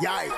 Yeah. 0.00 0.28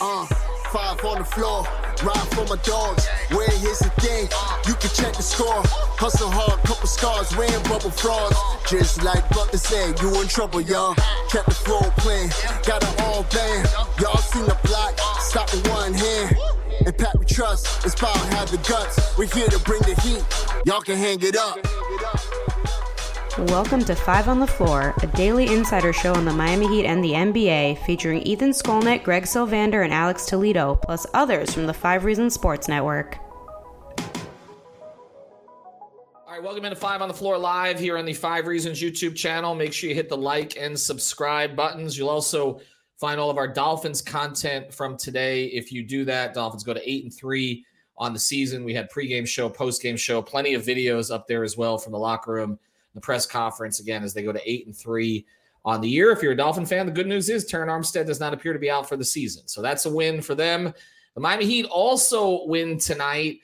Uh, 0.00 0.26
five 0.70 1.04
on 1.04 1.18
the 1.18 1.24
floor, 1.24 1.64
ride 2.04 2.28
for 2.30 2.46
my 2.46 2.62
dogs. 2.62 3.08
Where 3.30 3.50
here's 3.58 3.80
the 3.80 3.90
thing, 3.98 4.28
you 4.68 4.74
can 4.74 4.90
check 4.94 5.16
the 5.16 5.22
score. 5.22 5.62
Hustle 5.98 6.30
hard, 6.30 6.60
couple 6.62 6.86
scars, 6.86 7.36
wearing 7.36 7.62
bubble 7.64 7.90
frogs. 7.90 8.36
Just 8.68 9.02
like 9.02 9.28
Butler 9.30 9.58
said, 9.58 10.00
you 10.00 10.20
in 10.20 10.28
trouble, 10.28 10.60
y'all. 10.60 10.94
Kept 11.28 11.48
the 11.48 11.54
floor 11.54 11.82
playing, 11.98 12.30
got 12.64 12.82
it 12.84 13.00
all 13.02 13.24
band. 13.24 13.68
Y'all 14.00 14.18
seen 14.18 14.44
the 14.44 14.56
block, 14.62 14.96
stop 15.20 15.50
with 15.52 15.66
one 15.70 15.92
hand. 15.92 16.36
And 16.86 16.96
Pat 16.96 17.18
we 17.18 17.24
trust, 17.24 17.84
it's 17.84 17.96
power 17.96 18.16
have 18.36 18.50
the 18.50 18.58
guts. 18.58 19.18
We're 19.18 19.26
here 19.26 19.48
to 19.48 19.58
bring 19.60 19.82
the 19.82 20.00
heat, 20.02 20.22
y'all 20.64 20.82
can 20.82 20.96
hang 20.96 21.18
it 21.22 21.36
up. 21.36 21.58
Welcome 23.38 23.84
to 23.84 23.94
Five 23.94 24.26
on 24.26 24.40
the 24.40 24.46
Floor, 24.46 24.92
a 25.04 25.06
daily 25.06 25.54
insider 25.54 25.92
show 25.92 26.12
on 26.12 26.24
the 26.24 26.32
Miami 26.32 26.66
Heat 26.66 26.84
and 26.84 27.02
the 27.02 27.12
NBA, 27.12 27.78
featuring 27.86 28.22
Ethan 28.22 28.50
Skolnick, 28.50 29.04
Greg 29.04 29.22
Sylvander, 29.22 29.84
and 29.84 29.92
Alex 29.92 30.26
Toledo, 30.26 30.74
plus 30.74 31.06
others 31.14 31.54
from 31.54 31.66
the 31.66 31.72
Five 31.72 32.04
Reasons 32.04 32.34
Sports 32.34 32.66
Network. 32.66 33.18
All 36.26 36.32
right, 36.32 36.42
welcome 36.42 36.64
into 36.64 36.76
Five 36.76 37.02
on 37.02 37.08
the 37.08 37.14
Floor 37.14 37.38
live 37.38 37.78
here 37.78 37.96
on 37.96 38.04
the 38.04 38.12
Five 38.12 38.48
Reasons 38.48 38.82
YouTube 38.82 39.14
channel. 39.14 39.54
Make 39.54 39.72
sure 39.72 39.88
you 39.88 39.94
hit 39.94 40.08
the 40.08 40.16
like 40.16 40.56
and 40.56 40.78
subscribe 40.78 41.54
buttons. 41.54 41.96
You'll 41.96 42.10
also 42.10 42.60
find 42.98 43.20
all 43.20 43.30
of 43.30 43.38
our 43.38 43.48
Dolphins 43.48 44.02
content 44.02 44.74
from 44.74 44.96
today. 44.96 45.46
If 45.46 45.70
you 45.70 45.84
do 45.84 46.04
that, 46.06 46.34
Dolphins 46.34 46.64
go 46.64 46.74
to 46.74 46.90
eight 46.90 47.04
and 47.04 47.14
three 47.14 47.64
on 47.96 48.12
the 48.12 48.18
season. 48.18 48.64
We 48.64 48.74
had 48.74 48.90
pregame 48.90 49.26
show, 49.26 49.48
postgame 49.48 49.96
show, 49.96 50.20
plenty 50.20 50.54
of 50.54 50.64
videos 50.64 51.14
up 51.14 51.28
there 51.28 51.44
as 51.44 51.56
well 51.56 51.78
from 51.78 51.92
the 51.92 51.98
locker 51.98 52.32
room 52.32 52.58
the 52.94 53.00
press 53.00 53.26
conference 53.26 53.80
again 53.80 54.02
as 54.02 54.14
they 54.14 54.22
go 54.22 54.32
to 54.32 54.50
eight 54.50 54.66
and 54.66 54.76
three 54.76 55.26
on 55.64 55.80
the 55.80 55.88
year. 55.88 56.10
If 56.10 56.22
you're 56.22 56.32
a 56.32 56.36
Dolphin 56.36 56.66
fan, 56.66 56.86
the 56.86 56.92
good 56.92 57.06
news 57.06 57.28
is 57.28 57.50
Terron 57.50 57.68
Armstead 57.68 58.06
does 58.06 58.20
not 58.20 58.32
appear 58.32 58.52
to 58.52 58.58
be 58.58 58.70
out 58.70 58.88
for 58.88 58.96
the 58.96 59.04
season. 59.04 59.46
So 59.46 59.62
that's 59.62 59.86
a 59.86 59.90
win 59.90 60.22
for 60.22 60.34
them. 60.34 60.72
The 61.14 61.20
Miami 61.20 61.44
Heat 61.44 61.66
also 61.66 62.46
win 62.46 62.78
tonight. 62.78 63.40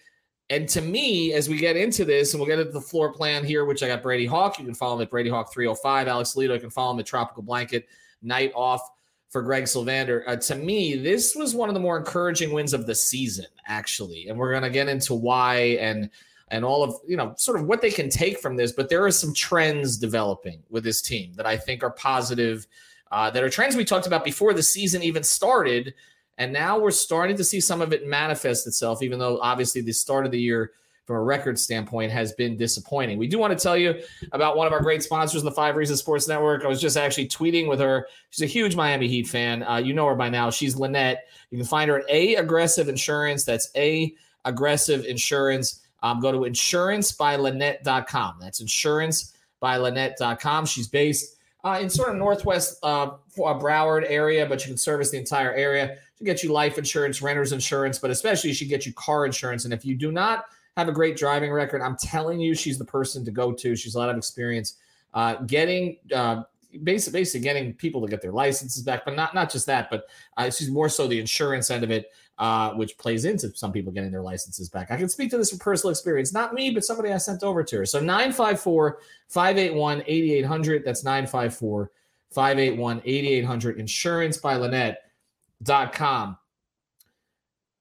And 0.49 0.69
to 0.69 0.81
me, 0.81 1.33
as 1.33 1.49
we 1.49 1.57
get 1.57 1.77
into 1.77 2.05
this, 2.05 2.33
and 2.33 2.41
we'll 2.41 2.49
get 2.49 2.61
into 2.61 2.73
the 2.73 2.81
floor 2.81 3.13
plan 3.13 3.45
here, 3.45 3.65
which 3.65 3.83
I 3.83 3.89
got 3.89 4.03
Brady 4.03 4.27
Hawk. 4.27 4.59
You 4.59 4.65
can 4.65 4.75
follow 4.75 4.97
him 4.97 5.03
at 5.03 5.11
Brady 5.11 5.29
Hawk 5.29 5.53
305. 5.53 6.07
Alex 6.07 6.33
Toledo, 6.33 6.55
you 6.55 6.61
can 6.61 6.71
follow 6.71 6.93
him 6.93 7.01
at 7.01 7.07
Tropical 7.07 7.43
Blanket. 7.43 7.89
Night 8.23 8.53
off 8.55 8.81
for 9.29 9.43
Greg 9.43 9.65
Sylvander. 9.65 10.23
Uh, 10.27 10.37
to 10.37 10.55
me, 10.55 10.97
this 10.97 11.35
was 11.35 11.55
one 11.55 11.69
of 11.69 11.75
the 11.75 11.81
more 11.81 11.99
encouraging 11.99 12.53
wins 12.53 12.73
of 12.73 12.87
the 12.87 12.95
season, 12.95 13.47
actually. 13.67 14.29
And 14.29 14.39
we're 14.39 14.53
going 14.53 14.63
to 14.63 14.71
get 14.71 14.89
into 14.89 15.15
why 15.15 15.77
and 15.81 16.11
and 16.49 16.65
all 16.65 16.83
of 16.83 16.95
you 17.07 17.17
know 17.17 17.35
sort 17.37 17.59
of 17.59 17.67
what 17.67 17.81
they 17.81 17.91
can 17.91 18.09
take 18.09 18.39
from 18.39 18.57
this 18.57 18.73
but 18.73 18.89
there 18.89 19.05
are 19.05 19.11
some 19.11 19.35
trends 19.35 19.97
developing 19.97 20.63
with 20.71 20.85
this 20.85 21.03
team 21.03 21.33
that 21.35 21.47
i 21.47 21.57
think 21.57 21.83
are 21.83 21.91
positive 21.91 22.67
uh, 23.11 23.31
that 23.31 23.43
are 23.43 23.51
trends 23.51 23.77
we 23.77 23.85
talked 23.85 24.07
about 24.07 24.25
before 24.25 24.53
the 24.53 24.63
season 24.63 25.03
even 25.03 25.23
started. 25.23 25.95
And 26.39 26.53
now 26.53 26.79
we're 26.79 26.91
starting 26.91 27.37
to 27.37 27.45
see 27.45 27.61
some 27.61 27.81
of 27.81 27.93
it 27.93 28.07
manifest 28.07 28.67
itself 28.67 29.03
even 29.03 29.19
though 29.19 29.39
obviously 29.41 29.81
the 29.81 29.93
start 29.93 30.27
of 30.27 30.33
the 30.33 30.41
year 30.41 30.73
from 31.07 31.17
a 31.17 31.23
record 31.23 31.57
standpoint 31.57 32.11
has 32.11 32.33
been 32.33 32.57
disappointing. 32.57 33.17
We 33.17 33.29
do 33.29 33.39
want 33.39 33.57
to 33.57 33.63
tell 33.63 33.77
you 33.77 34.03
about 34.33 34.57
one 34.57 34.67
of 34.67 34.73
our 34.73 34.83
great 34.83 35.05
sponsors 35.05 35.41
in 35.41 35.45
the 35.45 35.53
five 35.53 35.77
reasons 35.77 36.01
sports 36.01 36.27
network. 36.27 36.65
I 36.65 36.69
was 36.69 36.81
just 36.81 36.97
actually 36.97 37.29
tweeting 37.29 37.69
with 37.69 37.79
her. 37.79 38.09
She's 38.31 38.43
a 38.43 38.47
huge 38.47 38.75
miami 38.75 39.07
heat 39.07 39.29
fan. 39.29 39.63
Uh, 39.63 39.77
you 39.77 39.95
know 39.95 40.07
her 40.07 40.17
by 40.17 40.29
now. 40.29 40.51
She's 40.51 40.75
Linnette. 40.75 41.19
You 41.51 41.59
can 41.59 41.67
find 41.67 41.89
her 41.91 42.01
at 42.01 42.11
a 42.11 42.35
aggressive 42.35 42.89
insurance. 42.89 43.45
That's 43.45 43.71
a 43.77 44.13
aggressive 44.45 45.05
insurance 45.05 45.86
um, 46.03 46.21
go 46.21 46.33
to 46.33 46.39
insurancebylinnette.com. 46.39 48.37
That's 48.41 48.63
insurancebylinnette.com. 48.63 50.67
She's 50.67 50.89
based 50.89 51.37
uh, 51.65 51.79
in 51.81 51.91
sort 51.91 52.11
of 52.11 52.17
northwest 52.17 52.79
uh, 52.83 53.11
Broward 53.37 54.05
area, 54.09 54.47
but 54.47 54.61
you 54.61 54.69
can 54.69 54.77
service 54.77 55.11
the 55.11 55.19
entire 55.19 55.53
area. 55.53 55.97
She 56.19 56.25
get 56.25 56.43
you 56.43 56.53
life 56.53 56.79
insurance, 56.79 57.21
renter's 57.21 57.53
insurance, 57.53 57.99
but 57.99 58.11
especially 58.11 58.53
she 58.53 58.67
get 58.67 58.87
you 58.87 58.93
car 58.93 59.27
insurance. 59.27 59.65
And 59.65 59.75
if 59.75 59.85
you 59.85 59.97
do 59.97 60.13
not 60.13 60.45
have 60.77 60.89
a 60.89 60.93
great 60.93 61.17
driving 61.17 61.53
record, 61.53 61.83
I'm 61.83 61.97
telling 61.97 62.41
you, 62.41 62.55
she's 62.55 62.79
the 62.79 62.85
person 62.85 63.25
to 63.25 63.31
go 63.31 63.53
to. 63.53 63.75
She's 63.75 63.95
a 63.95 63.99
lot 63.99 64.11
of 64.11 64.17
experience 64.17 64.75
uh, 65.15 65.37
getting. 65.43 65.97
Uh, 66.15 66.43
basically, 66.83 67.21
basically 67.21 67.41
getting 67.41 67.73
people 67.75 68.01
to 68.03 68.09
get 68.09 68.23
their 68.23 68.33
licenses 68.33 68.83
back, 68.83 69.05
but 69.05 69.17
not 69.17 69.35
not 69.35 69.51
just 69.51 69.67
that, 69.67 69.91
but 69.91 70.07
uh, 70.37 70.51
she's 70.51 70.71
more 70.71 70.89
so 70.89 71.07
the 71.07 71.19
insurance 71.19 71.71
end 71.71 71.85
of 71.85 71.91
it 71.91 72.11
uh, 72.39 72.73
which 72.75 72.99
plays 72.99 73.25
into 73.25 73.55
some 73.55 73.73
people 73.73 73.93
getting 73.93 74.11
their 74.11 74.23
licenses 74.23 74.69
back. 74.69 74.91
I 74.91 74.97
can 74.97 75.09
speak 75.09 75.31
to 75.31 75.39
this 75.39 75.51
from 75.51 75.59
personal 75.59 75.91
experience, 75.91 76.33
not 76.33 76.53
me, 76.53 76.71
but 76.71 76.85
somebody 76.85 77.13
I 77.13 77.19
sent 77.19 77.43
over 77.43 77.63
to 77.65 77.79
her. 77.79 77.87
So 77.87 77.99
954 77.99 78.99
581 79.29 80.03
8800. 80.07 80.85
That's 80.85 81.05
954 81.05 81.91
581 82.31 83.03
8800. 83.05 83.81
Insurance 83.81 84.37
by 84.37 84.55
Linnette.com. 84.57 86.39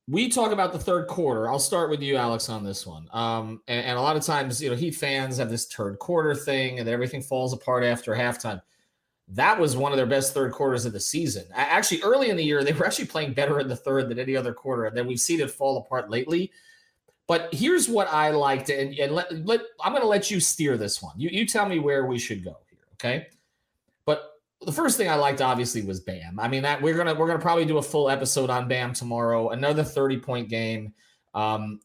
We 0.07 0.29
talk 0.29 0.51
about 0.51 0.71
the 0.71 0.79
third 0.79 1.07
quarter. 1.07 1.49
I'll 1.49 1.57
start 1.57 1.89
with 1.89 2.01
you, 2.01 2.15
Alex, 2.15 2.47
on 2.47 2.63
this 2.63 2.85
one. 2.85 3.07
Um, 3.11 3.61
and, 3.67 3.85
and 3.87 3.97
a 3.97 4.01
lot 4.01 4.15
of 4.15 4.23
times, 4.23 4.61
you 4.61 4.69
know, 4.69 4.75
Heat 4.75 4.95
fans 4.95 5.37
have 5.37 5.49
this 5.49 5.65
third 5.65 5.97
quarter 5.97 6.35
thing 6.35 6.79
and 6.79 6.87
everything 6.87 7.23
falls 7.23 7.53
apart 7.53 7.83
after 7.83 8.13
halftime 8.13 8.61
that 9.29 9.59
was 9.59 9.75
one 9.75 9.91
of 9.91 9.97
their 9.97 10.05
best 10.05 10.33
third 10.33 10.51
quarters 10.51 10.85
of 10.85 10.93
the 10.93 10.99
season. 10.99 11.45
Actually, 11.53 12.01
early 12.03 12.29
in 12.29 12.37
the 12.37 12.43
year, 12.43 12.63
they 12.63 12.73
were 12.73 12.85
actually 12.85 13.07
playing 13.07 13.33
better 13.33 13.59
in 13.59 13.67
the 13.67 13.75
third 13.75 14.09
than 14.09 14.19
any 14.19 14.35
other 14.35 14.53
quarter. 14.53 14.85
And 14.85 14.95
then 14.95 15.07
we've 15.07 15.19
seen 15.19 15.39
it 15.39 15.49
fall 15.49 15.77
apart 15.77 16.09
lately. 16.09 16.51
But 17.27 17.51
here's 17.51 17.89
what 17.89 18.07
I 18.07 18.29
liked, 18.29 18.69
and, 18.69 18.93
and 18.99 19.11
let, 19.13 19.45
let 19.45 19.61
I'm 19.83 19.93
going 19.93 20.03
to 20.03 20.07
let 20.07 20.29
you 20.29 20.39
steer 20.39 20.77
this 20.77 21.01
one. 21.01 21.19
You, 21.19 21.29
you 21.31 21.47
tell 21.47 21.67
me 21.67 21.79
where 21.79 22.05
we 22.05 22.19
should 22.19 22.43
go 22.43 22.57
here, 22.69 22.79
okay? 22.93 23.27
But 24.05 24.33
the 24.61 24.71
first 24.71 24.95
thing 24.95 25.09
I 25.09 25.15
liked 25.15 25.41
obviously 25.41 25.81
was 25.81 25.99
Bam. 25.99 26.39
I 26.39 26.47
mean 26.47 26.61
that 26.61 26.81
we're 26.81 26.95
gonna 26.95 27.15
we're 27.15 27.27
gonna 27.27 27.39
probably 27.39 27.65
do 27.65 27.79
a 27.79 27.81
full 27.81 28.11
episode 28.11 28.51
on 28.51 28.67
Bam 28.67 28.93
tomorrow. 28.93 29.49
Another 29.49 29.83
30 29.83 30.19
point 30.19 30.49
game. 30.49 30.93
Um, 31.33 31.79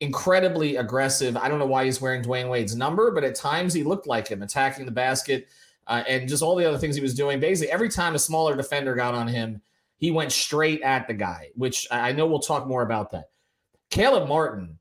incredibly 0.00 0.76
aggressive. 0.76 1.36
I 1.36 1.48
don't 1.48 1.58
know 1.58 1.66
why 1.66 1.84
he's 1.84 2.00
wearing 2.00 2.22
Dwyane 2.22 2.48
Wade's 2.48 2.74
number, 2.74 3.12
but 3.12 3.24
at 3.24 3.34
times 3.34 3.72
he 3.72 3.84
looked 3.84 4.06
like 4.06 4.26
him 4.26 4.42
attacking 4.42 4.84
the 4.84 4.90
basket 4.90 5.48
uh, 5.86 6.02
and 6.08 6.28
just 6.28 6.42
all 6.42 6.56
the 6.56 6.66
other 6.66 6.78
things 6.78 6.94
he 6.94 7.02
was 7.02 7.14
doing. 7.14 7.40
Basically, 7.40 7.72
every 7.72 7.88
time 7.88 8.14
a 8.14 8.18
smaller 8.18 8.56
defender 8.56 8.94
got 8.94 9.14
on 9.14 9.28
him, 9.28 9.60
he 9.98 10.10
went 10.10 10.32
straight 10.32 10.82
at 10.82 11.06
the 11.06 11.14
guy, 11.14 11.50
which 11.54 11.86
I 11.90 12.12
know 12.12 12.26
we'll 12.26 12.40
talk 12.40 12.66
more 12.66 12.82
about 12.82 13.10
that. 13.12 13.26
Caleb 13.90 14.28
Martin 14.28 14.78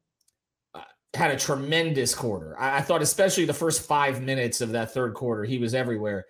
uh, 0.73 0.81
had 1.13 1.31
a 1.31 1.37
tremendous 1.37 2.15
quarter. 2.15 2.59
I, 2.59 2.77
I 2.77 2.81
thought, 2.81 3.01
especially 3.01 3.45
the 3.45 3.53
first 3.53 3.87
five 3.87 4.21
minutes 4.21 4.61
of 4.61 4.71
that 4.71 4.93
third 4.93 5.13
quarter, 5.13 5.43
he 5.43 5.57
was 5.57 5.75
everywhere. 5.75 6.25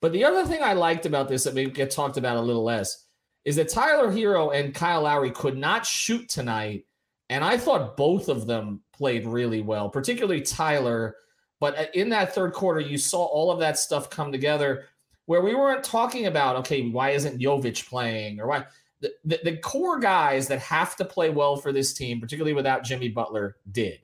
But 0.00 0.12
the 0.12 0.24
other 0.24 0.46
thing 0.46 0.62
I 0.62 0.72
liked 0.72 1.06
about 1.06 1.28
this 1.28 1.44
that 1.44 1.54
we 1.54 1.66
get 1.66 1.90
talked 1.90 2.16
about 2.16 2.36
a 2.36 2.40
little 2.40 2.64
less 2.64 3.06
is 3.44 3.56
that 3.56 3.68
Tyler 3.68 4.10
Herro 4.10 4.54
and 4.54 4.74
Kyle 4.74 5.02
Lowry 5.02 5.30
could 5.30 5.56
not 5.56 5.84
shoot 5.86 6.28
tonight. 6.28 6.84
And 7.28 7.44
I 7.44 7.56
thought 7.56 7.96
both 7.96 8.28
of 8.28 8.46
them 8.46 8.80
played 8.92 9.26
really 9.26 9.60
well, 9.60 9.88
particularly 9.88 10.40
Tyler 10.40 11.16
but 11.60 11.94
in 11.94 12.08
that 12.08 12.34
third 12.34 12.52
quarter, 12.52 12.80
you 12.80 12.98
saw 12.98 13.24
all 13.24 13.50
of 13.50 13.60
that 13.60 13.78
stuff 13.78 14.10
come 14.10 14.32
together 14.32 14.86
where 15.26 15.42
we 15.42 15.54
weren't 15.54 15.84
talking 15.84 16.26
about, 16.26 16.56
okay, 16.56 16.88
why 16.88 17.10
isn't 17.10 17.40
Jovic 17.40 17.88
playing 17.88 18.40
or 18.40 18.48
why 18.48 18.64
the, 19.00 19.12
the, 19.24 19.40
the 19.44 19.56
core 19.58 19.98
guys 19.98 20.48
that 20.48 20.58
have 20.58 20.96
to 20.96 21.04
play 21.04 21.30
well 21.30 21.56
for 21.56 21.72
this 21.72 21.92
team, 21.92 22.20
particularly 22.20 22.54
without 22.54 22.82
Jimmy 22.82 23.08
Butler, 23.08 23.56
did. 23.70 24.00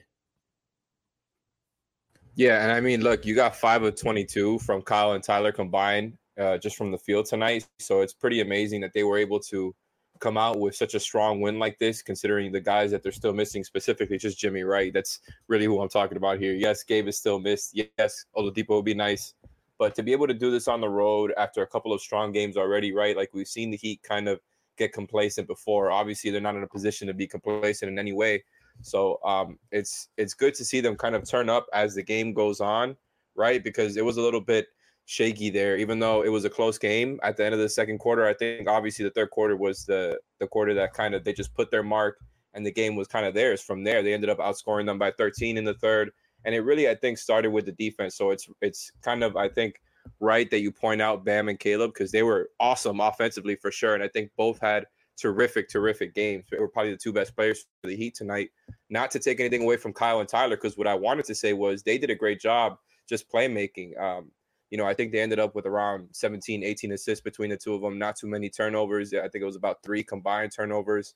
Yeah, 2.34 2.62
and 2.62 2.70
I 2.70 2.80
mean, 2.80 3.00
look, 3.00 3.24
you 3.24 3.34
got 3.34 3.56
five 3.56 3.82
of 3.82 3.96
22 3.96 4.58
from 4.60 4.82
Kyle 4.82 5.12
and 5.12 5.24
Tyler 5.24 5.52
combined 5.52 6.18
uh, 6.38 6.58
just 6.58 6.76
from 6.76 6.90
the 6.90 6.98
field 6.98 7.26
tonight. 7.26 7.66
So 7.78 8.02
it's 8.02 8.12
pretty 8.12 8.40
amazing 8.40 8.82
that 8.82 8.92
they 8.92 9.04
were 9.04 9.16
able 9.16 9.40
to 9.40 9.74
come 10.20 10.36
out 10.36 10.58
with 10.58 10.74
such 10.74 10.94
a 10.94 11.00
strong 11.00 11.40
win 11.40 11.58
like 11.58 11.78
this, 11.78 12.02
considering 12.02 12.52
the 12.52 12.60
guys 12.60 12.90
that 12.90 13.02
they're 13.02 13.12
still 13.12 13.32
missing, 13.32 13.64
specifically 13.64 14.18
just 14.18 14.38
Jimmy 14.38 14.62
Wright. 14.62 14.92
That's 14.92 15.20
really 15.48 15.66
who 15.66 15.80
I'm 15.80 15.88
talking 15.88 16.16
about 16.16 16.38
here. 16.38 16.52
Yes, 16.52 16.82
Gabe 16.82 17.08
is 17.08 17.16
still 17.16 17.38
missed. 17.38 17.78
Yes, 17.98 18.26
Oladipo 18.36 18.76
would 18.76 18.84
be 18.84 18.94
nice. 18.94 19.34
But 19.78 19.94
to 19.96 20.02
be 20.02 20.12
able 20.12 20.26
to 20.26 20.34
do 20.34 20.50
this 20.50 20.68
on 20.68 20.80
the 20.80 20.88
road 20.88 21.32
after 21.36 21.62
a 21.62 21.66
couple 21.66 21.92
of 21.92 22.00
strong 22.00 22.32
games 22.32 22.56
already, 22.56 22.92
right? 22.92 23.16
Like 23.16 23.30
we've 23.34 23.48
seen 23.48 23.70
the 23.70 23.76
Heat 23.76 24.02
kind 24.02 24.28
of 24.28 24.40
get 24.76 24.92
complacent 24.92 25.46
before. 25.46 25.90
Obviously, 25.90 26.30
they're 26.30 26.40
not 26.40 26.56
in 26.56 26.62
a 26.62 26.68
position 26.68 27.06
to 27.08 27.14
be 27.14 27.26
complacent 27.26 27.90
in 27.90 27.98
any 27.98 28.12
way. 28.12 28.42
So 28.82 29.18
um, 29.24 29.58
it's 29.72 30.08
it's 30.16 30.34
good 30.34 30.54
to 30.54 30.64
see 30.64 30.80
them 30.80 30.96
kind 30.96 31.14
of 31.14 31.28
turn 31.28 31.48
up 31.48 31.66
as 31.72 31.94
the 31.94 32.02
game 32.02 32.32
goes 32.32 32.60
on, 32.60 32.96
right? 33.34 33.62
Because 33.62 33.96
it 33.96 34.04
was 34.04 34.16
a 34.16 34.22
little 34.22 34.40
bit 34.40 34.68
shaky 35.06 35.50
there, 35.50 35.76
even 35.76 35.98
though 35.98 36.22
it 36.22 36.28
was 36.28 36.44
a 36.44 36.50
close 36.50 36.78
game 36.78 37.18
at 37.22 37.36
the 37.36 37.44
end 37.44 37.54
of 37.54 37.60
the 37.60 37.68
second 37.68 37.98
quarter. 37.98 38.26
I 38.26 38.34
think 38.34 38.68
obviously 38.68 39.04
the 39.04 39.10
third 39.10 39.30
quarter 39.30 39.56
was 39.56 39.84
the 39.86 40.18
the 40.40 40.46
quarter 40.46 40.74
that 40.74 40.92
kind 40.92 41.14
of 41.14 41.24
they 41.24 41.32
just 41.32 41.54
put 41.54 41.70
their 41.70 41.82
mark 41.82 42.18
and 42.56 42.66
the 42.66 42.72
game 42.72 42.96
was 42.96 43.06
kind 43.06 43.26
of 43.26 43.34
theirs 43.34 43.62
from 43.62 43.84
there. 43.84 44.02
They 44.02 44.14
ended 44.14 44.30
up 44.30 44.38
outscoring 44.38 44.86
them 44.86 44.98
by 44.98 45.12
13 45.12 45.58
in 45.58 45.64
the 45.64 45.74
third. 45.74 46.10
And 46.44 46.54
it 46.54 46.60
really, 46.60 46.88
I 46.88 46.94
think, 46.94 47.18
started 47.18 47.50
with 47.50 47.66
the 47.66 47.72
defense. 47.72 48.16
So 48.16 48.30
it's 48.30 48.48
it's 48.60 48.90
kind 49.02 49.22
of, 49.22 49.36
I 49.36 49.48
think, 49.48 49.80
right 50.20 50.50
that 50.50 50.60
you 50.60 50.72
point 50.72 51.02
out 51.02 51.24
Bam 51.24 51.48
and 51.48 51.58
Caleb 51.58 51.92
because 51.92 52.10
they 52.10 52.22
were 52.22 52.50
awesome 52.58 53.00
offensively 53.00 53.56
for 53.56 53.70
sure. 53.70 53.94
And 53.94 54.02
I 54.02 54.08
think 54.08 54.30
both 54.36 54.58
had 54.60 54.86
terrific, 55.18 55.68
terrific 55.68 56.14
games. 56.14 56.44
They 56.50 56.58
were 56.58 56.68
probably 56.68 56.92
the 56.92 56.98
two 56.98 57.12
best 57.12 57.34
players 57.34 57.66
for 57.82 57.88
the 57.88 57.96
Heat 57.96 58.14
tonight. 58.14 58.50
Not 58.90 59.10
to 59.12 59.18
take 59.18 59.38
anything 59.38 59.62
away 59.62 59.76
from 59.76 59.92
Kyle 59.92 60.20
and 60.20 60.28
Tyler, 60.28 60.56
because 60.56 60.78
what 60.78 60.86
I 60.86 60.94
wanted 60.94 61.26
to 61.26 61.34
say 61.34 61.52
was 61.52 61.82
they 61.82 61.98
did 61.98 62.10
a 62.10 62.14
great 62.14 62.40
job 62.40 62.78
just 63.08 63.30
playmaking. 63.30 64.00
Um, 64.00 64.30
you 64.76 64.82
know, 64.82 64.86
I 64.86 64.92
think 64.92 65.10
they 65.10 65.20
ended 65.20 65.38
up 65.38 65.54
with 65.54 65.64
around 65.64 66.08
17, 66.12 66.62
18 66.62 66.92
assists 66.92 67.22
between 67.22 67.48
the 67.48 67.56
two 67.56 67.72
of 67.72 67.80
them. 67.80 67.98
Not 67.98 68.14
too 68.14 68.26
many 68.26 68.50
turnovers. 68.50 69.14
I 69.14 69.26
think 69.26 69.40
it 69.40 69.46
was 69.46 69.56
about 69.56 69.82
three 69.82 70.02
combined 70.02 70.52
turnovers. 70.54 71.14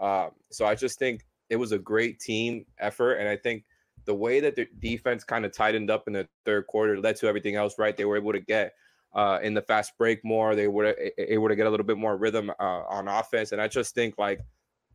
Um, 0.00 0.30
so 0.50 0.66
I 0.66 0.74
just 0.74 0.98
think 0.98 1.24
it 1.48 1.54
was 1.54 1.70
a 1.70 1.78
great 1.78 2.18
team 2.18 2.66
effort, 2.80 3.12
and 3.14 3.28
I 3.28 3.36
think 3.36 3.62
the 4.06 4.14
way 4.14 4.40
that 4.40 4.56
the 4.56 4.66
defense 4.80 5.22
kind 5.22 5.44
of 5.44 5.52
tightened 5.52 5.88
up 5.88 6.08
in 6.08 6.14
the 6.14 6.26
third 6.44 6.66
quarter 6.66 7.00
led 7.00 7.14
to 7.18 7.28
everything 7.28 7.54
else. 7.54 7.78
Right, 7.78 7.96
they 7.96 8.04
were 8.04 8.16
able 8.16 8.32
to 8.32 8.40
get 8.40 8.72
uh, 9.14 9.38
in 9.40 9.54
the 9.54 9.62
fast 9.62 9.92
break 9.96 10.24
more. 10.24 10.56
They 10.56 10.66
were 10.66 10.96
able 11.16 11.48
to 11.48 11.54
get 11.54 11.68
a 11.68 11.70
little 11.70 11.86
bit 11.86 11.98
more 11.98 12.16
rhythm 12.16 12.50
uh, 12.58 12.82
on 12.88 13.06
offense, 13.06 13.52
and 13.52 13.62
I 13.62 13.68
just 13.68 13.94
think 13.94 14.16
like 14.18 14.40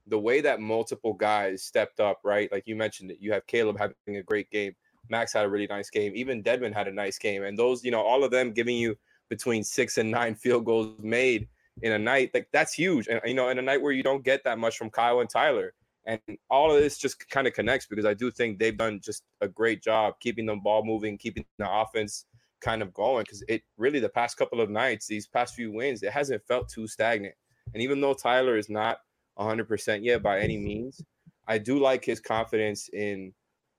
the 0.05 0.19
way 0.19 0.41
that 0.41 0.59
multiple 0.59 1.13
guys 1.13 1.63
stepped 1.63 2.01
up. 2.01 2.19
Right, 2.25 2.51
like 2.51 2.63
you 2.65 2.75
mentioned, 2.75 3.11
it, 3.11 3.19
you 3.21 3.31
have 3.31 3.47
Caleb 3.47 3.77
having 3.79 4.17
a 4.17 4.23
great 4.23 4.49
game. 4.51 4.75
Max 5.11 5.33
had 5.33 5.45
a 5.45 5.49
really 5.49 5.67
nice 5.67 5.89
game. 5.89 6.13
Even 6.15 6.41
Dedmon 6.41 6.73
had 6.73 6.87
a 6.87 6.91
nice 6.91 7.19
game, 7.19 7.43
and 7.43 7.59
those, 7.59 7.83
you 7.83 7.91
know, 7.91 8.01
all 8.01 8.23
of 8.23 8.31
them 8.31 8.53
giving 8.53 8.77
you 8.77 8.95
between 9.29 9.63
six 9.63 9.97
and 9.97 10.09
nine 10.09 10.33
field 10.33 10.65
goals 10.65 10.95
made 10.99 11.47
in 11.81 11.91
a 11.91 11.99
night, 11.99 12.31
like 12.33 12.47
that's 12.51 12.73
huge. 12.73 13.07
And 13.07 13.21
you 13.25 13.33
know, 13.33 13.49
in 13.49 13.59
a 13.59 13.61
night 13.61 13.81
where 13.81 13.91
you 13.91 14.03
don't 14.03 14.23
get 14.23 14.43
that 14.45 14.57
much 14.57 14.77
from 14.77 14.89
Kyle 14.89 15.19
and 15.19 15.29
Tyler, 15.29 15.73
and 16.05 16.19
all 16.49 16.73
of 16.73 16.81
this 16.81 16.97
just 16.97 17.29
kind 17.29 17.45
of 17.45 17.53
connects 17.53 17.85
because 17.85 18.05
I 18.05 18.13
do 18.13 18.31
think 18.31 18.57
they've 18.57 18.75
done 18.75 18.99
just 19.03 19.23
a 19.41 19.47
great 19.47 19.83
job 19.83 20.15
keeping 20.19 20.45
the 20.45 20.55
ball 20.55 20.83
moving, 20.83 21.17
keeping 21.17 21.45
the 21.59 21.71
offense 21.71 22.25
kind 22.61 22.81
of 22.81 22.93
going. 22.93 23.23
Because 23.23 23.43
it 23.47 23.61
really 23.77 23.99
the 23.99 24.09
past 24.09 24.37
couple 24.37 24.61
of 24.61 24.69
nights, 24.69 25.07
these 25.07 25.27
past 25.27 25.55
few 25.55 25.71
wins, 25.71 26.01
it 26.03 26.11
hasn't 26.11 26.45
felt 26.47 26.69
too 26.69 26.87
stagnant. 26.87 27.35
And 27.73 27.83
even 27.83 28.01
though 28.01 28.13
Tyler 28.13 28.57
is 28.57 28.69
not 28.69 28.97
100% 29.37 30.03
yet 30.03 30.23
by 30.23 30.39
any 30.39 30.57
means, 30.57 31.01
I 31.47 31.57
do 31.57 31.79
like 31.79 32.03
his 32.03 32.19
confidence 32.19 32.89
in 32.89 33.33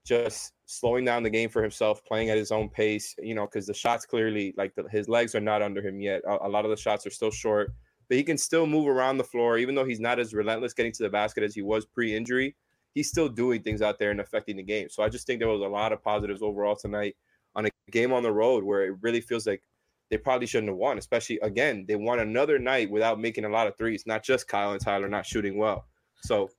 just 0.04 0.52
slowing 0.72 1.04
down 1.04 1.22
the 1.22 1.30
game 1.30 1.50
for 1.50 1.62
himself, 1.62 2.04
playing 2.04 2.30
at 2.30 2.38
his 2.38 2.50
own 2.50 2.68
pace, 2.68 3.14
you 3.18 3.34
know, 3.34 3.46
because 3.46 3.66
the 3.66 3.74
shots 3.74 4.06
clearly, 4.06 4.54
like 4.56 4.74
the, 4.74 4.84
his 4.90 5.08
legs 5.08 5.34
are 5.34 5.40
not 5.40 5.60
under 5.60 5.86
him 5.86 6.00
yet. 6.00 6.22
A, 6.26 6.46
a, 6.46 6.48
lot 6.48 6.64
of 6.64 6.70
the 6.70 6.76
shots 6.76 7.06
are 7.06 7.10
still 7.10 7.30
short, 7.30 7.72
but 8.08 8.16
he 8.16 8.24
can 8.24 8.38
still 8.38 8.66
move 8.66 8.88
around 8.88 9.18
the 9.18 9.24
floor, 9.24 9.58
even 9.58 9.74
though 9.74 9.84
he's 9.84 10.00
not 10.00 10.18
as 10.18 10.32
relentless 10.32 10.72
getting 10.72 10.92
to 10.92 11.02
the 11.02 11.10
basket 11.10 11.44
as 11.44 11.54
he 11.54 11.62
was 11.62 11.84
pre 11.84 12.16
injury. 12.16 12.56
He's 12.94 13.08
still 13.08 13.28
doing 13.28 13.62
things 13.62 13.82
out 13.82 13.98
there 13.98 14.10
and 14.10 14.20
affecting 14.20 14.56
the 14.56 14.62
game. 14.62 14.88
So 14.88 15.02
I 15.02 15.08
just 15.08 15.26
think 15.26 15.40
there 15.40 15.48
was 15.48 15.62
a 15.62 15.66
lot 15.66 15.92
of 15.92 16.02
positives 16.02 16.42
overall 16.42 16.76
tonight 16.76 17.16
on 17.54 17.66
a 17.66 17.70
game 17.90 18.12
on 18.12 18.22
the 18.22 18.32
road 18.32 18.64
where 18.64 18.86
it 18.86 18.96
really 19.00 19.20
feels 19.20 19.46
like 19.46 19.62
they 20.10 20.18
probably 20.18 20.46
shouldn't 20.46 20.68
have 20.68 20.76
won, 20.76 20.98
especially 20.98 21.38
again, 21.42 21.84
they 21.86 21.96
won 21.96 22.18
another 22.18 22.58
night 22.58 22.90
without 22.90 23.20
making 23.20 23.44
a 23.44 23.48
lot 23.48 23.66
of 23.66 23.76
threes, 23.76 24.04
not 24.06 24.22
just 24.22 24.48
Kyle 24.48 24.72
and 24.72 24.80
Tyler 24.80 25.08
not 25.08 25.24
shooting 25.24 25.56
well. 25.56 25.86
So 26.22 26.50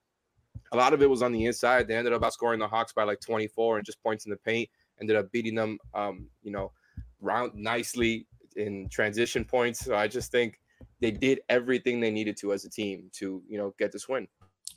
a 0.71 0.77
lot 0.77 0.93
of 0.93 1.01
it 1.01 1.09
was 1.09 1.21
on 1.21 1.31
the 1.31 1.45
inside. 1.45 1.87
They 1.87 1.95
ended 1.95 2.13
up 2.13 2.21
outscoring 2.21 2.59
the 2.59 2.67
Hawks 2.67 2.93
by 2.93 3.03
like 3.03 3.19
24 3.19 3.77
and 3.77 3.85
just 3.85 4.01
points 4.01 4.25
in 4.25 4.31
the 4.31 4.37
paint. 4.37 4.69
Ended 4.99 5.15
up 5.15 5.31
beating 5.31 5.55
them, 5.55 5.77
um, 5.93 6.27
you 6.43 6.51
know, 6.51 6.71
round 7.21 7.53
nicely 7.55 8.27
in 8.55 8.87
transition 8.89 9.43
points. 9.43 9.79
So 9.79 9.95
I 9.95 10.07
just 10.07 10.31
think 10.31 10.59
they 10.99 11.11
did 11.11 11.41
everything 11.49 11.99
they 11.99 12.11
needed 12.11 12.37
to 12.37 12.53
as 12.53 12.65
a 12.65 12.69
team 12.69 13.09
to, 13.13 13.41
you 13.47 13.57
know, 13.57 13.73
get 13.77 13.91
this 13.91 14.07
win. 14.07 14.27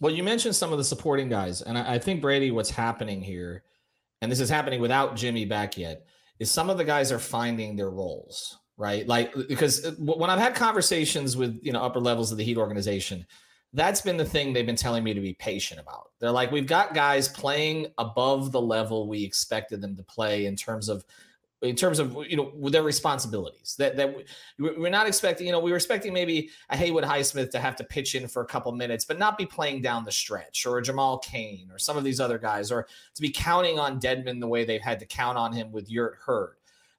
Well, 0.01 0.13
you 0.13 0.23
mentioned 0.23 0.55
some 0.55 0.73
of 0.73 0.79
the 0.79 0.85
supporting 0.85 1.29
guys, 1.29 1.63
and 1.63 1.79
I, 1.79 1.95
I 1.95 1.99
think 1.99 2.21
Brady, 2.21 2.51
what's 2.51 2.71
happening 2.71 3.23
here, 3.23 3.63
and 4.21 4.31
this 4.31 4.41
is 4.41 4.51
happening 4.51 4.81
without 4.81 5.17
Jimmy 5.17 5.45
back 5.45 5.79
yet, 5.79 6.07
is 6.39 6.51
some 6.51 6.69
of 6.69 6.77
the 6.77 6.85
guys 6.85 7.11
are 7.13 7.19
finding 7.19 7.77
their 7.77 7.91
roles, 7.91 8.59
right? 8.77 9.07
Like 9.07 9.33
because 9.49 9.87
uh, 9.87 9.93
when 9.99 10.29
I've 10.29 10.39
had 10.39 10.55
conversations 10.55 11.37
with 11.37 11.59
you 11.63 11.73
know 11.73 11.81
upper 11.83 12.01
levels 12.01 12.31
of 12.31 12.37
the 12.37 12.45
Heat 12.45 12.59
organization, 12.59 13.27
that's 13.77 14.01
been 14.01 14.17
the 14.17 14.25
thing 14.25 14.53
they've 14.53 14.65
been 14.65 14.75
telling 14.75 15.05
me 15.05 15.13
to 15.13 15.21
be 15.21 15.35
patient 15.35 15.79
about. 15.79 16.11
They're 16.19 16.31
like, 16.31 16.51
we've 16.51 16.67
got 16.67 16.95
guys 16.95 17.29
playing 17.29 17.89
above 17.99 18.51
the 18.51 18.61
level 18.61 19.07
we 19.07 19.23
expected 19.23 19.83
them 19.83 19.95
to 19.97 20.03
play 20.03 20.47
in 20.47 20.57
terms 20.57 20.89
of 20.89 21.05
in 21.63 21.77
terms 21.77 21.99
of 21.99 22.17
you 22.29 22.37
know 22.37 22.53
their 22.69 22.83
responsibilities 22.83 23.77
that 23.79 23.97
that 23.97 24.15
we're 24.59 24.91
not 24.91 25.07
expecting 25.07 25.47
you 25.47 25.53
know 25.53 25.59
we 25.59 25.71
were 25.71 25.77
expecting 25.77 26.13
maybe 26.13 26.51
a 26.69 26.77
Haywood 26.77 27.05
Highsmith 27.05 27.51
to 27.51 27.59
have 27.59 27.77
to 27.77 27.85
pitch 27.85 28.15
in 28.15 28.29
for 28.29 28.43
a 28.43 28.47
couple 28.47 28.71
minutes 28.73 29.07
but 29.07 29.19
not 29.19 29.39
be 29.39 29.47
playing 29.47 29.81
down 29.81 30.05
the 30.05 30.13
stretch 30.13 30.67
or 30.67 30.77
a 30.77 30.83
Jamal 30.83 31.19
Cain 31.19 31.71
or 31.73 31.79
some 31.79 31.97
of 31.97 32.05
these 32.05 32.21
other 32.21 32.39
guys 32.39 32.71
or 32.71 32.87
to 33.15 33.23
be 33.23 33.31
counting 33.31 33.79
on 33.79 33.99
Dedmon 33.99 34.39
the 34.39 34.47
way 34.47 34.67
they've 34.67 34.83
had 34.83 35.01
to 35.01 35.07
count 35.07 35.39
on 35.39 35.51
him 35.51 35.73
with 35.73 35.91
Yurt 35.91 36.19
Hurd. 36.27 36.57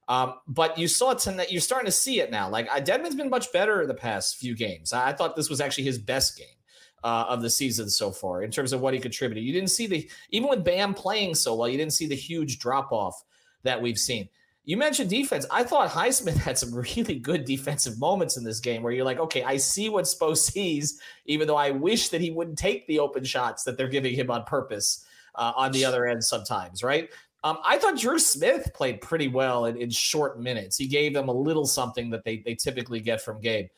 Um, 0.08 0.34
but 0.48 0.76
you 0.76 0.88
saw 0.88 1.14
tonight. 1.14 1.52
You're 1.52 1.60
starting 1.60 1.86
to 1.86 1.92
see 1.92 2.20
it 2.20 2.30
now. 2.30 2.48
Like 2.48 2.68
Dedmon's 2.84 3.14
been 3.14 3.30
much 3.30 3.52
better 3.52 3.86
the 3.86 3.94
past 3.94 4.38
few 4.38 4.56
games. 4.56 4.92
I 4.92 5.12
thought 5.12 5.36
this 5.36 5.50
was 5.50 5.60
actually 5.60 5.84
his 5.84 5.98
best 5.98 6.36
game 6.36 6.57
uh, 7.04 7.26
of 7.28 7.42
the 7.42 7.50
season 7.50 7.88
so 7.88 8.10
far 8.10 8.42
in 8.42 8.50
terms 8.50 8.72
of 8.72 8.80
what 8.80 8.94
he 8.94 9.00
contributed. 9.00 9.44
You 9.44 9.52
didn't 9.52 9.70
see 9.70 9.86
the 9.86 10.08
even 10.30 10.48
with 10.48 10.64
Bam 10.64 10.94
playing 10.94 11.34
so 11.34 11.54
well, 11.54 11.68
you 11.68 11.78
didn't 11.78 11.92
see 11.92 12.06
the 12.06 12.16
huge 12.16 12.58
drop 12.58 12.92
off 12.92 13.22
that 13.62 13.80
we've 13.80 13.98
seen. 13.98 14.28
You 14.64 14.76
mentioned 14.76 15.08
defense. 15.08 15.46
I 15.50 15.62
thought 15.62 15.88
Highsmith 15.88 16.36
had 16.44 16.58
some 16.58 16.74
really 16.74 17.18
good 17.18 17.44
defensive 17.44 17.98
moments 17.98 18.36
in 18.36 18.44
this 18.44 18.60
game 18.60 18.82
where 18.82 18.92
you're 18.92 19.04
like, 19.04 19.18
okay, 19.18 19.42
I 19.42 19.56
see 19.56 19.88
what 19.88 20.04
Spo 20.04 20.36
sees, 20.36 21.00
even 21.24 21.46
though 21.46 21.56
I 21.56 21.70
wish 21.70 22.10
that 22.10 22.20
he 22.20 22.30
wouldn't 22.30 22.58
take 22.58 22.86
the 22.86 22.98
open 22.98 23.24
shots 23.24 23.64
that 23.64 23.78
they're 23.78 23.88
giving 23.88 24.14
him 24.14 24.30
on 24.30 24.44
purpose 24.44 25.06
uh, 25.36 25.52
on 25.56 25.72
the 25.72 25.84
other 25.84 26.06
end 26.06 26.22
sometimes, 26.22 26.82
right? 26.82 27.08
Um, 27.44 27.58
I 27.64 27.78
thought 27.78 27.96
Dru 27.96 28.18
Smith 28.18 28.70
played 28.74 29.00
pretty 29.00 29.28
well 29.28 29.66
in, 29.66 29.76
in 29.76 29.90
short 29.90 30.40
minutes. 30.40 30.76
He 30.76 30.86
gave 30.86 31.14
them 31.14 31.28
a 31.28 31.32
little 31.32 31.66
something 31.66 32.10
that 32.10 32.24
they, 32.24 32.42
they 32.44 32.54
typically 32.54 33.00
get 33.00 33.22
from 33.22 33.40
Gabe. 33.40 33.68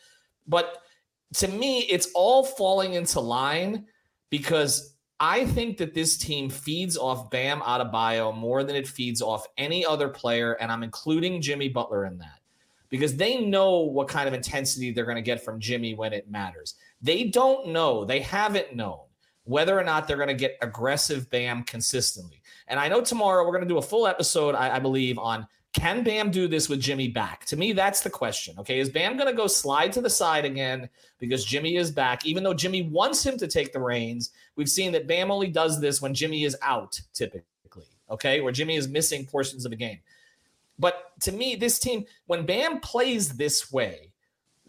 But 0.49 0.83
to 1.35 1.49
me, 1.49 1.81
it's 1.81 2.09
all 2.15 2.44
falling 2.44 2.94
into 2.94 3.21
line 3.21 3.87
because 4.31 4.94
I 5.19 5.44
think 5.44 5.77
that 5.79 5.94
this 5.94 6.17
team 6.17 6.49
feeds 6.49 6.97
off 6.97 7.31
Bam 7.31 7.61
Adebayo 7.61 8.35
more 8.35 8.65
than 8.65 8.75
it 8.75 8.88
feeds 8.88 9.21
off 9.21 9.47
any 9.59 9.85
other 9.85 10.09
player, 10.09 10.55
and 10.55 10.73
I'm 10.73 10.82
including 10.82 11.43
Jimmy 11.43 11.69
Butler 11.69 12.06
in 12.06 12.19
that 12.19 12.41
because 12.88 13.17
they 13.17 13.41
know 13.41 13.81
what 13.81 14.09
kind 14.09 14.27
of 14.27 14.35
intensity 14.35 14.91
they're 14.91 15.05
going 15.05 15.17
to 15.17 15.23
get 15.23 15.44
from 15.44 15.61
Jimmy 15.61 15.94
when 15.94 16.12
it 16.12 16.31
matters. 16.31 16.75
They 17.03 17.25
don't 17.25 17.69
know, 17.69 18.05
they 18.05 18.21
haven't 18.21 18.75
known 18.75 19.00
whether 19.44 19.79
or 19.79 19.85
not 19.85 20.06
they're 20.06 20.17
going 20.17 20.29
to 20.29 20.35
get 20.35 20.59
aggressive 20.62 21.29
Bam 21.31 21.65
consistently. 21.65 22.41
And 22.69 22.79
I 22.79 22.88
know 22.88 23.00
tomorrow 23.00 23.44
we're 23.44 23.53
going 23.53 23.65
to 23.65 23.69
do 23.69 23.79
a 23.79 23.83
full 23.83 24.06
episode, 24.06 24.55
I, 24.55 24.76
I 24.76 24.79
believe, 24.79 25.19
on 25.19 25.47
can 25.73 26.03
Bam 26.03 26.31
do 26.31 26.49
this 26.49 26.69
with 26.69 26.81
Jimmy 26.81 27.09
back? 27.09 27.45
To 27.47 27.57
me, 27.57 27.73
that's 27.73 28.01
the 28.01 28.11
question. 28.11 28.57
Okay. 28.59 28.81
Is 28.81 28.91
Bam 28.91 29.17
going 29.17 29.29
to 29.29 29.37
go 29.37 29.47
slide 29.47 29.93
to 29.93 30.01
the 30.01 30.11
side 30.11 30.45
again 30.45 30.89
because 31.19 31.45
Jimmy 31.45 31.77
is 31.77 31.91
back? 31.91 32.27
Even 32.27 32.43
though 32.43 32.55
Jimmy 32.55 32.83
wants 32.83 33.25
him 33.25 33.39
to 33.39 33.47
take 33.47 33.73
the 33.73 33.81
reins, 33.81 34.31
we've 34.57 34.69
seen 34.69 34.91
that 34.93 35.07
Bam 35.07 35.31
only 35.31 35.49
does 35.49 35.81
this 35.81 36.03
when 36.03 36.13
Jimmy 36.13 36.45
is 36.45 36.57
out, 36.63 37.01
typically. 37.15 37.87
Okay. 38.11 38.41
Where 38.41 38.53
Jimmy 38.53 38.77
is 38.77 38.89
missing 38.89 39.25
portions 39.27 39.65
of 39.65 39.71
a 39.71 39.77
game. 39.77 40.01
But 40.79 41.13
to 41.21 41.33
me, 41.33 41.55
this 41.55 41.79
team, 41.79 42.05
when 42.27 42.47
Bam 42.47 42.81
plays 42.81 43.37
this 43.37 43.71
way, 43.71 44.10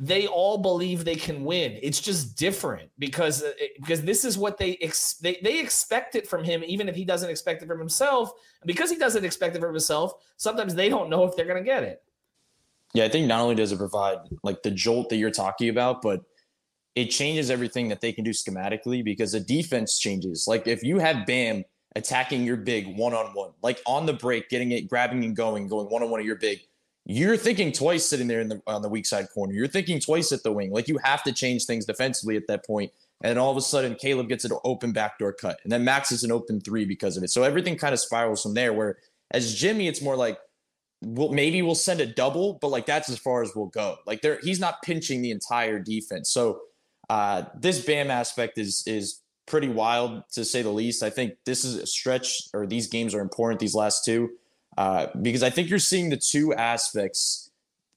they 0.03 0.25
all 0.25 0.57
believe 0.57 1.05
they 1.05 1.15
can 1.15 1.45
win. 1.45 1.77
It's 1.83 2.01
just 2.01 2.35
different 2.35 2.89
because 2.97 3.43
uh, 3.43 3.51
because 3.75 4.01
this 4.01 4.25
is 4.25 4.35
what 4.35 4.57
they 4.57 4.75
ex- 4.81 5.13
they 5.13 5.37
they 5.43 5.59
expect 5.59 6.15
it 6.15 6.27
from 6.27 6.43
him, 6.43 6.63
even 6.65 6.89
if 6.89 6.95
he 6.95 7.05
doesn't 7.05 7.29
expect 7.29 7.61
it 7.61 7.67
from 7.67 7.77
himself. 7.77 8.31
And 8.61 8.67
because 8.67 8.89
he 8.89 8.97
doesn't 8.97 9.23
expect 9.23 9.55
it 9.55 9.59
from 9.59 9.75
himself, 9.75 10.13
sometimes 10.37 10.73
they 10.73 10.89
don't 10.89 11.11
know 11.11 11.23
if 11.23 11.35
they're 11.35 11.45
going 11.45 11.63
to 11.63 11.63
get 11.63 11.83
it. 11.83 12.01
Yeah, 12.95 13.05
I 13.05 13.09
think 13.09 13.27
not 13.27 13.41
only 13.41 13.53
does 13.53 13.71
it 13.71 13.77
provide 13.77 14.17
like 14.41 14.63
the 14.63 14.71
jolt 14.71 15.09
that 15.09 15.17
you're 15.17 15.29
talking 15.29 15.69
about, 15.69 16.01
but 16.01 16.23
it 16.95 17.05
changes 17.05 17.51
everything 17.51 17.87
that 17.89 18.01
they 18.01 18.11
can 18.11 18.23
do 18.23 18.31
schematically 18.31 19.03
because 19.03 19.33
the 19.33 19.39
defense 19.39 19.99
changes. 19.99 20.47
Like 20.47 20.65
if 20.65 20.83
you 20.83 20.97
have 20.97 21.27
Bam 21.27 21.63
attacking 21.95 22.43
your 22.43 22.57
big 22.57 22.97
one 22.97 23.13
on 23.13 23.27
one, 23.35 23.51
like 23.61 23.79
on 23.85 24.07
the 24.07 24.13
break, 24.13 24.49
getting 24.49 24.71
it, 24.71 24.89
grabbing 24.89 25.23
and 25.23 25.35
going, 25.35 25.67
going 25.67 25.87
one 25.91 26.01
on 26.01 26.09
one 26.09 26.19
at 26.19 26.25
your 26.25 26.37
big 26.37 26.61
you're 27.05 27.37
thinking 27.37 27.71
twice 27.71 28.05
sitting 28.05 28.27
there 28.27 28.41
in 28.41 28.49
the 28.49 28.61
on 28.67 28.81
the 28.81 28.89
weak 28.89 29.05
side 29.05 29.27
corner. 29.33 29.53
You're 29.53 29.67
thinking 29.67 29.99
twice 29.99 30.31
at 30.31 30.43
the 30.43 30.51
wing. 30.51 30.71
Like 30.71 30.87
you 30.87 30.99
have 31.03 31.23
to 31.23 31.31
change 31.31 31.65
things 31.65 31.85
defensively 31.85 32.37
at 32.37 32.47
that 32.47 32.65
point. 32.65 32.91
And 33.23 33.37
all 33.37 33.51
of 33.51 33.57
a 33.57 33.61
sudden, 33.61 33.95
Caleb 33.95 34.29
gets 34.29 34.45
an 34.45 34.51
open 34.63 34.93
backdoor 34.93 35.33
cut, 35.33 35.59
and 35.63 35.71
then 35.71 35.83
Max 35.83 36.11
is 36.11 36.23
an 36.23 36.31
open 36.31 36.59
three 36.59 36.85
because 36.85 37.17
of 37.17 37.23
it. 37.23 37.29
So 37.29 37.43
everything 37.43 37.77
kind 37.77 37.93
of 37.93 37.99
spirals 37.99 38.41
from 38.41 38.53
there. 38.53 38.73
Where 38.73 38.97
as 39.31 39.55
Jimmy, 39.55 39.87
it's 39.87 40.01
more 40.01 40.15
like, 40.15 40.39
well, 41.01 41.29
maybe 41.29 41.61
we'll 41.61 41.75
send 41.75 42.01
a 42.01 42.05
double, 42.05 42.57
but 42.61 42.69
like 42.69 42.85
that's 42.85 43.09
as 43.09 43.17
far 43.17 43.41
as 43.43 43.55
we'll 43.55 43.67
go. 43.67 43.97
Like 44.05 44.21
there, 44.21 44.39
he's 44.41 44.59
not 44.59 44.81
pinching 44.83 45.21
the 45.21 45.31
entire 45.31 45.79
defense. 45.79 46.31
So 46.31 46.61
uh, 47.09 47.43
this 47.59 47.83
Bam 47.83 48.11
aspect 48.11 48.57
is 48.57 48.83
is 48.85 49.21
pretty 49.47 49.69
wild 49.69 50.23
to 50.33 50.45
say 50.45 50.61
the 50.61 50.69
least. 50.69 51.03
I 51.03 51.09
think 51.09 51.33
this 51.45 51.63
is 51.63 51.75
a 51.75 51.87
stretch, 51.87 52.43
or 52.53 52.65
these 52.65 52.87
games 52.87 53.13
are 53.13 53.21
important. 53.21 53.59
These 53.59 53.75
last 53.75 54.05
two 54.05 54.31
uh, 54.77 55.07
because 55.21 55.43
I 55.43 55.49
think 55.49 55.69
you're 55.69 55.79
seeing 55.79 56.09
the 56.09 56.17
two 56.17 56.53
aspects 56.53 57.51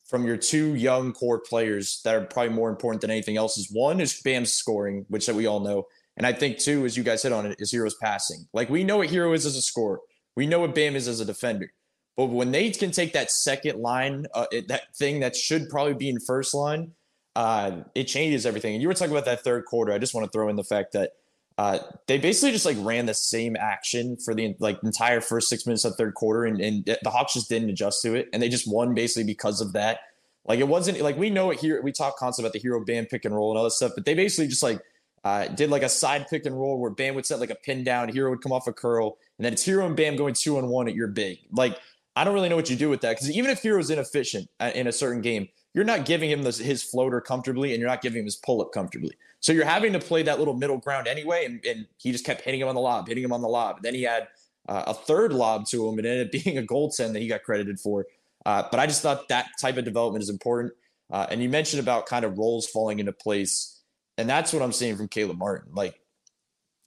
from 0.06 0.26
your 0.26 0.36
two 0.36 0.74
young 0.74 1.12
core 1.12 1.40
players 1.40 2.00
that 2.04 2.14
are 2.14 2.24
probably 2.24 2.54
more 2.54 2.68
important 2.68 3.00
than 3.00 3.10
anything 3.10 3.36
else. 3.36 3.56
Is 3.58 3.70
one 3.72 4.00
is 4.00 4.20
Bam's 4.22 4.52
scoring, 4.52 5.06
which 5.08 5.26
that 5.26 5.34
we 5.34 5.46
all 5.46 5.60
know, 5.60 5.86
and 6.16 6.26
I 6.26 6.32
think 6.32 6.58
two, 6.58 6.84
as 6.84 6.96
you 6.96 7.02
guys 7.02 7.22
hit 7.22 7.32
on 7.32 7.46
it, 7.46 7.56
is 7.58 7.72
Herro's 7.72 7.96
passing. 7.96 8.46
Like 8.52 8.68
we 8.68 8.84
know 8.84 8.98
what 8.98 9.08
Herro 9.08 9.34
is 9.34 9.46
as 9.46 9.56
a 9.56 9.62
scorer, 9.62 10.00
we 10.36 10.46
know 10.46 10.60
what 10.60 10.74
Bam 10.74 10.96
is 10.96 11.08
as 11.08 11.20
a 11.20 11.24
defender. 11.24 11.72
But 12.16 12.26
when 12.26 12.52
they 12.52 12.70
can 12.70 12.92
take 12.92 13.12
that 13.14 13.30
second 13.30 13.80
line, 13.80 14.26
uh, 14.34 14.46
it, 14.52 14.68
that 14.68 14.94
thing 14.96 15.20
that 15.20 15.34
should 15.34 15.68
probably 15.68 15.94
be 15.94 16.08
in 16.08 16.20
first 16.20 16.54
line, 16.54 16.92
uh, 17.34 17.82
it 17.94 18.04
changes 18.04 18.46
everything. 18.46 18.74
And 18.74 18.82
you 18.82 18.88
were 18.88 18.94
talking 18.94 19.12
about 19.12 19.24
that 19.24 19.42
third 19.42 19.64
quarter. 19.64 19.92
I 19.92 19.98
just 19.98 20.14
want 20.14 20.24
to 20.24 20.30
throw 20.30 20.48
in 20.48 20.56
the 20.56 20.62
fact 20.62 20.92
that 20.92 21.10
Uh, 21.56 21.78
they 22.08 22.18
basically 22.18 22.50
just 22.50 22.66
like 22.66 22.76
ran 22.80 23.06
the 23.06 23.14
same 23.14 23.56
action 23.56 24.16
for 24.16 24.34
the 24.34 24.56
like 24.58 24.78
entire 24.82 25.20
first 25.20 25.48
six 25.48 25.66
minutes 25.66 25.84
of 25.84 25.94
third 25.94 26.14
quarter, 26.14 26.44
and, 26.44 26.60
and 26.60 26.84
the 26.84 27.10
Hawks 27.10 27.34
just 27.34 27.48
didn't 27.48 27.70
adjust 27.70 28.02
to 28.02 28.14
it, 28.14 28.28
and 28.32 28.42
they 28.42 28.48
just 28.48 28.70
won 28.70 28.94
basically 28.94 29.24
because 29.24 29.60
of 29.60 29.72
that. 29.72 30.00
Like 30.46 30.58
it 30.58 30.68
wasn't 30.68 31.00
like 31.00 31.16
we 31.16 31.30
know 31.30 31.50
it 31.50 31.60
here. 31.60 31.80
We 31.80 31.92
talk 31.92 32.16
constantly 32.16 32.48
about 32.48 32.52
the 32.54 32.68
Herro 32.68 32.84
Bam 32.84 33.06
pick 33.06 33.24
and 33.24 33.34
roll 33.34 33.52
and 33.52 33.58
all 33.58 33.64
this 33.64 33.76
stuff, 33.76 33.92
but 33.94 34.04
they 34.04 34.14
basically 34.14 34.48
just 34.48 34.62
like 34.62 34.80
uh, 35.22 35.46
did 35.46 35.70
like 35.70 35.82
a 35.82 35.88
side 35.88 36.26
pick 36.28 36.44
and 36.44 36.58
roll 36.58 36.78
where 36.80 36.90
Bam 36.90 37.14
would 37.14 37.24
set 37.24 37.38
like 37.38 37.50
a 37.50 37.54
pin 37.54 37.84
down, 37.84 38.08
Herro 38.10 38.30
would 38.30 38.42
come 38.42 38.52
off 38.52 38.66
a 38.66 38.72
curl, 38.72 39.16
and 39.38 39.44
then 39.44 39.52
it's 39.52 39.64
Herro 39.64 39.86
and 39.86 39.96
Bam 39.96 40.16
going 40.16 40.34
two 40.34 40.58
on 40.58 40.66
one 40.68 40.88
at 40.88 40.94
your 40.94 41.08
big. 41.08 41.38
Like 41.52 41.78
I 42.16 42.24
don't 42.24 42.34
really 42.34 42.48
know 42.48 42.56
what 42.56 42.68
you 42.68 42.76
do 42.76 42.90
with 42.90 43.00
that 43.02 43.10
because 43.10 43.30
even 43.30 43.50
if 43.50 43.62
Herro's 43.62 43.90
inefficient 43.90 44.48
uh, 44.60 44.70
in 44.74 44.86
a 44.86 44.92
certain 44.92 45.22
game, 45.22 45.48
you're 45.72 45.84
not 45.84 46.04
giving 46.04 46.30
him 46.30 46.42
this, 46.42 46.58
his 46.58 46.82
floater 46.82 47.20
comfortably 47.20 47.72
and 47.72 47.80
you're 47.80 47.88
not 47.88 48.02
giving 48.02 48.20
him 48.20 48.24
his 48.24 48.36
pull 48.36 48.62
up 48.62 48.72
comfortably. 48.72 49.16
So 49.44 49.52
you're 49.52 49.66
having 49.66 49.92
to 49.92 49.98
play 49.98 50.22
that 50.22 50.38
little 50.38 50.54
middle 50.54 50.78
ground 50.78 51.06
anyway. 51.06 51.44
And, 51.44 51.62
and 51.66 51.86
he 51.98 52.12
just 52.12 52.24
kept 52.24 52.40
hitting 52.40 52.62
him 52.62 52.68
on 52.68 52.74
the 52.74 52.80
lob, 52.80 53.08
hitting 53.08 53.22
him 53.22 53.30
on 53.30 53.42
the 53.42 53.48
lob. 53.48 53.82
Then 53.82 53.94
he 53.94 54.00
had 54.00 54.26
uh, 54.66 54.84
a 54.86 54.94
third 54.94 55.34
lob 55.34 55.66
to 55.66 55.86
him 55.86 55.98
and 55.98 56.06
ended 56.06 56.28
up 56.28 56.32
being 56.44 56.56
a 56.56 56.62
goaltend 56.62 57.12
that 57.12 57.20
he 57.20 57.28
got 57.28 57.42
credited 57.42 57.78
for. 57.78 58.06
Uh, 58.46 58.62
but 58.70 58.80
I 58.80 58.86
just 58.86 59.02
thought 59.02 59.28
that 59.28 59.48
type 59.60 59.76
of 59.76 59.84
development 59.84 60.22
is 60.22 60.30
important. 60.30 60.72
Uh, 61.12 61.26
and 61.28 61.42
you 61.42 61.50
mentioned 61.50 61.82
about 61.82 62.06
kind 62.06 62.24
of 62.24 62.38
roles 62.38 62.66
falling 62.66 63.00
into 63.00 63.12
place. 63.12 63.82
And 64.16 64.26
that's 64.26 64.50
what 64.50 64.62
I'm 64.62 64.72
seeing 64.72 64.96
from 64.96 65.08
Caleb 65.08 65.36
Martin. 65.36 65.74
Like 65.74 66.00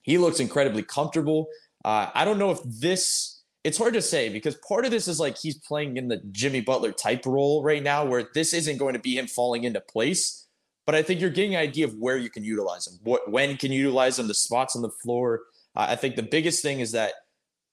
he 0.02 0.18
looks 0.18 0.40
incredibly 0.40 0.82
comfortable. 0.82 1.50
Uh, 1.86 2.10
I 2.16 2.26
don't 2.26 2.40
know 2.40 2.50
if 2.50 2.60
this 2.66 3.44
it's 3.64 3.78
hard 3.78 3.94
to 3.94 4.02
say 4.02 4.30
because 4.30 4.56
part 4.68 4.86
of 4.86 4.90
this 4.90 5.08
is 5.08 5.20
like 5.20 5.38
he's 5.38 5.60
playing 5.60 5.98
in 5.98 6.08
the 6.08 6.24
Jimmy 6.32 6.62
Butler 6.62 6.92
type 6.92 7.28
role 7.28 7.62
right 7.62 7.84
now, 7.84 8.04
where 8.04 8.28
this 8.34 8.56
isn't 8.56 8.78
going 8.78 8.96
to 8.96 9.00
be 9.00 9.20
him 9.20 9.28
falling 9.28 9.64
into 9.64 9.80
place. 9.80 10.47
But 10.88 10.96
I 10.96 11.03
think 11.03 11.20
you're 11.20 11.29
getting 11.29 11.53
an 11.53 11.62
idea 11.62 11.86
of 11.86 11.94
where 11.96 12.17
you 12.17 12.29
can 12.29 12.46
utilize 12.46 12.86
them, 12.86 12.98
what 13.03 13.29
when 13.29 13.58
can 13.58 13.74
you 13.74 13.82
utilize 13.82 14.15
them, 14.15 14.27
the 14.27 14.34
spots 14.34 14.75
on 14.75 14.82
the 14.82 14.89
floor. 14.89 15.41
Uh, 15.75 15.88
I 15.89 15.98
think 15.98 16.15
the 16.15 16.24
biggest 16.24 16.63
thing 16.63 16.79
is 16.79 16.94
that 16.94 17.12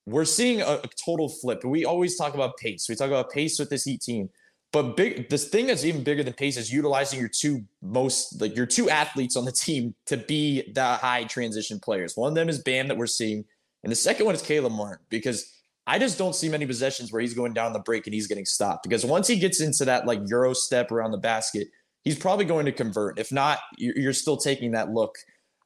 we're 0.04 0.25
seeing 0.25 0.61
a, 0.61 0.80
a 0.83 0.88
total 1.02 1.28
flip. 1.28 1.64
We 1.64 1.85
always 1.85 2.18
talk 2.18 2.35
about 2.35 2.56
pace. 2.56 2.87
We 2.88 2.97
talk 2.97 3.06
about 3.06 3.30
pace 3.30 3.59
with 3.59 3.71
this 3.71 3.85
Heat 3.85 4.02
team, 4.02 4.30
but 4.73 4.97
big 4.97 5.28
this 5.28 5.49
thing 5.49 5.68
that's 5.68 5.85
even 5.85 6.02
bigger 6.02 6.25
than 6.25 6.33
pace 6.33 6.56
is 6.56 6.73
utilizing 6.73 7.21
your 7.21 7.28
two 7.28 7.64
most 7.83 8.40
like 8.40 8.56
your 8.56 8.66
two 8.66 8.90
athletes 8.90 9.37
on 9.37 9.44
the 9.44 9.52
team 9.52 9.94
to 10.06 10.16
be 10.16 10.73
the 10.73 10.85
high 10.85 11.23
transition 11.23 11.78
players. 11.78 12.16
One 12.16 12.30
of 12.30 12.35
them 12.35 12.49
is 12.49 12.59
Bam 12.59 12.88
that 12.88 12.97
we're 12.97 13.06
seeing, 13.06 13.44
and 13.85 13.92
the 13.92 13.97
second 13.97 14.26
one 14.26 14.35
is 14.35 14.42
Caleb 14.42 14.73
Martin 14.73 15.06
because 15.09 15.62
I 15.87 16.00
just 16.00 16.18
don't 16.18 16.35
see 16.35 16.49
many 16.49 16.66
possessions 16.66 17.12
where 17.12 17.23
he's 17.23 17.35
going 17.35 17.52
down 17.52 17.75
the 17.75 17.78
break 17.78 18.09
and 18.09 18.14
he's 18.14 18.26
getting 18.26 18.44
stopped 18.44 18.83
because 18.83 19.06
once 19.06 19.28
he 19.28 19.38
gets 19.38 19.61
into 19.61 19.85
that 19.85 20.04
like 20.04 20.18
Euro 20.26 20.52
step 20.52 20.90
around 20.90 21.12
the 21.12 21.18
basket, 21.18 21.68
he's 22.05 22.19
probably 22.19 22.45
going 22.45 22.67
to 22.67 22.73
convert. 22.73 23.19
If 23.19 23.33
not, 23.33 23.59
you're 23.79 24.13
still 24.13 24.37
taking 24.37 24.73
that 24.73 24.91
look 24.91 25.17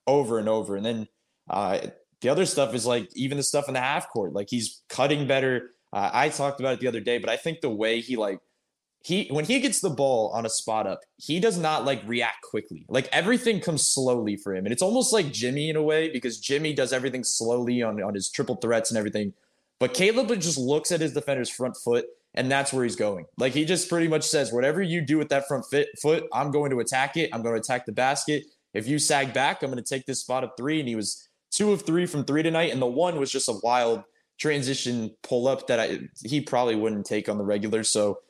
over 0.06 0.38
and 0.38 0.48
over. 0.48 0.76
And 0.76 0.86
then 0.86 1.08
uh, 1.50 1.78
the 2.20 2.28
other 2.28 2.46
stuff 2.46 2.74
is 2.74 2.86
like 2.86 3.08
even 3.14 3.36
the 3.36 3.42
stuff 3.42 3.68
in 3.68 3.74
the 3.74 3.80
half 3.80 4.08
court, 4.08 4.32
like 4.32 4.48
he's 4.50 4.82
cutting 4.88 5.26
better. 5.26 5.70
Uh, 5.92 6.10
I 6.12 6.28
talked 6.28 6.60
about 6.60 6.74
it 6.74 6.80
the 6.80 6.88
other 6.88 7.00
day, 7.00 7.18
but 7.18 7.30
I 7.30 7.36
think 7.36 7.60
the 7.60 7.70
way 7.70 8.00
he 8.00 8.16
like 8.16 8.40
he 9.02 9.28
when 9.30 9.44
he 9.44 9.60
gets 9.60 9.80
the 9.80 9.90
ball 9.90 10.30
on 10.34 10.44
a 10.44 10.50
spot 10.50 10.86
up, 10.86 11.00
he 11.16 11.40
does 11.40 11.58
not 11.58 11.84
like 11.84 12.02
react 12.06 12.42
quickly. 12.42 12.84
Like 12.88 13.08
everything 13.12 13.60
comes 13.60 13.86
slowly 13.86 14.36
for 14.36 14.54
him, 14.54 14.66
and 14.66 14.72
it's 14.72 14.82
almost 14.82 15.12
like 15.12 15.32
Jimmy 15.32 15.70
in 15.70 15.76
a 15.76 15.82
way 15.82 16.10
because 16.10 16.38
Jimmy 16.38 16.72
does 16.72 16.92
everything 16.92 17.24
slowly 17.24 17.82
on 17.82 18.02
on 18.02 18.14
his 18.14 18.28
triple 18.30 18.56
threats 18.56 18.90
and 18.90 18.98
everything. 18.98 19.32
But 19.78 19.94
Caleb 19.94 20.28
just 20.40 20.58
looks 20.58 20.90
at 20.90 21.00
his 21.00 21.12
defender's 21.12 21.48
front 21.48 21.76
foot, 21.76 22.06
and 22.38 22.50
that's 22.50 22.72
where 22.72 22.84
he's 22.84 22.96
going. 22.96 23.26
Like 23.36 23.52
he 23.52 23.64
just 23.64 23.88
pretty 23.88 24.06
much 24.06 24.22
says, 24.22 24.52
whatever 24.52 24.80
you 24.80 25.00
do 25.00 25.18
with 25.18 25.28
that 25.30 25.48
front 25.48 25.66
fit, 25.66 25.88
foot, 26.00 26.24
I'm 26.32 26.52
going 26.52 26.70
to 26.70 26.78
attack 26.78 27.16
it. 27.16 27.30
I'm 27.32 27.42
going 27.42 27.54
to 27.56 27.60
attack 27.60 27.84
the 27.84 27.92
basket. 27.92 28.44
If 28.72 28.86
you 28.86 29.00
sag 29.00 29.34
back, 29.34 29.62
I'm 29.62 29.70
going 29.70 29.82
to 29.82 29.88
take 29.88 30.06
this 30.06 30.20
spot 30.20 30.44
of 30.44 30.50
three. 30.56 30.78
And 30.78 30.88
he 30.88 30.94
was 30.94 31.28
two 31.50 31.72
of 31.72 31.82
three 31.82 32.06
from 32.06 32.24
three 32.24 32.44
tonight, 32.44 32.72
and 32.72 32.80
the 32.80 32.86
one 32.86 33.18
was 33.18 33.32
just 33.32 33.48
a 33.48 33.58
wild 33.62 34.04
transition 34.38 35.10
pull 35.24 35.48
up 35.48 35.66
that 35.66 35.80
I 35.80 35.98
he 36.24 36.40
probably 36.40 36.76
wouldn't 36.76 37.06
take 37.06 37.28
on 37.28 37.38
the 37.38 37.44
regular. 37.44 37.82
So 37.82 38.20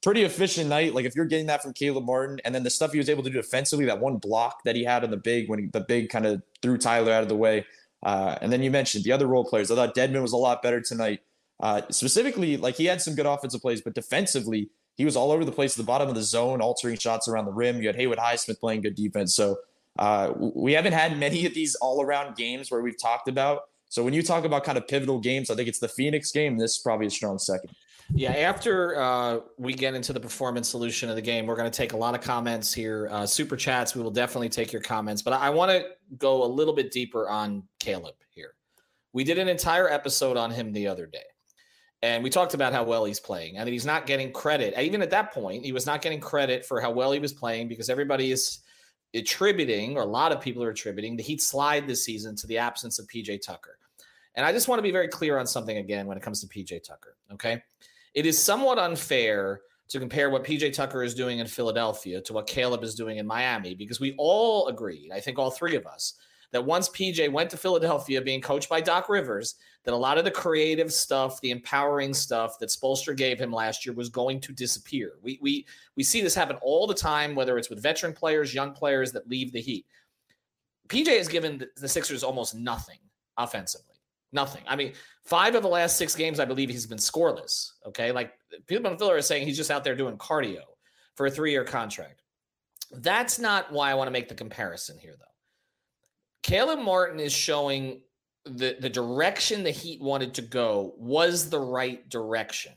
pretty 0.00 0.22
efficient 0.22 0.68
night. 0.68 0.94
Like 0.94 1.04
if 1.04 1.16
you're 1.16 1.24
getting 1.24 1.46
that 1.46 1.60
from 1.60 1.72
Caleb 1.72 2.04
Martin, 2.04 2.40
and 2.44 2.54
then 2.54 2.62
the 2.62 2.70
stuff 2.70 2.92
he 2.92 2.98
was 2.98 3.10
able 3.10 3.24
to 3.24 3.30
do 3.30 3.42
defensively, 3.42 3.86
that 3.86 3.98
one 3.98 4.18
block 4.18 4.62
that 4.64 4.76
he 4.76 4.84
had 4.84 5.02
on 5.02 5.10
the 5.10 5.16
big 5.16 5.48
when 5.48 5.58
he, 5.58 5.66
the 5.66 5.80
big 5.80 6.08
kind 6.08 6.24
of 6.24 6.40
threw 6.62 6.78
Tyler 6.78 7.12
out 7.12 7.24
of 7.24 7.28
the 7.28 7.36
way. 7.36 7.66
Uh, 8.04 8.36
and 8.40 8.52
then 8.52 8.62
you 8.62 8.70
mentioned 8.70 9.02
the 9.02 9.10
other 9.10 9.26
role 9.26 9.44
players. 9.44 9.72
I 9.72 9.74
thought 9.74 9.96
Dedmon 9.96 10.22
was 10.22 10.32
a 10.32 10.36
lot 10.36 10.62
better 10.62 10.80
tonight. 10.80 11.20
Uh, 11.60 11.82
specifically, 11.90 12.56
like 12.56 12.76
he 12.76 12.84
had 12.84 13.00
some 13.00 13.14
good 13.14 13.26
offensive 13.26 13.62
plays, 13.62 13.80
but 13.80 13.94
defensively, 13.94 14.68
he 14.96 15.04
was 15.04 15.16
all 15.16 15.30
over 15.30 15.44
the 15.44 15.52
place 15.52 15.74
at 15.74 15.78
the 15.78 15.86
bottom 15.86 16.08
of 16.08 16.14
the 16.14 16.22
zone, 16.22 16.60
altering 16.60 16.96
shots 16.96 17.28
around 17.28 17.44
the 17.46 17.52
rim. 17.52 17.80
You 17.80 17.86
had 17.86 17.96
Haywood 17.96 18.18
Highsmith 18.18 18.60
playing 18.60 18.82
good 18.82 18.94
defense. 18.94 19.34
So 19.34 19.58
uh, 19.98 20.32
we 20.36 20.72
haven't 20.72 20.92
had 20.92 21.18
many 21.18 21.46
of 21.46 21.54
these 21.54 21.74
all 21.76 22.02
around 22.02 22.36
games 22.36 22.70
where 22.70 22.82
we've 22.82 23.00
talked 23.00 23.28
about. 23.28 23.62
So 23.88 24.02
when 24.02 24.14
you 24.14 24.22
talk 24.22 24.44
about 24.44 24.64
kind 24.64 24.76
of 24.76 24.88
pivotal 24.88 25.20
games, 25.20 25.50
I 25.50 25.54
think 25.54 25.68
it's 25.68 25.78
the 25.78 25.88
Phoenix 25.88 26.32
game. 26.32 26.58
This 26.58 26.72
is 26.72 26.78
probably 26.78 27.06
a 27.06 27.10
strong 27.10 27.38
second. 27.38 27.70
Yeah, 28.14 28.32
after 28.32 29.00
uh, 29.00 29.40
we 29.58 29.74
get 29.74 29.94
into 29.94 30.12
the 30.12 30.20
performance 30.20 30.68
solution 30.68 31.08
of 31.08 31.16
the 31.16 31.22
game, 31.22 31.46
we're 31.46 31.56
going 31.56 31.70
to 31.70 31.76
take 31.76 31.92
a 31.92 31.96
lot 31.96 32.14
of 32.14 32.20
comments 32.20 32.72
here, 32.72 33.08
uh, 33.10 33.26
super 33.26 33.56
chats. 33.56 33.96
We 33.96 34.02
will 34.02 34.12
definitely 34.12 34.48
take 34.48 34.72
your 34.72 34.82
comments, 34.82 35.22
but 35.22 35.32
I, 35.32 35.48
I 35.48 35.50
want 35.50 35.72
to 35.72 35.86
go 36.16 36.44
a 36.44 36.46
little 36.46 36.74
bit 36.74 36.92
deeper 36.92 37.28
on 37.28 37.64
Caleb 37.80 38.14
here. 38.30 38.54
We 39.12 39.24
did 39.24 39.38
an 39.38 39.48
entire 39.48 39.88
episode 39.88 40.36
on 40.36 40.52
him 40.52 40.72
the 40.72 40.86
other 40.86 41.06
day, 41.06 41.24
and 42.06 42.24
we 42.24 42.30
talked 42.30 42.54
about 42.54 42.72
how 42.72 42.84
well 42.84 43.04
he's 43.04 43.20
playing. 43.20 43.58
I 43.58 43.64
mean, 43.64 43.72
he's 43.72 43.86
not 43.86 44.06
getting 44.06 44.32
credit. 44.32 44.78
Even 44.80 45.02
at 45.02 45.10
that 45.10 45.32
point, 45.32 45.64
he 45.64 45.72
was 45.72 45.86
not 45.86 46.02
getting 46.02 46.20
credit 46.20 46.64
for 46.64 46.80
how 46.80 46.90
well 46.90 47.12
he 47.12 47.18
was 47.18 47.32
playing 47.32 47.68
because 47.68 47.90
everybody 47.90 48.30
is 48.30 48.60
attributing, 49.14 49.96
or 49.96 50.02
a 50.02 50.06
lot 50.06 50.32
of 50.32 50.40
people 50.40 50.62
are 50.62 50.70
attributing, 50.70 51.16
the 51.16 51.22
Heat 51.22 51.40
slide 51.40 51.86
this 51.86 52.04
season 52.04 52.36
to 52.36 52.46
the 52.46 52.58
absence 52.58 52.98
of 52.98 53.06
PJ 53.06 53.40
Tucker. 53.44 53.78
And 54.34 54.44
I 54.44 54.52
just 54.52 54.68
want 54.68 54.78
to 54.78 54.82
be 54.82 54.90
very 54.90 55.08
clear 55.08 55.38
on 55.38 55.46
something 55.46 55.78
again 55.78 56.06
when 56.06 56.16
it 56.16 56.22
comes 56.22 56.40
to 56.42 56.46
PJ 56.46 56.82
Tucker. 56.82 57.16
Okay 57.32 57.62
it 58.16 58.24
is 58.24 58.42
somewhat 58.42 58.78
unfair 58.78 59.60
to 59.88 60.00
compare 60.00 60.30
what 60.30 60.42
PJ 60.42 60.72
Tucker 60.72 61.04
is 61.04 61.14
doing 61.14 61.38
in 61.38 61.46
Philadelphia 61.46 62.20
to 62.22 62.32
what 62.32 62.48
Caleb 62.48 62.82
is 62.82 62.96
doing 62.96 63.18
in 63.18 63.26
Miami 63.26 63.74
because 63.74 64.00
we 64.00 64.14
all 64.18 64.66
agreed, 64.66 65.12
I 65.12 65.20
think 65.20 65.38
all 65.38 65.50
three 65.50 65.76
of 65.76 65.86
us, 65.86 66.14
that 66.52 66.64
once 66.64 66.88
PJ 66.88 67.30
went 67.30 67.50
to 67.50 67.56
Philadelphia 67.56 68.20
being 68.20 68.40
coached 68.40 68.68
by 68.68 68.80
Doc 68.80 69.08
Rivers, 69.08 69.56
that 69.84 69.94
a 69.94 69.96
lot 69.96 70.18
of 70.18 70.24
the 70.24 70.30
creative 70.30 70.92
stuff, 70.92 71.40
the 71.40 71.50
empowering 71.50 72.12
stuff 72.12 72.58
that 72.58 72.70
Spoelstra 72.70 73.16
gave 73.16 73.38
him 73.38 73.52
last 73.52 73.86
year 73.86 73.94
was 73.94 74.08
going 74.08 74.40
to 74.40 74.52
disappear. 74.52 75.12
We 75.22 75.38
we 75.40 75.66
we 75.96 76.02
see 76.02 76.20
this 76.20 76.34
happen 76.34 76.56
all 76.62 76.86
the 76.86 76.94
time, 76.94 77.34
whether 77.34 77.56
it's 77.56 77.70
with 77.70 77.82
veteran 77.82 78.12
players, 78.12 78.54
young 78.54 78.72
players 78.72 79.12
that 79.12 79.28
leave 79.28 79.52
the 79.52 79.60
Heat. 79.60 79.86
PJ 80.88 81.16
has 81.16 81.28
given 81.28 81.64
the 81.76 81.88
Sixers 81.88 82.22
almost 82.22 82.54
nothing 82.54 82.98
offensively. 83.36 83.94
Nothing. 84.32 84.62
I 84.66 84.76
mean, 84.76 84.92
five 85.24 85.54
of 85.54 85.62
the 85.62 85.68
last 85.68 85.96
six 85.96 86.14
games, 86.14 86.40
I 86.40 86.44
believe 86.44 86.68
he's 86.68 86.86
been 86.86 86.98
scoreless. 86.98 87.72
Okay. 87.86 88.12
Like 88.12 88.32
people 88.66 88.90
in 88.90 88.98
Philly 88.98 89.14
are 89.14 89.22
saying 89.22 89.46
he's 89.46 89.56
just 89.56 89.70
out 89.70 89.84
there 89.84 89.94
doing 89.94 90.18
cardio 90.18 90.62
for 91.14 91.26
a 91.26 91.30
three 91.30 91.52
year 91.52 91.64
contract. 91.64 92.22
That's 92.92 93.38
not 93.38 93.72
why 93.72 93.90
I 93.90 93.94
want 93.94 94.08
to 94.08 94.12
make 94.12 94.28
the 94.28 94.34
comparison 94.34 94.98
here, 94.98 95.14
though. 95.18 95.24
Caleb 96.46 96.78
Martin 96.78 97.18
is 97.18 97.32
showing 97.32 98.02
the, 98.44 98.76
the 98.78 98.88
direction 98.88 99.64
the 99.64 99.72
Heat 99.72 100.00
wanted 100.00 100.34
to 100.34 100.42
go 100.42 100.94
was 100.96 101.50
the 101.50 101.58
right 101.58 102.08
direction 102.08 102.72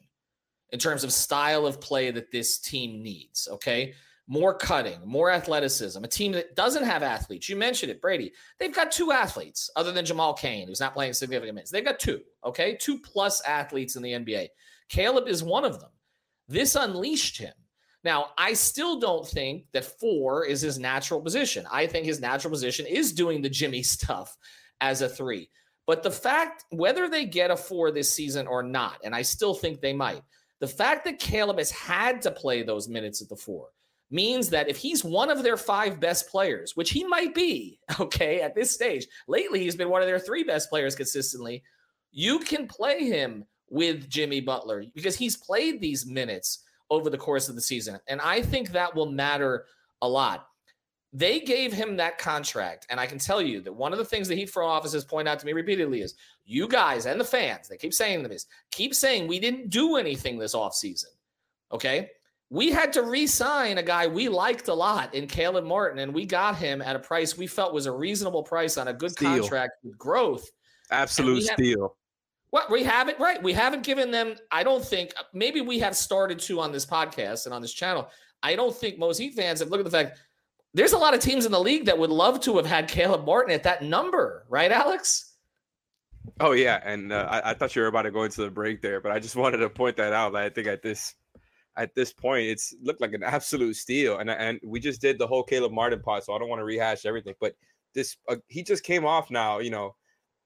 in 0.72 0.80
terms 0.80 1.04
of 1.04 1.14
style 1.14 1.68
of 1.68 1.80
play 1.80 2.10
that 2.10 2.32
this 2.32 2.58
team 2.58 3.04
needs. 3.04 3.48
Okay 3.52 3.94
more 4.30 4.54
cutting, 4.54 5.00
more 5.04 5.32
athleticism. 5.32 6.04
A 6.04 6.08
team 6.08 6.34
that 6.34 6.56
doesn't 6.56 6.84
have 6.84 7.02
athletes. 7.02 7.50
You 7.50 7.56
mentioned 7.56 7.92
it, 7.92 8.00
Brady. 8.00 8.32
They've 8.60 8.74
got 8.74 8.92
two 8.92 9.12
athletes 9.12 9.72
other 9.76 9.92
than 9.92 10.06
Jamal 10.06 10.36
Cain, 10.36 10.68
who's 10.68 10.80
not 10.80 10.94
playing 10.94 11.14
significant 11.14 11.56
minutes. 11.56 11.72
They've 11.72 11.84
got 11.84 12.00
two, 12.00 12.22
okay? 12.46 12.78
Two 12.80 13.00
plus 13.00 13.42
athletes 13.42 13.96
in 13.96 14.04
the 14.04 14.12
NBA. 14.12 14.50
Caleb 14.88 15.28
is 15.28 15.44
one 15.44 15.66
of 15.66 15.80
them. 15.80 15.90
This 16.48 16.76
unleashed 16.76 17.40
him. 17.40 17.54
Now, 18.04 18.28
I 18.38 18.54
still 18.54 19.00
don't 19.00 19.28
think 19.28 19.66
that 19.74 20.00
four 20.00 20.46
is 20.46 20.62
his 20.62 20.80
natural 20.80 21.22
position. 21.22 21.66
I 21.72 21.86
think 21.86 22.06
his 22.06 22.22
natural 22.22 22.52
position 22.52 22.86
is 22.86 23.12
doing 23.12 23.42
the 23.42 23.50
Jimmy 23.50 23.84
stuff 23.84 24.38
as 24.82 25.02
a 25.02 25.10
three. 25.10 25.50
But 25.86 26.04
the 26.04 26.12
fact, 26.12 26.66
whether 26.70 27.10
they 27.10 27.26
get 27.26 27.52
a 27.52 27.58
four 27.58 27.92
this 27.92 28.14
season 28.14 28.48
or 28.48 28.62
not, 28.62 29.00
and 29.04 29.16
I 29.16 29.24
still 29.24 29.54
think 29.54 29.82
they 29.82 29.94
might, 29.94 30.22
the 30.60 30.68
fact 30.68 31.04
that 31.06 31.20
Caleb 31.20 31.58
has 31.58 31.72
had 31.72 32.22
to 32.22 32.32
play 32.32 32.62
those 32.62 32.88
minutes 32.88 33.22
at 33.22 33.30
the 33.30 33.36
four, 33.36 33.70
means 34.12 34.50
that 34.50 34.70
if 34.70 34.78
he's 34.78 35.04
one 35.04 35.30
of 35.30 35.44
their 35.44 35.58
five 35.58 36.00
best 36.00 36.30
players, 36.30 36.76
which 36.76 36.92
he 36.92 37.04
might 37.04 37.34
be, 37.34 37.80
okay, 38.00 38.42
at 38.42 38.56
this 38.56 38.72
stage, 38.72 39.08
lately 39.28 39.60
he's 39.60 39.76
been 39.76 39.90
one 39.90 40.02
of 40.02 40.08
their 40.08 40.20
three 40.20 40.44
best 40.44 40.70
players 40.70 40.96
consistently, 40.96 41.64
you 42.12 42.40
can 42.40 42.68
play 42.68 43.06
him 43.06 43.46
with 43.70 44.10
Jimmy 44.10 44.42
Butler 44.42 44.84
because 44.96 45.16
he's 45.16 45.38
played 45.38 45.80
these 45.80 46.06
minutes 46.06 46.64
over 46.90 47.10
the 47.10 47.18
course 47.18 47.50
of 47.50 47.56
the 47.56 47.62
season. 47.62 48.00
And 48.08 48.20
I 48.22 48.42
think 48.42 48.72
that 48.72 48.94
will 48.96 49.12
matter 49.12 49.66
a 50.02 50.08
lot. 50.08 50.48
They 51.12 51.40
gave 51.40 51.74
him 51.74 51.98
that 51.98 52.18
contract. 52.20 52.86
And 52.90 53.00
I 53.00 53.08
can 53.08 53.18
tell 53.18 53.42
you 53.42 53.62
that 53.62 53.74
one 53.74 53.92
of 53.94 53.98
the 53.98 54.06
things 54.06 54.28
the 54.28 54.36
Heat 54.36 54.50
front 54.50 54.70
offices 54.70 55.04
point 55.04 55.28
out 55.28 55.40
to 55.40 55.46
me 55.46 55.54
repeatedly 55.54 56.02
is 56.02 56.16
you 56.46 56.68
guys 56.68 57.06
and 57.06 57.20
the 57.20 57.26
fans, 57.26 57.68
they 57.68 57.78
keep 57.78 57.94
saying 57.94 58.24
this, 58.24 58.46
keep 58.72 58.94
saying 58.94 59.28
we 59.28 59.40
didn't 59.40 59.70
do 59.70 59.96
anything 59.98 60.38
this 60.38 60.54
offseason. 60.56 61.06
Okay. 61.72 62.10
we 62.50 62.72
had 62.72 62.92
to 62.94 63.04
re-sign 63.04 63.78
a 63.78 63.84
guy 63.84 64.08
we 64.08 64.28
liked 64.28 64.68
a 64.68 64.74
lot 64.74 65.14
in 65.14 65.28
Caleb 65.28 65.66
Martin, 65.66 66.00
and 66.00 66.14
we 66.14 66.26
got 66.26 66.56
him 66.56 66.82
at 66.82 66.96
a 66.96 67.00
price 67.00 67.38
we 67.38 67.48
felt 67.48 67.74
was 67.74 67.86
a 67.86 67.92
reasonable 67.92 68.44
price 68.44 68.78
on 68.78 68.88
a 68.88 68.94
good 68.94 69.12
steal. 69.12 69.40
contract 69.40 69.74
with 69.84 69.98
growth. 69.98 70.50
Absolute 70.92 71.44
steal. 71.44 71.96
What 72.52 72.72
we 72.72 72.84
haven't 72.84 73.20
right. 73.20 73.42
We 73.42 73.54
haven't 73.54 73.84
given 73.84 74.10
them. 74.12 74.36
I 74.52 74.64
don't 74.64 74.84
think 74.84 75.14
maybe 75.34 75.62
we 75.62 75.80
have 75.80 75.96
started 75.96 76.40
to 76.40 76.60
on 76.60 76.72
this 76.72 76.86
podcast 76.86 77.46
and 77.46 77.54
on 77.54 77.62
this 77.62 77.74
channel. 77.74 78.10
I 78.42 78.56
don't 78.56 78.76
think 78.76 78.98
most 78.98 79.18
Heat 79.18 79.36
fans 79.36 79.60
have 79.60 79.70
looked 79.70 79.86
at 79.86 79.92
the 79.92 79.98
fact 79.98 80.20
there's 80.74 80.94
a 80.94 80.98
lot 80.98 81.14
of 81.14 81.20
teams 81.20 81.46
in 81.46 81.52
the 81.52 81.60
league 81.60 81.86
that 81.86 81.98
would 81.98 82.10
love 82.10 82.40
to 82.42 82.58
have 82.58 82.66
had 82.66 82.88
Caleb 82.88 83.26
Martin 83.26 83.54
at 83.54 83.64
that 83.64 83.84
number, 83.84 84.46
right, 84.50 84.72
Alex? 84.72 85.34
Oh 86.40 86.52
yeah, 86.52 86.80
and 86.84 87.12
uh, 87.12 87.28
I, 87.30 87.52
I, 87.52 87.54
thought 87.54 87.76
you 87.76 87.82
were 87.82 87.88
about 87.88 88.04
to 88.04 88.12
go 88.12 88.24
into 88.24 88.42
the 88.42 88.52
break 88.52 88.82
there, 88.82 89.02
but 89.02 89.12
I 89.12 89.20
just 89.20 89.36
wanted 89.36 89.58
to 89.58 89.70
point 89.70 89.98
that 89.98 90.14
out. 90.14 90.36
I 90.36 90.50
think 90.50 90.68
at 90.68 90.82
this 90.82 91.16
at 91.78 91.96
this 91.96 92.12
point, 92.12 92.48
it's 92.48 92.76
looked 92.84 93.02
like 93.02 93.14
an 93.14 93.24
absolute 93.24 93.76
steal, 93.76 94.20
and 94.20 94.30
and 94.30 94.60
we 94.64 94.80
just 94.80 95.02
did 95.02 95.18
the 95.18 95.28
whole 95.28 95.44
Caleb 95.44 95.72
Martin 95.72 96.02
part, 96.02 96.24
so 96.24 96.34
I 96.34 96.40
don't 96.40 96.50
want 96.50 96.60
to 96.60 96.66
rehash 96.66 97.06
everything. 97.06 97.36
But 97.40 97.56
this 97.94 98.18
uh, 98.28 98.36
he 98.48 98.64
just 98.64 98.84
came 98.84 99.06
off 99.06 99.32
now, 99.32 99.60
you 99.60 99.72
know, 99.72 99.96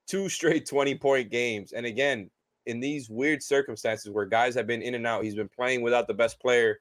two 0.06 0.28
straight 0.28 0.66
twenty 0.68 0.94
point 0.94 1.30
games, 1.30 1.72
and 1.72 1.86
again 1.86 2.30
in 2.66 2.80
these 2.80 3.10
weird 3.10 3.42
circumstances 3.42 4.10
where 4.10 4.24
guys 4.24 4.54
have 4.54 4.66
been 4.66 4.82
in 4.82 4.94
and 4.94 5.06
out, 5.06 5.24
he's 5.24 5.34
been 5.34 5.48
playing 5.48 5.82
without 5.82 6.06
the 6.06 6.14
best 6.14 6.40
player 6.40 6.78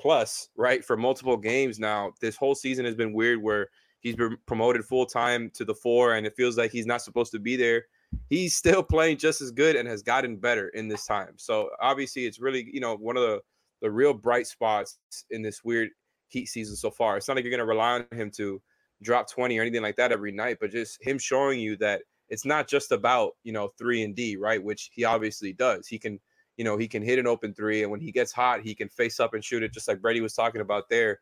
plus, 0.00 0.48
right, 0.56 0.84
for 0.84 0.96
multiple 0.96 1.36
games 1.36 1.78
now. 1.78 2.12
This 2.20 2.36
whole 2.36 2.54
season 2.54 2.84
has 2.84 2.94
been 2.94 3.12
weird 3.12 3.40
where 3.40 3.68
he's 4.00 4.16
been 4.16 4.36
promoted 4.46 4.84
full 4.84 5.06
time 5.06 5.50
to 5.54 5.64
the 5.64 5.74
four, 5.74 6.14
and 6.14 6.26
it 6.26 6.34
feels 6.36 6.56
like 6.56 6.72
he's 6.72 6.86
not 6.86 7.02
supposed 7.02 7.32
to 7.32 7.38
be 7.38 7.56
there. 7.56 7.84
He's 8.28 8.56
still 8.56 8.82
playing 8.90 9.18
just 9.18 9.40
as 9.40 9.50
good 9.50 9.76
and 9.76 9.86
has 9.88 10.02
gotten 10.02 10.36
better 10.36 10.68
in 10.68 10.88
this 10.88 11.06
time. 11.06 11.34
So 11.36 11.70
obviously, 11.80 12.26
it's 12.26 12.40
really 12.40 12.68
you 12.72 12.80
know 12.80 12.96
one 12.96 13.16
of 13.16 13.22
the 13.22 13.40
the 13.82 13.90
real 13.90 14.12
bright 14.12 14.46
spots 14.46 14.98
in 15.30 15.42
this 15.42 15.62
weird 15.64 15.90
Heat 16.28 16.46
season 16.46 16.76
so 16.76 16.90
far. 16.90 17.16
It's 17.16 17.26
not 17.26 17.36
like 17.36 17.44
you're 17.44 17.50
going 17.50 17.58
to 17.58 17.64
rely 17.64 17.94
on 17.94 18.06
him 18.16 18.30
to 18.32 18.62
drop 19.02 19.28
20 19.28 19.58
or 19.58 19.62
anything 19.62 19.82
like 19.82 19.96
that 19.96 20.12
every 20.12 20.30
night, 20.30 20.58
but 20.60 20.70
just 20.70 21.02
him 21.02 21.18
showing 21.18 21.58
you 21.58 21.76
that 21.78 22.02
it's 22.30 22.46
not 22.46 22.68
just 22.68 22.92
about 22.92 23.32
you 23.44 23.52
know 23.52 23.72
three 23.76 24.02
and 24.02 24.16
D, 24.16 24.36
right? 24.36 24.62
Which 24.62 24.90
he 24.92 25.04
obviously 25.04 25.52
does. 25.52 25.86
He 25.86 25.98
can 25.98 26.20
you 26.60 26.64
know, 26.64 26.76
he 26.76 26.88
can 26.88 27.02
hit 27.02 27.18
an 27.18 27.26
open 27.26 27.54
three. 27.54 27.82
And 27.82 27.90
when 27.90 28.00
he 28.00 28.12
gets 28.12 28.32
hot, 28.32 28.60
he 28.60 28.74
can 28.74 28.90
face 28.90 29.18
up 29.18 29.32
and 29.32 29.42
shoot 29.42 29.62
it, 29.62 29.72
just 29.72 29.88
like 29.88 30.02
Brady 30.02 30.20
was 30.20 30.34
talking 30.34 30.60
about 30.60 30.90
there, 30.90 31.20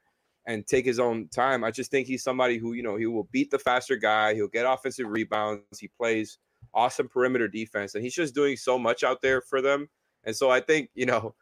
and 0.49 0.67
take 0.67 0.85
his 0.85 0.99
own 0.99 1.29
time. 1.29 1.63
I 1.63 1.71
just 1.71 1.93
think 1.93 2.09
he's 2.09 2.25
somebody 2.25 2.59
who, 2.59 2.73
you 2.73 2.83
know, 2.83 2.97
he 2.97 3.07
will 3.07 3.29
beat 3.31 3.53
the 3.53 3.59
faster 3.61 3.95
guy. 3.95 4.35
He'll 4.35 4.49
get 4.49 4.67
offensive 4.67 5.07
rebounds. 5.07 5.79
He 5.79 5.91
plays 5.97 6.39
awesome 6.75 7.07
perimeter 7.07 7.47
defense, 7.47 7.95
and 7.95 8.03
he's 8.03 8.17
just 8.17 8.35
doing 8.35 8.57
so 8.57 8.81
much 8.81 9.05
out 9.05 9.23
there 9.23 9.41
for 9.41 9.63
them. 9.63 9.89
And 10.25 10.35
so 10.35 10.51
I 10.51 10.59
think, 10.59 10.91
you 10.97 11.07
know, 11.07 11.37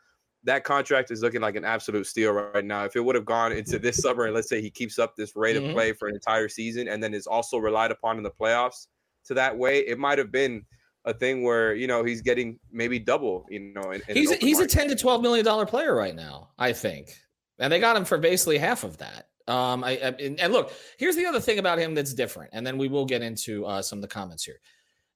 that 0.45 0.65
contract 0.65 1.11
is 1.11 1.23
looking 1.23 1.41
like 1.41 1.57
an 1.57 1.65
absolute 1.65 2.07
steal 2.07 2.33
right 2.33 2.67
now. 2.67 2.85
If 2.85 2.97
it 2.97 3.01
would 3.01 3.15
have 3.15 3.25
gone 3.25 3.53
into 3.53 3.79
this 3.79 3.97
summer, 3.97 4.27
and 4.27 4.35
let's 4.35 4.51
say 4.51 4.61
he 4.61 4.71
keeps 4.71 4.99
up 4.99 5.17
this 5.17 5.35
rate 5.35 5.57
mm-hmm. 5.57 5.69
of 5.69 5.73
play 5.73 5.95
for 5.95 6.07
an 6.09 6.15
entire 6.15 6.51
season 6.51 6.87
and 6.87 7.03
then 7.03 7.15
is 7.15 7.27
also 7.27 7.57
relied 7.57 7.93
upon 7.93 8.19
in 8.19 8.23
the 8.23 8.31
playoffs 8.31 8.89
to 9.27 9.35
that 9.35 9.57
way, 9.57 9.81
it 9.81 9.99
might 9.99 10.19
have 10.19 10.33
been 10.33 10.65
a 11.05 11.15
thing 11.15 11.43
where 11.43 11.75
you 11.75 11.87
know 11.87 12.05
he's 12.05 12.21
getting 12.21 12.59
maybe 12.73 12.99
double. 12.99 13.47
You 13.49 13.73
know, 13.75 13.91
in, 13.91 14.03
in 14.09 14.17
he's 14.17 14.31
a, 14.31 14.37
he's 14.37 14.59
market. 14.59 14.75
a 14.75 14.77
ten 14.77 14.89
to 14.89 14.97
twelve 14.97 15.23
million 15.23 15.45
dollar 15.45 15.67
player 15.67 15.95
right 15.95 16.15
now, 16.15 16.51
I 16.59 16.73
think, 16.73 17.17
and 17.59 17.73
they 17.73 17.81
got 17.81 17.97
him 17.97 18.05
for 18.05 18.19
basically 18.19 18.59
half 18.59 18.85
of 18.85 18.99
that. 18.99 19.29
Um, 19.49 19.85
I, 19.85 19.93
I 19.93 20.09
and 20.39 20.53
look, 20.53 20.73
here's 20.99 21.17
the 21.17 21.27
other 21.27 21.41
thing 21.41 21.59
about 21.59 21.79
him 21.79 21.95
that's 21.95 22.13
different, 22.15 22.51
and 22.53 22.67
then 22.67 22.79
we 22.79 22.89
will 22.89 23.07
get 23.07 23.23
into 23.23 23.65
uh, 23.65 23.83
some 23.83 23.99
of 23.99 24.03
the 24.03 24.09
comments 24.09 24.45
here. 24.45 24.59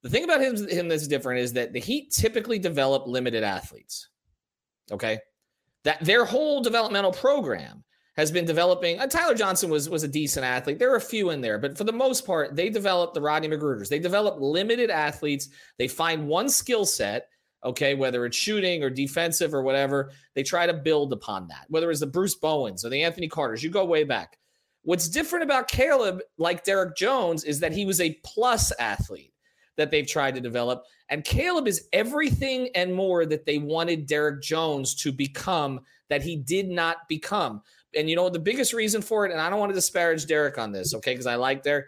The 0.03 0.09
thing 0.09 0.25
about 0.25 0.41
him, 0.41 0.69
him 0.69 0.89
that's 0.89 1.09
different 1.09 1.41
is 1.41 1.53
that 1.55 1.73
the 1.73 1.81
Heat 1.81 2.13
typically 2.13 2.59
develop 2.59 3.07
limited 3.07 3.43
athletes. 3.43 4.09
Okay, 4.93 5.19
that 5.85 6.03
their 6.05 6.25
whole 6.25 6.63
developmental 6.63 7.13
program 7.13 7.85
has 8.21 8.31
been 8.31 8.45
developing. 8.45 9.01
Uh, 9.01 9.07
Tyler 9.07 9.35
Johnson 9.35 9.71
was 9.71 9.89
was 9.89 10.03
a 10.03 10.09
decent 10.09 10.45
athlete. 10.45 10.79
There 10.79 10.93
are 10.93 10.97
a 10.97 11.01
few 11.01 11.31
in 11.31 11.41
there, 11.41 11.59
but 11.59 11.79
for 11.79 11.85
the 11.85 11.93
most 11.93 12.27
part, 12.27 12.55
they 12.55 12.69
develop 12.69 13.15
the 13.15 13.21
Rodney 13.21 13.49
McGruders. 13.49 13.89
They 13.89 13.99
develop 13.99 14.39
limited 14.39 14.91
athletes. 14.91 15.49
They 15.79 15.89
find 15.89 16.29
one 16.29 16.51
skill 16.51 16.85
set, 16.85 17.29
okay, 17.65 17.95
whether 17.95 18.27
it's 18.27 18.37
shooting 18.37 18.85
or 18.85 18.91
defensive 18.91 19.55
or 19.55 19.63
whatever. 19.63 20.11
They 20.35 20.43
try 20.43 20.67
to 20.67 20.75
build 20.75 21.15
upon 21.15 21.49
that. 21.49 21.65
Whether 21.69 21.91
it's 21.91 22.01
the 22.01 22.07
Bruce 22.07 22.35
Bowens 22.35 22.85
or 22.85 22.91
the 22.91 23.03
Anthony 23.03 23.27
Carters, 23.27 23.65
you 23.65 23.71
go 23.71 23.87
way 23.87 24.05
back. 24.05 24.37
What's 24.83 25.09
different 25.09 25.45
about 25.45 25.69
Caleb, 25.69 26.21
like 26.37 26.63
Derrick 26.63 26.97
Jones, 26.97 27.45
is 27.45 27.59
that 27.61 27.73
he 27.73 27.87
was 27.87 28.03
a 28.03 28.19
plus 28.23 28.71
athlete 28.79 29.33
that 29.79 29.91
they've 29.91 30.07
tried 30.07 30.35
to 30.35 30.43
develop. 30.43 30.85
And 31.09 31.25
Caleb 31.25 31.67
is 31.67 31.89
everything 31.95 32.69
and 32.75 32.95
more 32.95 33.25
that 33.25 33.47
they 33.47 33.57
wanted 33.57 34.05
Derrick 34.05 34.43
Jones 34.43 34.95
to 34.97 35.11
become 35.11 35.81
that 36.11 36.23
he 36.23 36.37
did 36.37 36.69
not 36.69 37.09
become 37.09 37.63
and 37.97 38.09
you 38.09 38.17
know 38.17 38.29
the 38.29 38.39
biggest 38.39 38.73
reason 38.73 39.03
for 39.03 39.27
it, 39.27 39.33
and 39.33 39.41
I 39.41 39.51
don't 39.51 39.59
want 39.59 39.71
to 39.71 39.75
disparage 39.75 40.27
Derrick 40.27 40.59
on 40.59 40.73
this, 40.73 40.95
okay? 40.95 41.13
Because 41.13 41.27
I 41.27 41.37
like 41.37 41.63
Derrick. 41.63 41.87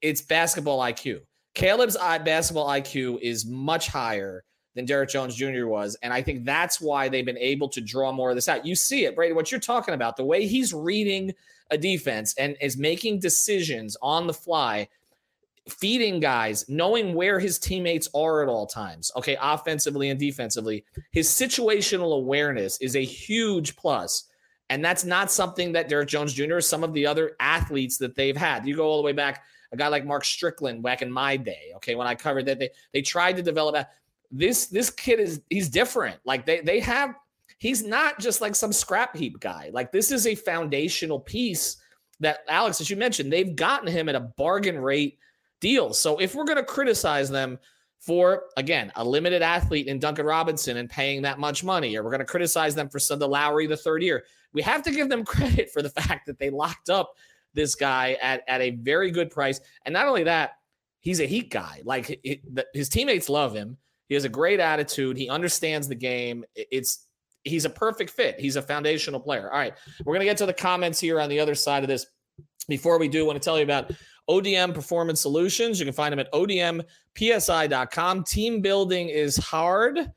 It's 0.00 0.20
basketball 0.20 0.80
IQ. 0.80 1.20
Caleb's 1.54 1.96
basketball 1.96 2.68
IQ 2.68 3.20
is 3.20 3.46
much 3.46 3.88
higher 3.88 4.44
than 4.74 4.84
Derrick 4.86 5.10
Jones 5.10 5.36
Jr. 5.36 5.66
was, 5.66 5.96
and 6.02 6.12
I 6.12 6.22
think 6.22 6.44
that's 6.44 6.80
why 6.80 7.08
they've 7.08 7.24
been 7.24 7.38
able 7.38 7.68
to 7.70 7.80
draw 7.80 8.12
more 8.12 8.30
of 8.30 8.36
this 8.36 8.48
out. 8.48 8.66
You 8.66 8.74
see 8.74 9.04
it, 9.04 9.14
Brady. 9.14 9.34
What 9.34 9.50
you're 9.50 9.60
talking 9.60 9.94
about, 9.94 10.16
the 10.16 10.24
way 10.24 10.46
he's 10.46 10.74
reading 10.74 11.32
a 11.70 11.78
defense 11.78 12.34
and 12.38 12.56
is 12.60 12.76
making 12.76 13.20
decisions 13.20 13.96
on 14.02 14.26
the 14.26 14.34
fly 14.34 14.88
feeding 15.68 16.20
guys, 16.20 16.66
knowing 16.68 17.14
where 17.14 17.38
his 17.38 17.58
teammates 17.58 18.08
are 18.14 18.42
at 18.42 18.48
all 18.48 18.66
times, 18.66 19.10
okay, 19.16 19.36
offensively 19.40 20.10
and 20.10 20.20
defensively. 20.20 20.84
His 21.12 21.28
situational 21.28 22.16
awareness 22.16 22.78
is 22.82 22.96
a 22.96 23.04
huge 23.04 23.74
plus 23.76 24.24
and 24.70 24.84
that's 24.84 25.04
not 25.04 25.30
something 25.30 25.72
that 25.72 25.88
Derrick 25.88 26.08
Jones 26.08 26.32
Jr. 26.32 26.54
or 26.54 26.60
some 26.60 26.84
of 26.84 26.92
the 26.92 27.06
other 27.06 27.36
athletes 27.40 27.98
that 27.98 28.14
they've 28.14 28.36
had. 28.36 28.66
You 28.66 28.76
go 28.76 28.84
all 28.84 28.96
the 28.96 29.04
way 29.04 29.12
back, 29.12 29.44
a 29.72 29.76
guy 29.76 29.88
like 29.88 30.06
Mark 30.06 30.24
Strickland 30.24 30.82
back 30.82 31.02
in 31.02 31.10
my 31.10 31.36
day. 31.36 31.72
Okay, 31.76 31.94
when 31.94 32.06
I 32.06 32.14
covered 32.14 32.46
that, 32.46 32.58
they 32.58 32.70
they 32.92 33.02
tried 33.02 33.36
to 33.36 33.42
develop 33.42 33.74
that. 33.74 33.92
This 34.30 34.66
this 34.66 34.90
kid 34.90 35.20
is 35.20 35.42
he's 35.50 35.68
different. 35.68 36.18
Like 36.24 36.46
they 36.46 36.60
they 36.60 36.80
have 36.80 37.14
he's 37.58 37.84
not 37.84 38.18
just 38.18 38.40
like 38.40 38.54
some 38.54 38.72
scrap 38.72 39.16
heap 39.16 39.38
guy. 39.40 39.70
Like 39.72 39.92
this 39.92 40.10
is 40.10 40.26
a 40.26 40.34
foundational 40.34 41.20
piece 41.20 41.76
that 42.20 42.40
Alex, 42.48 42.80
as 42.80 42.88
you 42.88 42.96
mentioned, 42.96 43.32
they've 43.32 43.54
gotten 43.54 43.88
him 43.88 44.08
at 44.08 44.14
a 44.14 44.20
bargain 44.20 44.78
rate 44.78 45.18
deal. 45.60 45.92
So 45.92 46.18
if 46.18 46.34
we're 46.34 46.44
to 46.44 46.62
criticize 46.62 47.30
them 47.30 47.58
for 48.00 48.44
again 48.56 48.92
a 48.96 49.04
limited 49.04 49.40
athlete 49.40 49.86
in 49.86 49.98
Duncan 49.98 50.26
Robinson 50.26 50.76
and 50.78 50.88
paying 50.88 51.22
that 51.22 51.38
much 51.38 51.64
money, 51.64 51.96
or 51.96 52.02
we're 52.02 52.10
going 52.10 52.18
to 52.20 52.24
criticize 52.24 52.74
them 52.74 52.88
for 52.88 52.98
the 52.98 53.28
Lowry 53.28 53.66
the 53.66 53.76
third 53.76 54.02
year 54.02 54.24
we 54.54 54.62
have 54.62 54.82
to 54.84 54.90
give 54.90 55.08
them 55.08 55.24
credit 55.24 55.70
for 55.70 55.82
the 55.82 55.90
fact 55.90 56.26
that 56.26 56.38
they 56.38 56.48
locked 56.48 56.88
up 56.88 57.14
this 57.52 57.74
guy 57.74 58.16
at, 58.22 58.42
at 58.48 58.60
a 58.60 58.70
very 58.70 59.10
good 59.10 59.30
price. 59.30 59.60
And 59.84 59.92
not 59.92 60.08
only 60.08 60.24
that, 60.24 60.52
he's 61.00 61.20
a 61.20 61.26
heat 61.26 61.50
guy. 61.50 61.82
Like 61.84 62.06
the, 62.06 62.66
his 62.72 62.88
teammates 62.88 63.28
love 63.28 63.54
him. 63.54 63.76
He 64.08 64.14
has 64.14 64.24
a 64.24 64.28
great 64.28 64.60
attitude. 64.60 65.16
He 65.16 65.28
understands 65.28 65.88
the 65.88 65.94
game. 65.94 66.44
It's 66.54 67.06
he's 67.44 67.64
a 67.64 67.70
perfect 67.70 68.10
fit. 68.10 68.40
He's 68.40 68.56
a 68.56 68.62
foundational 68.62 69.20
player. 69.20 69.50
All 69.50 69.58
right, 69.58 69.74
we're 70.04 70.14
gonna 70.14 70.24
get 70.24 70.36
to 70.38 70.46
the 70.46 70.52
comments 70.52 71.00
here 71.00 71.20
on 71.20 71.28
the 71.28 71.40
other 71.40 71.54
side 71.54 71.84
of 71.84 71.88
this. 71.88 72.06
Before 72.68 72.98
we 72.98 73.08
do, 73.08 73.24
I 73.24 73.26
want 73.26 73.40
to 73.40 73.44
tell 73.44 73.58
you 73.58 73.64
about 73.64 73.92
ODM 74.28 74.74
Performance 74.74 75.20
Solutions. 75.20 75.78
You 75.78 75.84
can 75.84 75.94
find 75.94 76.12
them 76.12 76.18
at 76.18 76.32
odmpsi.com. 76.32 78.24
Team 78.24 78.60
building 78.60 79.08
is 79.10 79.36
hard. 79.36 80.10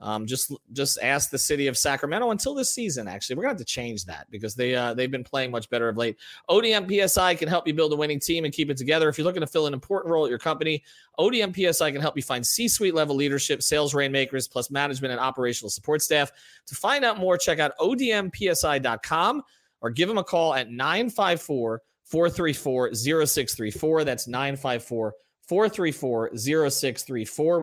Um, 0.00 0.26
just 0.26 0.52
just 0.72 0.98
ask 1.02 1.30
the 1.30 1.38
city 1.38 1.66
of 1.66 1.76
Sacramento 1.76 2.30
until 2.30 2.54
this 2.54 2.70
season. 2.70 3.08
Actually, 3.08 3.36
we're 3.36 3.42
gonna 3.42 3.54
have 3.54 3.58
to 3.58 3.64
change 3.64 4.04
that 4.04 4.30
because 4.30 4.54
they 4.54 4.74
uh, 4.74 4.94
they've 4.94 5.10
been 5.10 5.24
playing 5.24 5.50
much 5.50 5.68
better 5.70 5.88
of 5.88 5.96
late. 5.96 6.16
ODM 6.48 7.08
PSI 7.08 7.34
can 7.34 7.48
help 7.48 7.66
you 7.66 7.74
build 7.74 7.92
a 7.92 7.96
winning 7.96 8.20
team 8.20 8.44
and 8.44 8.54
keep 8.54 8.70
it 8.70 8.76
together. 8.76 9.08
If 9.08 9.18
you're 9.18 9.24
looking 9.24 9.40
to 9.40 9.46
fill 9.46 9.66
an 9.66 9.74
important 9.74 10.12
role 10.12 10.24
at 10.24 10.30
your 10.30 10.38
company, 10.38 10.84
ODM 11.18 11.54
PSI 11.54 11.90
can 11.90 12.00
help 12.00 12.16
you 12.16 12.22
find 12.22 12.46
C-suite 12.46 12.94
level 12.94 13.16
leadership, 13.16 13.62
sales 13.62 13.92
rainmakers, 13.92 14.46
plus 14.46 14.70
management 14.70 15.12
and 15.12 15.20
operational 15.20 15.70
support 15.70 16.00
staff. 16.00 16.30
To 16.66 16.74
find 16.74 17.04
out 17.04 17.18
more, 17.18 17.36
check 17.36 17.58
out 17.58 17.72
odmpsi.com 17.80 19.42
or 19.80 19.90
give 19.90 20.08
them 20.08 20.18
a 20.18 20.24
call 20.24 20.54
at 20.54 20.70
954 20.70 21.82
434 22.04 22.94
0634. 22.94 24.04
That's 24.04 24.28
954 24.28 25.14
434 25.48 26.36
0634. 26.36 27.62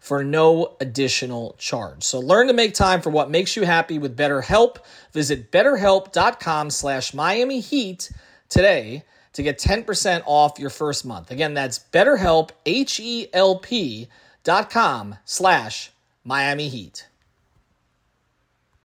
for 0.00 0.24
no 0.24 0.76
additional 0.80 1.54
charge. 1.58 2.02
So 2.02 2.18
learn 2.18 2.48
to 2.48 2.52
make 2.52 2.74
time 2.74 3.02
for 3.02 3.10
what 3.10 3.30
makes 3.30 3.54
you 3.54 3.64
happy 3.64 3.98
with 3.98 4.16
BetterHelp. 4.16 4.78
Visit 5.12 5.52
betterhelp.com 5.52 6.70
slash 6.70 7.14
Miami 7.14 7.60
Heat 7.60 8.10
today 8.48 9.04
to 9.34 9.42
get 9.42 9.58
10% 9.58 10.22
off 10.26 10.58
your 10.58 10.70
first 10.70 11.04
month. 11.04 11.30
Again, 11.30 11.54
that's 11.54 11.78
betterhelp, 11.78 12.50
H-E-L-P 12.66 14.08
dot 14.42 14.70
com 14.70 15.16
slash 15.24 15.92
Miami 16.24 16.68
Heat. 16.68 17.06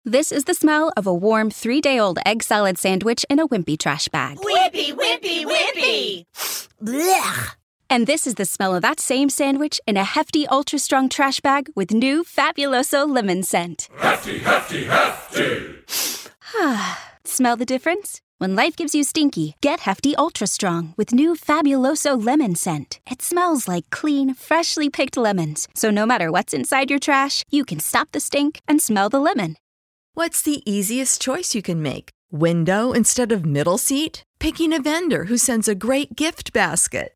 This 0.04 0.34
is 0.34 0.44
the 0.44 0.54
smell 0.54 0.92
of 0.98 1.08
a 1.08 1.14
warm 1.14 1.50
three-day-old 1.50 2.20
egg 2.26 2.44
salad 2.44 2.78
sandwich 2.78 3.26
in 3.30 3.40
a 3.40 3.48
wimpy 3.48 3.80
trash 3.80 4.10
bag. 4.10 4.38
Wimpy, 4.38 4.92
wimpy, 4.94 5.46
wimpy! 5.46 6.26
Blech. 6.84 7.56
And 7.90 8.08
this 8.08 8.26
is 8.26 8.36
the 8.36 8.46
smell 8.46 8.76
of 8.76 8.82
that 8.82 9.00
same 9.00 9.30
sandwich 9.30 9.80
in 9.86 9.98
a 9.98 10.04
hefty, 10.04 10.48
ultra 10.48 10.80
strong 10.80 11.10
trash 11.10 11.40
bag 11.40 11.70
with 11.76 11.92
new 11.92 12.24
Fabuloso 12.24 13.08
lemon 13.08 13.44
scent. 13.44 13.90
Hefty, 13.98 14.40
hefty, 14.40 14.86
hefty! 14.86 15.76
smell 17.24 17.56
the 17.56 17.66
difference? 17.66 18.22
When 18.40 18.56
life 18.56 18.76
gives 18.76 18.94
you 18.94 19.04
stinky, 19.04 19.56
get 19.62 19.82
Hefty 19.82 20.16
Ultra 20.18 20.48
Strong 20.48 20.96
with 20.98 21.14
new 21.14 21.34
Fabuloso 21.34 22.22
lemon 22.22 22.56
scent. 22.56 23.00
It 23.10 23.22
smells 23.22 23.70
like 23.70 23.90
clean, 23.90 24.34
freshly 24.34 24.90
picked 24.90 25.16
lemons. 25.16 25.68
So 25.76 25.92
no 25.92 26.06
matter 26.06 26.30
what's 26.30 26.54
inside 26.54 26.90
your 26.90 27.00
trash, 27.00 27.44
you 27.50 27.64
can 27.64 27.80
stop 27.80 28.12
the 28.12 28.20
stink 28.20 28.60
and 28.68 28.82
smell 28.82 29.08
the 29.08 29.20
lemon. 29.20 29.56
What's 30.14 30.42
the 30.42 30.62
easiest 30.70 31.22
choice 31.22 31.56
you 31.56 31.62
can 31.62 31.82
make? 31.82 32.10
Window 32.32 32.92
instead 32.92 33.32
of 33.32 33.46
middle 33.46 33.78
seat? 33.78 34.24
Picking 34.40 34.74
a 34.74 34.82
vendor 34.82 35.26
who 35.26 35.38
sends 35.38 35.68
a 35.68 35.76
great 35.76 36.16
gift 36.16 36.52
basket? 36.52 37.16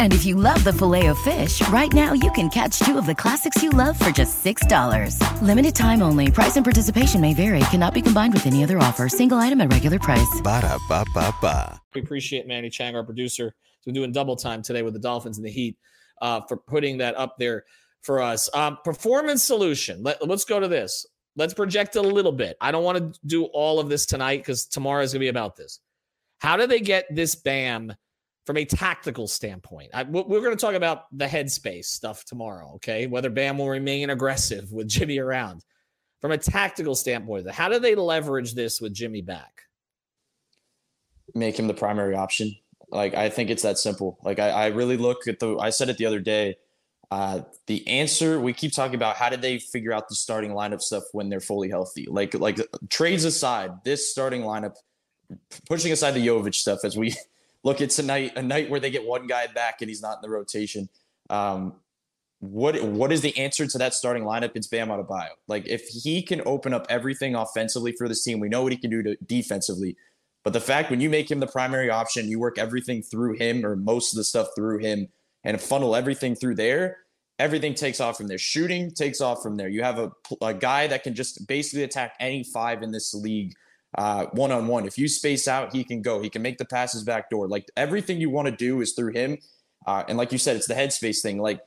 And 0.00 0.12
if 0.12 0.26
you 0.26 0.34
love 0.34 0.64
the 0.64 0.72
filet 0.72 1.06
of 1.06 1.18
fish, 1.20 1.66
right 1.68 1.92
now 1.92 2.12
you 2.14 2.32
can 2.32 2.48
catch 2.48 2.80
two 2.80 2.98
of 2.98 3.06
the 3.06 3.14
classics 3.14 3.62
you 3.62 3.70
love 3.70 3.96
for 3.96 4.10
just 4.10 4.44
$6. 4.44 5.42
Limited 5.42 5.74
time 5.76 6.02
only. 6.02 6.30
Price 6.32 6.56
and 6.56 6.64
participation 6.64 7.20
may 7.20 7.34
vary. 7.34 7.60
Cannot 7.70 7.94
be 7.94 8.02
combined 8.02 8.34
with 8.34 8.46
any 8.46 8.64
other 8.64 8.78
offer. 8.78 9.08
Single 9.08 9.38
item 9.38 9.60
at 9.60 9.72
regular 9.72 10.00
price. 10.00 10.40
Ba 10.42 10.62
da 10.62 10.78
ba 10.88 11.04
ba 11.14 11.32
ba. 11.40 11.80
We 11.94 12.00
appreciate 12.00 12.48
Manny 12.48 12.70
Chang, 12.70 12.96
our 12.96 13.04
producer. 13.04 13.54
So 13.82 13.92
doing 13.92 14.12
double 14.12 14.34
time 14.34 14.62
today 14.62 14.82
with 14.82 14.94
the 14.94 15.00
Dolphins 15.00 15.38
and 15.38 15.46
the 15.46 15.50
Heat 15.50 15.76
uh, 16.20 16.40
for 16.42 16.56
putting 16.56 16.98
that 16.98 17.16
up 17.16 17.36
there 17.38 17.64
for 18.02 18.20
us. 18.20 18.48
Um, 18.54 18.78
performance 18.84 19.44
solution. 19.44 20.02
Let, 20.02 20.26
let's 20.26 20.44
go 20.44 20.60
to 20.60 20.68
this. 20.68 21.06
Let's 21.36 21.54
project 21.54 21.96
a 21.96 22.02
little 22.02 22.32
bit. 22.32 22.56
I 22.60 22.72
don't 22.72 22.84
want 22.84 23.14
to 23.14 23.20
do 23.26 23.44
all 23.44 23.78
of 23.78 23.88
this 23.88 24.06
tonight 24.06 24.38
because 24.38 24.66
tomorrow 24.66 25.02
is 25.02 25.12
going 25.12 25.20
to 25.20 25.24
be 25.24 25.28
about 25.28 25.56
this. 25.56 25.80
How 26.38 26.56
do 26.56 26.66
they 26.66 26.80
get 26.80 27.06
this 27.14 27.34
BAM 27.34 27.94
from 28.48 28.56
a 28.56 28.64
tactical 28.64 29.28
standpoint? 29.28 29.90
I, 29.92 30.04
we're 30.04 30.40
going 30.40 30.56
to 30.56 30.60
talk 30.60 30.72
about 30.72 31.04
the 31.12 31.26
headspace 31.26 31.84
stuff 31.84 32.24
tomorrow, 32.24 32.72
okay? 32.76 33.06
Whether 33.06 33.28
BAM 33.28 33.58
will 33.58 33.68
remain 33.68 34.08
aggressive 34.08 34.72
with 34.72 34.88
Jimmy 34.88 35.18
around. 35.18 35.66
From 36.22 36.32
a 36.32 36.38
tactical 36.38 36.94
standpoint, 36.94 37.50
how 37.50 37.68
do 37.68 37.78
they 37.78 37.94
leverage 37.94 38.54
this 38.54 38.80
with 38.80 38.94
Jimmy 38.94 39.20
back? 39.20 39.64
Make 41.34 41.58
him 41.58 41.66
the 41.66 41.74
primary 41.74 42.16
option. 42.16 42.56
Like, 42.88 43.14
I 43.14 43.28
think 43.28 43.50
it's 43.50 43.64
that 43.64 43.76
simple. 43.76 44.18
Like, 44.22 44.38
I, 44.38 44.48
I 44.48 44.66
really 44.68 44.96
look 44.96 45.28
at 45.28 45.40
the, 45.40 45.58
I 45.58 45.68
said 45.68 45.90
it 45.90 45.98
the 45.98 46.06
other 46.06 46.20
day. 46.20 46.56
Uh, 47.10 47.42
the 47.66 47.86
answer 47.86 48.40
we 48.40 48.54
keep 48.54 48.72
talking 48.72 48.94
about 48.94 49.16
how 49.16 49.28
did 49.28 49.42
they 49.42 49.58
figure 49.58 49.92
out 49.92 50.08
the 50.08 50.14
starting 50.14 50.52
lineup 50.52 50.80
stuff 50.80 51.04
when 51.12 51.28
they're 51.28 51.38
fully 51.38 51.68
healthy? 51.68 52.06
Like 52.08 52.32
like 52.34 52.58
trades 52.88 53.24
aside, 53.24 53.72
this 53.84 54.10
starting 54.10 54.42
lineup 54.42 54.76
pushing 55.66 55.92
aside 55.92 56.12
the 56.12 56.26
Jovic 56.26 56.54
stuff 56.54 56.80
as 56.84 56.96
we 56.96 57.14
look 57.64 57.80
it's 57.80 57.98
a 57.98 58.02
night 58.02 58.32
a 58.36 58.42
night 58.42 58.70
where 58.70 58.80
they 58.80 58.90
get 58.90 59.04
one 59.04 59.26
guy 59.26 59.46
back 59.46 59.76
and 59.80 59.88
he's 59.88 60.02
not 60.02 60.18
in 60.18 60.22
the 60.22 60.30
rotation. 60.30 60.88
Um, 61.30 61.74
what 62.40 62.82
what 62.82 63.12
is 63.12 63.20
the 63.20 63.36
answer 63.36 63.66
to 63.66 63.78
that 63.78 63.94
starting 63.94 64.24
lineup? 64.24 64.52
It's 64.54 64.68
Bam 64.68 64.88
Adebayo. 64.88 65.30
Like 65.48 65.66
if 65.66 65.86
he 65.88 66.22
can 66.22 66.40
open 66.46 66.72
up 66.72 66.86
everything 66.88 67.34
offensively 67.34 67.92
for 67.92 68.08
this 68.08 68.22
team, 68.22 68.40
we 68.40 68.48
know 68.48 68.62
what 68.62 68.72
he 68.72 68.78
can 68.78 68.90
do 68.90 69.02
to 69.02 69.16
defensively. 69.26 69.96
But 70.44 70.52
the 70.52 70.60
fact 70.60 70.90
when 70.90 71.00
you 71.00 71.10
make 71.10 71.30
him 71.30 71.40
the 71.40 71.46
primary 71.46 71.90
option, 71.90 72.28
you 72.28 72.38
work 72.38 72.58
everything 72.58 73.02
through 73.02 73.34
him 73.34 73.66
or 73.66 73.76
most 73.76 74.12
of 74.12 74.16
the 74.16 74.24
stuff 74.24 74.48
through 74.54 74.78
him 74.78 75.08
and 75.44 75.60
funnel 75.60 75.96
everything 75.96 76.36
through 76.36 76.54
there, 76.54 76.98
everything 77.38 77.74
takes 77.74 78.00
off 78.00 78.16
from 78.16 78.28
there. 78.28 78.38
Shooting 78.38 78.92
takes 78.92 79.20
off 79.20 79.42
from 79.42 79.56
there. 79.56 79.68
You 79.68 79.82
have 79.82 79.98
a, 79.98 80.12
a 80.40 80.54
guy 80.54 80.86
that 80.86 81.02
can 81.02 81.14
just 81.14 81.46
basically 81.48 81.82
attack 81.82 82.14
any 82.20 82.44
five 82.44 82.82
in 82.82 82.92
this 82.92 83.14
league 83.14 83.54
one 83.96 84.52
on 84.52 84.66
one. 84.66 84.86
If 84.86 84.98
you 84.98 85.08
space 85.08 85.48
out, 85.48 85.74
he 85.74 85.84
can 85.84 86.02
go. 86.02 86.20
He 86.20 86.30
can 86.30 86.42
make 86.42 86.58
the 86.58 86.64
passes 86.64 87.04
back 87.04 87.30
door. 87.30 87.48
Like 87.48 87.70
everything 87.76 88.20
you 88.20 88.30
want 88.30 88.46
to 88.46 88.52
do 88.52 88.80
is 88.80 88.92
through 88.92 89.12
him. 89.12 89.38
Uh, 89.86 90.04
and 90.08 90.18
like 90.18 90.32
you 90.32 90.38
said, 90.38 90.56
it's 90.56 90.66
the 90.66 90.74
headspace 90.74 91.20
thing. 91.20 91.38
Like, 91.38 91.60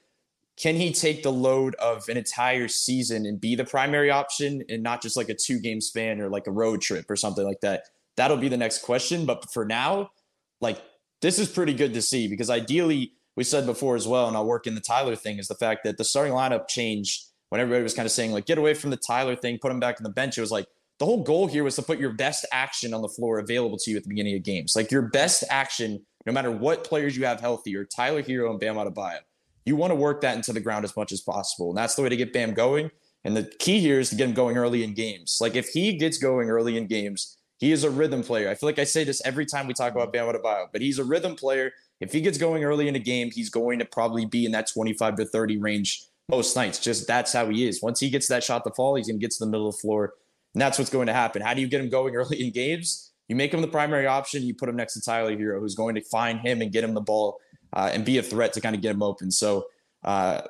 can 0.58 0.76
he 0.76 0.92
take 0.92 1.24
the 1.24 1.32
load 1.32 1.74
of 1.76 2.08
an 2.10 2.18
entire 2.18 2.68
season 2.68 3.26
and 3.26 3.42
be 3.42 3.56
the 3.56 3.66
primary 3.66 4.12
option 4.12 4.64
and 4.70 4.84
not 4.84 5.02
just 5.02 5.18
like 5.18 5.30
a 5.30 5.34
two 5.34 5.60
game 5.60 5.82
span 5.82 6.22
or 6.22 6.30
like 6.30 6.46
a 6.46 6.52
road 6.52 6.82
trip 6.82 7.10
or 7.10 7.16
something 7.16 7.46
like 7.46 7.62
that? 7.62 7.86
That'll 8.18 8.38
be 8.38 8.50
the 8.50 8.58
next 8.58 8.84
question. 8.84 9.26
But 9.26 9.52
for 9.52 9.66
now, 9.66 10.12
like 10.60 10.80
this 11.22 11.40
is 11.40 11.50
pretty 11.50 11.74
good 11.74 11.94
to 11.94 12.02
see 12.02 12.28
because 12.28 12.50
ideally, 12.50 13.14
we 13.36 13.44
said 13.44 13.66
before 13.66 13.96
as 13.96 14.08
well, 14.08 14.28
and 14.28 14.36
I'll 14.36 14.46
work 14.46 14.68
in 14.68 14.76
the 14.76 14.82
Tyler 14.82 15.16
thing, 15.16 15.40
is 15.40 15.48
the 15.48 15.56
fact 15.56 15.86
that 15.86 15.98
the 15.98 16.04
starting 16.04 16.34
lineup 16.34 16.68
changed 16.68 17.26
when 17.50 17.62
everybody 17.62 17.82
was 17.82 17.94
kind 17.94 18.06
of 18.06 18.12
saying, 18.12 18.32
like, 18.32 18.46
get 18.46 18.58
away 18.58 18.74
from 18.74 18.90
the 18.90 18.98
Tyler 18.98 19.36
thing, 19.36 19.58
put 19.58 19.72
him 19.72 19.80
back 19.80 19.96
on 20.00 20.04
the 20.04 20.10
bench. 20.10 20.38
It 20.38 20.42
was 20.42 20.52
like, 20.52 20.68
the 21.02 21.06
whole 21.08 21.24
goal 21.24 21.48
here 21.48 21.64
was 21.64 21.76
to 21.78 21.82
put 21.82 21.98
your 21.98 22.14
best 22.14 22.46
action 22.52 22.94
on 22.94 23.02
the 23.02 23.10
floor 23.10 23.40
available 23.40 23.76
to 23.76 23.90
you 23.90 23.98
at 23.98 24.04
the 24.04 24.10
beginning 24.10 24.36
of 24.36 24.44
games. 24.44 24.76
Like 24.76 24.92
your 24.92 25.02
best 25.02 25.44
action, 25.50 26.06
no 26.28 26.32
matter 26.32 26.52
what 26.52 26.84
players 26.84 27.18
you 27.18 27.26
have 27.26 27.40
healthy, 27.40 27.76
or 27.76 27.86
Tyler 27.86 28.22
Herro 28.22 28.52
and 28.52 28.60
Bam 28.60 28.76
Adebayo. 28.76 29.18
You 29.66 29.76
want 29.76 29.90
to 29.90 29.96
work 29.96 30.22
that 30.22 30.36
into 30.36 30.54
the 30.54 30.60
ground 30.60 30.86
as 30.86 30.96
much 30.96 31.12
as 31.12 31.20
possible. 31.20 31.70
And 31.70 31.78
that's 31.78 31.96
the 31.96 32.04
way 32.04 32.10
to 32.10 32.16
get 32.16 32.34
Bam 32.34 32.54
going. 32.54 32.92
And 33.24 33.36
the 33.36 33.52
key 33.58 33.80
here 33.80 34.00
is 34.00 34.12
to 34.12 34.16
get 34.16 34.30
him 34.30 34.36
going 34.36 34.58
early 34.58 34.84
in 34.84 34.94
games. 34.94 35.40
Like 35.42 35.56
if 35.56 35.70
he 35.70 35.98
gets 35.98 36.20
going 36.20 36.52
early 36.52 36.78
in 36.78 36.86
games, 36.86 37.36
he 37.58 37.72
is 37.72 37.84
a 37.84 37.90
rhythm 37.90 38.22
player. 38.22 38.48
I 38.48 38.54
feel 38.54 38.70
like 38.70 38.78
I 38.78 38.84
say 38.84 39.04
this 39.04 39.24
every 39.26 39.48
time 39.48 39.66
we 39.66 39.74
talk 39.74 39.94
about 39.94 40.14
Bam 40.14 40.32
Adebayo, 40.32 40.68
but 40.72 40.82
he's 40.82 41.00
a 41.00 41.04
rhythm 41.04 41.36
player. 41.36 41.72
If 42.00 42.12
he 42.12 42.22
gets 42.22 42.38
going 42.38 42.64
early 42.64 42.88
in 42.88 42.96
a 42.96 43.00
game, 43.00 43.32
he's 43.32 43.50
going 43.50 43.80
to 43.80 43.86
probably 43.86 44.26
be 44.28 44.46
in 44.46 44.52
that 44.52 44.70
25 44.72 45.16
to 45.16 45.26
30 45.26 45.58
range 45.58 46.06
most 46.30 46.56
nights. 46.56 46.78
Just 46.78 47.08
that's 47.08 47.34
how 47.34 47.50
he 47.50 47.68
is. 47.68 47.82
Once 47.82 48.00
he 48.00 48.12
gets 48.12 48.28
that 48.28 48.44
shot 48.44 48.64
to 48.66 48.72
fall, 48.76 48.94
he's 48.94 49.08
going 49.08 49.20
to 49.20 49.24
get 49.24 49.32
to 49.32 49.44
the 49.44 49.50
middle 49.50 49.68
of 49.68 49.74
the 49.74 49.82
floor 49.82 50.14
and 50.54 50.62
that's 50.62 50.78
what's 50.78 50.90
going 50.90 51.08
to 51.08 51.14
happen. 51.14 51.42
How 51.42 51.54
do 51.54 51.62
you 51.62 51.68
get 51.68 51.82
him 51.82 51.90
going 51.90 52.16
early 52.20 52.46
in 52.46 52.52
games? 52.52 53.12
You 53.28 53.36
make 53.36 53.54
him 53.54 53.62
the 53.62 53.68
primary 53.68 54.08
option. 54.08 54.44
You 54.44 54.54
put 54.54 54.68
him 54.68 54.76
next 54.76 54.94
to 54.96 55.02
Tyler 55.02 55.36
Herro, 55.36 55.60
who's 55.60 55.76
going 55.76 55.96
to 55.96 56.02
find 56.02 56.40
him 56.40 56.62
and 56.62 56.72
get 56.72 56.84
him 56.84 56.94
the 56.94 57.02
ball 57.02 57.40
uh, 57.74 57.90
and 57.94 58.04
be 58.04 58.18
a 58.18 58.24
threat 58.24 58.52
to 58.54 58.62
kind 58.62 58.76
of 58.76 58.82
get 58.82 58.92
him 58.92 59.02
open. 59.02 59.32
So 59.32 59.68
uh, 60.04 60.42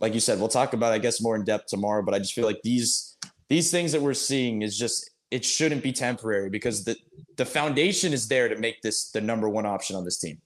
like 0.00 0.14
you 0.14 0.20
said, 0.20 0.38
we'll 0.38 0.48
talk 0.48 0.72
about 0.72 0.92
I 0.92 0.98
guess 0.98 1.20
more 1.20 1.36
in 1.36 1.44
depth 1.44 1.66
tomorrow. 1.66 2.02
But 2.02 2.14
I 2.14 2.18
just 2.18 2.34
feel 2.34 2.46
like 2.46 2.60
these 2.62 3.16
these 3.48 3.70
things 3.70 3.92
that 3.92 4.02
we're 4.02 4.14
seeing 4.14 4.62
is 4.62 4.78
just 4.78 5.10
it 5.30 5.44
shouldn't 5.44 5.82
be 5.82 5.92
temporary 5.92 6.50
because 6.50 6.84
the 6.84 6.96
the 7.36 7.44
foundation 7.44 8.12
is 8.12 8.28
there 8.28 8.48
to 8.48 8.56
make 8.56 8.80
this 8.82 9.10
the 9.10 9.20
number 9.20 9.48
one 9.48 9.66
option 9.66 9.96
on 9.96 10.04
this 10.04 10.18
team. 10.18 10.40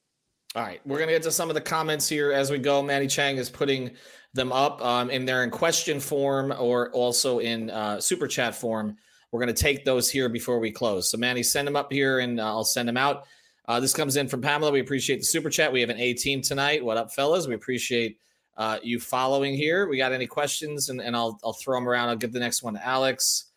All 0.55 0.63
right, 0.63 0.83
we're 0.85 0.99
gonna 0.99 1.13
get 1.13 1.23
to 1.23 1.31
some 1.31 1.49
of 1.49 1.55
the 1.55 1.63
comments 1.63 2.07
here 2.07 2.31
as 2.31 2.51
we 2.51 2.59
go. 2.59 2.83
Manny 2.83 3.07
Chang 3.07 3.39
is 3.39 3.49
putting 3.49 3.93
them 4.35 4.53
up, 4.53 4.85
um, 4.85 5.09
and 5.09 5.27
they're 5.27 5.45
in 5.45 5.51
question 5.51 5.99
form 5.99 6.53
or 6.59 6.91
also 6.91 7.39
in 7.39 7.71
uh, 7.71 7.99
super 7.99 8.27
chat 8.27 8.55
form. 8.55 8.97
We're 9.31 9.41
gonna 9.41 9.55
take 9.55 9.87
those 9.87 10.11
here 10.11 10.29
before 10.29 10.59
we 10.59 10.71
close. 10.71 11.11
So 11.11 11.17
Manny, 11.17 11.43
send 11.43 11.67
them 11.67 11.75
up 11.75 11.91
here, 11.91 12.19
and 12.19 12.39
uh, 12.39 12.45
I'll 12.45 12.65
send 12.65 12.87
them 12.87 12.99
out. 12.99 13.25
Uh, 13.67 13.81
this 13.81 13.95
comes 13.95 14.17
in 14.17 14.29
from 14.29 14.43
Pamela. 14.43 14.73
We 14.73 14.81
appreciate 14.81 15.21
the 15.21 15.25
super 15.25 15.49
chat. 15.49 15.73
We 15.73 15.81
have 15.81 15.89
an 15.89 15.99
A 15.99 16.13
team 16.13 16.43
tonight. 16.43 16.85
What 16.85 16.99
up, 16.99 17.15
fellas? 17.15 17.47
We 17.47 17.55
appreciate 17.55 18.19
uh, 18.59 18.79
you 18.83 19.01
following 19.01 19.55
here. 19.55 19.89
We 19.89 19.97
got 19.97 20.13
any 20.13 20.27
questions, 20.27 20.91
and, 20.91 21.01
and 21.01 21.17
I'll 21.17 21.39
I'll 21.43 21.55
throw 21.55 21.79
them 21.79 21.89
around. 21.89 22.11
I'll 22.11 22.17
give 22.17 22.33
the 22.35 22.41
next 22.41 22.63
one 22.63 22.75
to 22.75 22.87
Alex. 22.87 23.53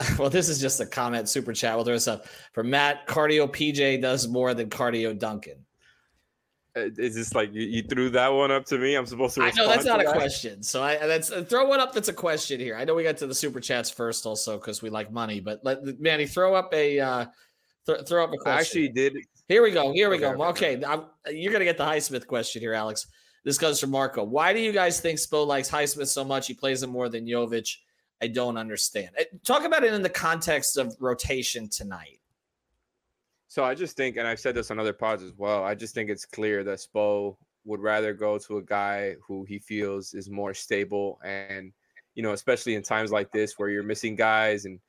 well, 0.18 0.30
this 0.30 0.48
is 0.48 0.60
just 0.60 0.80
a 0.80 0.86
comment 0.86 1.28
super 1.28 1.52
chat. 1.52 1.74
We'll 1.74 1.84
throw 1.84 1.94
this 1.94 2.08
up 2.08 2.26
for 2.52 2.62
Matt. 2.62 3.08
Cardio 3.08 3.48
PJ 3.48 4.00
does 4.00 4.28
more 4.28 4.54
than 4.54 4.70
cardio 4.70 5.18
Duncan. 5.18 5.63
Is 6.76 7.14
this 7.14 7.34
like 7.34 7.54
you, 7.54 7.62
you 7.62 7.82
threw 7.82 8.10
that 8.10 8.28
one 8.28 8.50
up 8.50 8.64
to 8.66 8.78
me? 8.78 8.96
I'm 8.96 9.06
supposed 9.06 9.36
to. 9.36 9.42
I 9.42 9.52
know 9.52 9.68
that's 9.68 9.84
not 9.84 9.98
to 9.98 10.10
a 10.10 10.12
question. 10.12 10.62
So 10.62 10.82
I 10.82 10.96
that's 11.06 11.28
throw 11.28 11.66
one 11.66 11.78
up. 11.78 11.92
That's 11.92 12.08
a 12.08 12.12
question 12.12 12.58
here. 12.58 12.76
I 12.76 12.84
know 12.84 12.94
we 12.94 13.04
got 13.04 13.16
to 13.18 13.28
the 13.28 13.34
super 13.34 13.60
chats 13.60 13.90
first, 13.90 14.26
also 14.26 14.58
because 14.58 14.82
we 14.82 14.90
like 14.90 15.12
money. 15.12 15.38
But 15.38 15.60
let 15.62 15.84
Manny 16.00 16.26
throw 16.26 16.54
up 16.54 16.74
a 16.74 16.98
uh, 16.98 17.26
th- 17.86 18.08
throw 18.08 18.24
up 18.24 18.32
a 18.32 18.38
question. 18.38 18.50
I 18.52 18.60
actually 18.60 18.88
did. 18.88 19.16
Here 19.46 19.62
we 19.62 19.70
go. 19.70 19.92
Here 19.92 20.10
we 20.10 20.18
go. 20.18 20.32
Okay, 20.48 20.82
I'm, 20.84 21.04
you're 21.30 21.52
gonna 21.52 21.64
get 21.64 21.78
the 21.78 21.84
Highsmith 21.84 22.26
question 22.26 22.60
here, 22.60 22.74
Alex. 22.74 23.06
This 23.44 23.56
comes 23.56 23.78
from 23.78 23.90
Marco. 23.90 24.24
Why 24.24 24.52
do 24.52 24.58
you 24.58 24.72
guys 24.72 25.00
think 25.00 25.20
Spo 25.20 25.46
likes 25.46 25.70
Highsmith 25.70 26.08
so 26.08 26.24
much? 26.24 26.48
He 26.48 26.54
plays 26.54 26.82
him 26.82 26.90
more 26.90 27.08
than 27.08 27.26
Jovic. 27.26 27.76
I 28.20 28.28
don't 28.28 28.56
understand. 28.56 29.10
Uh, 29.18 29.24
Talk 29.44 29.64
about 29.64 29.84
it 29.84 29.92
in 29.92 30.02
the 30.02 30.08
context 30.08 30.76
of 30.76 30.96
rotation 30.98 31.68
tonight. 31.68 32.20
So 33.54 33.62
I 33.62 33.76
just 33.76 33.96
think, 33.96 34.16
and 34.16 34.26
I've 34.26 34.40
said 34.40 34.56
this 34.56 34.72
on 34.72 34.80
other 34.80 34.92
pods 34.92 35.22
as 35.22 35.32
well. 35.36 35.62
I 35.62 35.76
just 35.76 35.94
think 35.94 36.10
it's 36.10 36.24
clear 36.24 36.64
that 36.64 36.80
Spo 36.80 37.36
would 37.64 37.78
rather 37.78 38.12
go 38.12 38.36
to 38.36 38.56
a 38.56 38.62
guy 38.62 39.14
who 39.24 39.44
he 39.44 39.60
feels 39.60 40.12
is 40.12 40.28
more 40.28 40.52
stable, 40.54 41.20
and 41.24 41.72
you 42.16 42.24
know, 42.24 42.32
especially 42.32 42.74
in 42.74 42.82
times 42.82 43.12
like 43.12 43.30
this 43.30 43.56
where 43.56 43.68
you're 43.68 43.84
missing 43.84 44.16
guys 44.16 44.64
and 44.64 44.80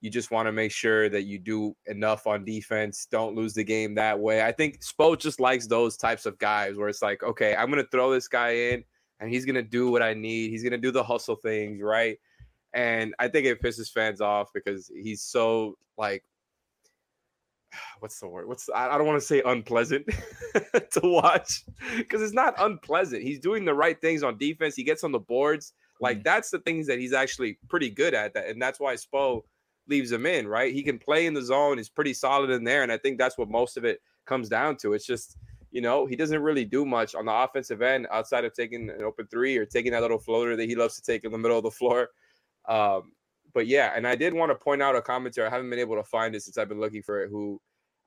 you 0.00 0.08
just 0.08 0.30
want 0.30 0.46
to 0.46 0.52
make 0.52 0.72
sure 0.72 1.10
that 1.10 1.24
you 1.24 1.38
do 1.38 1.76
enough 1.88 2.26
on 2.26 2.42
defense. 2.42 3.06
Don't 3.10 3.36
lose 3.36 3.52
the 3.52 3.62
game 3.62 3.94
that 3.96 4.18
way. 4.18 4.42
I 4.42 4.50
think 4.50 4.80
Spo 4.80 5.18
just 5.18 5.38
likes 5.38 5.66
those 5.66 5.98
types 5.98 6.24
of 6.24 6.38
guys 6.38 6.74
where 6.74 6.88
it's 6.88 7.02
like, 7.02 7.22
okay, 7.22 7.54
I'm 7.54 7.68
gonna 7.68 7.84
throw 7.92 8.10
this 8.10 8.28
guy 8.28 8.52
in, 8.52 8.82
and 9.20 9.28
he's 9.28 9.44
gonna 9.44 9.62
do 9.62 9.90
what 9.90 10.00
I 10.00 10.14
need. 10.14 10.48
He's 10.48 10.62
gonna 10.62 10.78
do 10.78 10.90
the 10.90 11.04
hustle 11.04 11.36
things, 11.36 11.82
right? 11.82 12.18
And 12.72 13.14
I 13.18 13.28
think 13.28 13.44
it 13.44 13.60
pisses 13.60 13.92
fans 13.92 14.22
off 14.22 14.54
because 14.54 14.90
he's 15.02 15.20
so 15.20 15.76
like 15.98 16.24
what's 18.00 18.20
the 18.20 18.28
word? 18.28 18.48
What's 18.48 18.68
I 18.74 18.96
don't 18.96 19.06
want 19.06 19.20
to 19.20 19.26
say 19.26 19.42
unpleasant 19.44 20.06
to 20.92 21.00
watch 21.02 21.64
because 21.96 22.22
it's 22.22 22.32
not 22.32 22.54
unpleasant. 22.58 23.22
He's 23.22 23.38
doing 23.38 23.64
the 23.64 23.74
right 23.74 24.00
things 24.00 24.22
on 24.22 24.38
defense. 24.38 24.74
He 24.74 24.84
gets 24.84 25.04
on 25.04 25.12
the 25.12 25.18
boards. 25.18 25.72
Like 26.00 26.24
that's 26.24 26.50
the 26.50 26.58
things 26.60 26.86
that 26.86 26.98
he's 26.98 27.12
actually 27.12 27.58
pretty 27.68 27.90
good 27.90 28.14
at. 28.14 28.34
That 28.34 28.48
and 28.48 28.60
that's 28.60 28.80
why 28.80 28.94
Spo 28.94 29.42
leaves 29.88 30.12
him 30.12 30.26
in. 30.26 30.46
Right? 30.46 30.74
He 30.74 30.82
can 30.82 30.98
play 30.98 31.26
in 31.26 31.34
the 31.34 31.42
zone. 31.42 31.78
He's 31.78 31.88
pretty 31.88 32.14
solid 32.14 32.50
in 32.50 32.64
there, 32.64 32.82
and 32.82 32.92
I 32.92 32.98
think 32.98 33.18
that's 33.18 33.38
what 33.38 33.48
most 33.48 33.76
of 33.76 33.84
it 33.84 34.00
comes 34.26 34.48
down 34.48 34.76
to. 34.78 34.92
It's 34.92 35.06
just 35.06 35.36
you 35.72 35.80
know 35.80 36.06
he 36.06 36.16
doesn't 36.16 36.42
really 36.42 36.64
do 36.64 36.84
much 36.84 37.14
on 37.14 37.26
the 37.26 37.32
offensive 37.32 37.82
end 37.82 38.06
outside 38.10 38.44
of 38.44 38.54
taking 38.54 38.90
an 38.90 39.02
open 39.02 39.26
three 39.26 39.56
or 39.56 39.64
taking 39.64 39.92
that 39.92 40.02
little 40.02 40.18
floater 40.18 40.56
that 40.56 40.68
he 40.68 40.76
loves 40.76 40.96
to 40.96 41.02
take 41.02 41.24
in 41.24 41.32
the 41.32 41.38
middle 41.38 41.58
of 41.58 41.64
the 41.64 41.70
floor. 41.70 42.10
Um, 42.68 43.12
but 43.56 43.66
yeah, 43.66 43.94
and 43.96 44.06
I 44.06 44.14
did 44.14 44.34
want 44.34 44.50
to 44.50 44.54
point 44.54 44.82
out 44.82 44.94
a 44.94 45.00
commenter. 45.00 45.46
I 45.46 45.48
haven't 45.48 45.70
been 45.70 45.78
able 45.78 45.96
to 45.96 46.04
find 46.04 46.34
it 46.34 46.42
since 46.42 46.58
I've 46.58 46.68
been 46.68 46.78
looking 46.78 47.02
for 47.02 47.22
it. 47.22 47.30
Who 47.30 47.58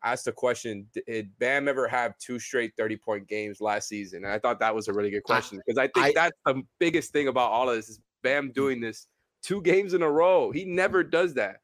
asked 0.03 0.25
the 0.25 0.31
question: 0.31 0.85
Did 1.07 1.31
Bam 1.39 1.67
ever 1.67 1.87
have 1.87 2.15
two 2.19 2.37
straight 2.37 2.71
thirty-point 2.77 3.27
games 3.27 3.59
last 3.59 3.87
season? 3.87 4.25
And 4.25 4.31
I 4.31 4.37
thought 4.37 4.59
that 4.59 4.75
was 4.75 4.89
a 4.89 4.93
really 4.93 5.09
good 5.09 5.23
question 5.23 5.59
because 5.65 5.79
I 5.79 5.87
think 5.87 6.05
I- 6.05 6.11
that's 6.13 6.37
the 6.45 6.61
biggest 6.79 7.11
thing 7.11 7.29
about 7.29 7.49
all 7.49 7.67
of 7.67 7.75
this 7.75 7.89
is 7.89 7.99
Bam 8.21 8.51
doing 8.51 8.79
this 8.79 9.07
two 9.41 9.59
games 9.63 9.95
in 9.95 10.03
a 10.03 10.11
row. 10.11 10.51
He 10.51 10.65
never 10.65 11.01
does 11.03 11.33
that. 11.33 11.61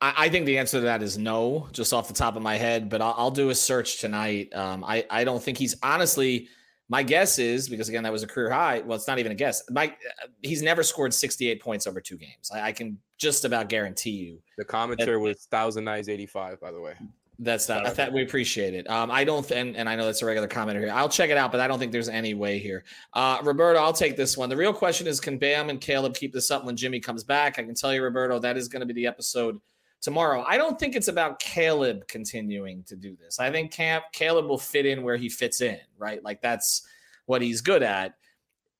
I, 0.00 0.14
I 0.16 0.28
think 0.28 0.44
the 0.46 0.58
answer 0.58 0.78
to 0.78 0.86
that 0.86 1.00
is 1.00 1.16
no, 1.16 1.68
just 1.70 1.92
off 1.92 2.08
the 2.08 2.14
top 2.14 2.34
of 2.34 2.42
my 2.42 2.56
head. 2.56 2.90
But 2.90 3.02
I'll, 3.02 3.14
I'll 3.16 3.30
do 3.30 3.50
a 3.50 3.54
search 3.54 4.00
tonight. 4.00 4.52
Um, 4.52 4.82
I 4.82 5.06
I 5.08 5.22
don't 5.22 5.40
think 5.40 5.58
he's 5.58 5.76
honestly. 5.80 6.48
My 6.88 7.02
guess 7.02 7.38
is 7.38 7.68
because 7.68 7.88
again 7.88 8.02
that 8.04 8.12
was 8.12 8.22
a 8.22 8.26
career 8.26 8.50
high. 8.50 8.80
Well, 8.80 8.96
it's 8.96 9.08
not 9.08 9.18
even 9.18 9.32
a 9.32 9.34
guess. 9.34 9.62
My 9.70 9.94
he's 10.42 10.62
never 10.62 10.82
scored 10.82 11.12
68 11.12 11.60
points 11.60 11.86
over 11.86 12.00
two 12.00 12.16
games. 12.16 12.50
I, 12.54 12.60
I 12.68 12.72
can 12.72 12.98
just 13.18 13.44
about 13.44 13.68
guarantee 13.68 14.10
you 14.10 14.38
The 14.58 14.64
commenter 14.64 15.20
was 15.20 15.46
thousand 15.50 15.88
eyes 15.88 16.08
eighty-five, 16.08 16.60
by 16.60 16.70
the 16.70 16.80
way. 16.80 16.94
that's 17.38 17.68
not. 17.68 17.86
I 17.86 17.90
thought 17.90 18.12
we 18.12 18.22
appreciate 18.22 18.72
it. 18.74 18.88
Um, 18.88 19.10
I 19.10 19.24
don't, 19.24 19.46
th- 19.46 19.60
and, 19.60 19.76
and 19.76 19.88
I 19.88 19.96
know 19.96 20.06
that's 20.06 20.22
a 20.22 20.26
regular 20.26 20.48
commenter 20.48 20.80
here. 20.80 20.90
I'll 20.92 21.08
check 21.08 21.28
it 21.30 21.36
out, 21.36 21.50
but 21.52 21.60
I 21.60 21.68
don't 21.68 21.78
think 21.78 21.92
there's 21.92 22.08
any 22.08 22.32
way 22.34 22.58
here. 22.58 22.84
Uh, 23.14 23.38
Roberto, 23.42 23.78
I'll 23.80 23.92
take 23.92 24.16
this 24.16 24.36
one. 24.38 24.48
The 24.48 24.56
real 24.56 24.72
question 24.72 25.06
is, 25.06 25.20
can 25.20 25.36
Bam 25.38 25.68
and 25.68 25.78
Caleb 25.80 26.14
keep 26.14 26.32
this 26.32 26.50
up 26.50 26.64
when 26.64 26.76
Jimmy 26.76 26.98
comes 27.00 27.24
back? 27.24 27.58
I 27.58 27.62
can 27.62 27.74
tell 27.74 27.92
you, 27.92 28.02
Roberto, 28.02 28.38
that 28.38 28.56
is 28.56 28.68
going 28.68 28.80
to 28.80 28.86
be 28.86 28.94
the 28.94 29.06
episode 29.06 29.60
tomorrow. 30.00 30.44
I 30.46 30.56
don't 30.56 30.78
think 30.78 30.94
it's 30.94 31.08
about 31.08 31.38
Caleb 31.38 32.06
continuing 32.08 32.84
to 32.84 32.96
do 32.96 33.16
this. 33.16 33.38
I 33.38 33.50
think 33.50 33.72
Camp 33.72 34.04
Caleb 34.12 34.46
will 34.46 34.58
fit 34.58 34.86
in 34.86 35.02
where 35.02 35.16
he 35.16 35.28
fits 35.28 35.60
in, 35.60 35.80
right? 35.98 36.22
Like 36.22 36.40
that's 36.40 36.86
what 37.26 37.42
he's 37.42 37.60
good 37.60 37.82
at. 37.82 38.14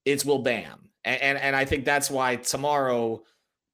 It's 0.05 0.25
Will 0.25 0.41
Bam, 0.41 0.89
and 1.05 1.21
and, 1.21 1.39
and 1.39 1.57
I 1.57 1.65
think 1.65 1.85
that's 1.85 2.11
why 2.11 2.37
tomorrow 2.37 3.23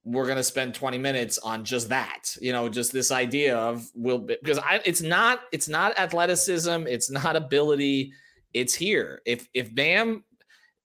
we're 0.05 0.25
going 0.25 0.37
to 0.37 0.43
spend 0.43 0.75
20 0.75 0.97
minutes 0.97 1.37
on 1.39 1.63
just 1.63 1.89
that 1.89 2.35
you 2.41 2.51
know 2.51 2.67
just 2.67 2.91
this 2.91 3.11
idea 3.11 3.57
of 3.57 3.89
will 3.95 4.19
because 4.19 4.59
I, 4.59 4.81
it's 4.85 5.01
not 5.01 5.41
it's 5.51 5.69
not 5.69 5.97
athleticism 5.97 6.87
it's 6.87 7.09
not 7.09 7.35
ability 7.35 8.11
it's 8.53 8.75
here 8.75 9.21
if 9.25 9.47
if 9.53 9.73
bam 9.73 10.23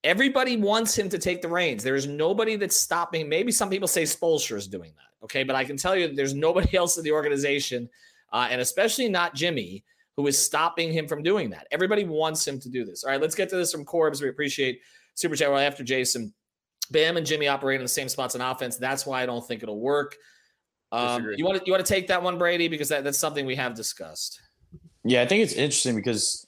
everybody 0.05 0.57
wants 0.57 0.97
him 0.97 1.09
to 1.09 1.19
take 1.19 1.43
the 1.43 1.49
reins 1.49 1.83
there's 1.83 2.07
nobody 2.07 2.55
that's 2.55 2.77
stopping 2.77 3.29
maybe 3.29 3.51
some 3.51 3.69
people 3.69 3.89
say 3.89 4.05
Spoelstra 4.05 4.57
is 4.57 4.69
doing 4.69 4.93
that 4.97 5.08
okay? 5.23 5.43
But 5.45 5.57
i 5.57 5.65
can 5.65 5.77
tell 5.77 5.97
you 5.97 6.09
that 6.09 6.17
there's 6.17 6.35
nobody 6.49 6.77
else 6.77 6.97
in 6.99 7.05
the 7.05 7.13
organization 7.13 7.89
uh, 8.33 8.49
and 8.51 8.61
especially 8.61 9.09
not 9.09 9.35
jimmy 9.35 9.85
who 10.17 10.27
is 10.27 10.37
stopping 10.37 10.93
him 10.93 11.07
from 11.07 11.23
doing 11.23 11.49
that. 11.51 11.69
Everybody 11.71 12.05
wants 12.05 12.45
him 12.47 12.59
to 12.59 12.69
do 12.69 12.85
this. 12.85 13.05
All 13.05 13.11
right 13.11 13.21
let's 13.21 13.35
get 13.35 13.49
to 13.51 13.57
this 13.57 13.73
from 13.73 13.85
corbs. 13.85 14.21
We 14.21 14.29
appreciate 14.29 14.81
super 15.15 15.37
chat. 15.37 15.51
Well 15.51 15.61
after 15.61 15.85
jason. 15.85 16.35
Bam 16.91 17.17
and 17.17 17.27
Jimmy 17.27 17.49
operate 17.49 17.77
in 17.77 17.85
the 17.85 17.89
same 17.89 18.09
spots 18.09 18.35
on 18.35 18.41
offense. 18.41 18.77
That's 18.77 19.05
why 19.05 19.23
I 19.23 19.27
don't 19.27 19.47
think 19.47 19.63
it'll 19.63 19.81
work. 19.81 20.17
Um, 20.91 21.35
you 21.37 21.45
want 21.45 21.59
to 21.59 21.67
you 21.67 21.73
want 21.73 21.85
to 21.85 21.93
take 21.93 22.07
that 22.09 22.23
one, 22.23 22.39
Brady, 22.39 22.69
because 22.69 22.89
that, 22.89 23.05
that's 23.05 23.19
something 23.19 23.45
we 23.45 23.57
have 23.57 23.75
discussed. 23.75 24.41
Yeah, 25.05 25.23
I 25.23 25.27
think 25.27 25.43
it's 25.43 25.53
interesting 25.53 25.97
because 25.97 26.47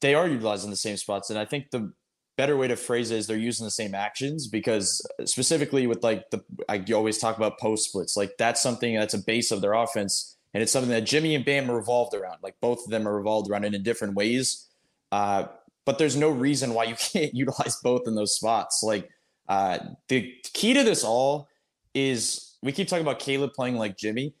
they 0.00 0.14
are 0.14 0.26
utilizing 0.26 0.70
the 0.70 0.76
same 0.76 0.96
spots, 0.96 1.30
and 1.30 1.38
I 1.38 1.44
think 1.44 1.70
the 1.70 1.92
better 2.36 2.56
way 2.56 2.68
to 2.68 2.76
phrase 2.76 3.10
it 3.10 3.16
is 3.16 3.26
they're 3.26 3.36
using 3.36 3.64
the 3.64 3.70
same 3.70 3.94
actions 3.94 4.48
because 4.48 5.06
specifically 5.24 5.86
with 5.86 6.02
like 6.02 6.30
the 6.30 6.42
I 6.68 6.84
always 6.92 7.18
talk 7.18 7.36
about 7.36 7.58
post 7.58 7.88
splits, 7.88 8.16
like 8.16 8.32
that's 8.38 8.62
something 8.62 8.94
that's 8.94 9.14
a 9.14 9.18
base 9.18 9.50
of 9.50 9.60
their 9.60 9.74
offense, 9.74 10.36
and 10.54 10.62
it's 10.62 10.72
something 10.72 10.90
that 10.90 11.04
Jimmy 11.04 11.34
and 11.34 11.44
Bam 11.44 11.70
are 11.70 11.76
revolved 11.76 12.14
around. 12.14 12.38
Like 12.42 12.56
both 12.60 12.84
of 12.84 12.90
them 12.90 13.06
are 13.06 13.14
revolved 13.14 13.50
around 13.50 13.64
it 13.64 13.74
in 13.74 13.82
different 13.82 14.14
ways. 14.14 14.68
Uh, 15.10 15.46
but 15.84 15.98
there's 15.98 16.16
no 16.16 16.30
reason 16.30 16.74
why 16.74 16.84
you 16.84 16.94
can't 16.98 17.34
utilize 17.34 17.76
both 17.82 18.06
in 18.06 18.14
those 18.14 18.34
spots. 18.34 18.82
Like 18.82 19.08
uh, 19.48 19.78
the 20.08 20.32
key 20.52 20.74
to 20.74 20.82
this 20.84 21.04
all 21.04 21.48
is 21.94 22.56
we 22.62 22.72
keep 22.72 22.88
talking 22.88 23.04
about 23.04 23.18
Caleb 23.18 23.52
playing 23.52 23.76
like 23.76 23.96
Jimmy, 23.96 24.34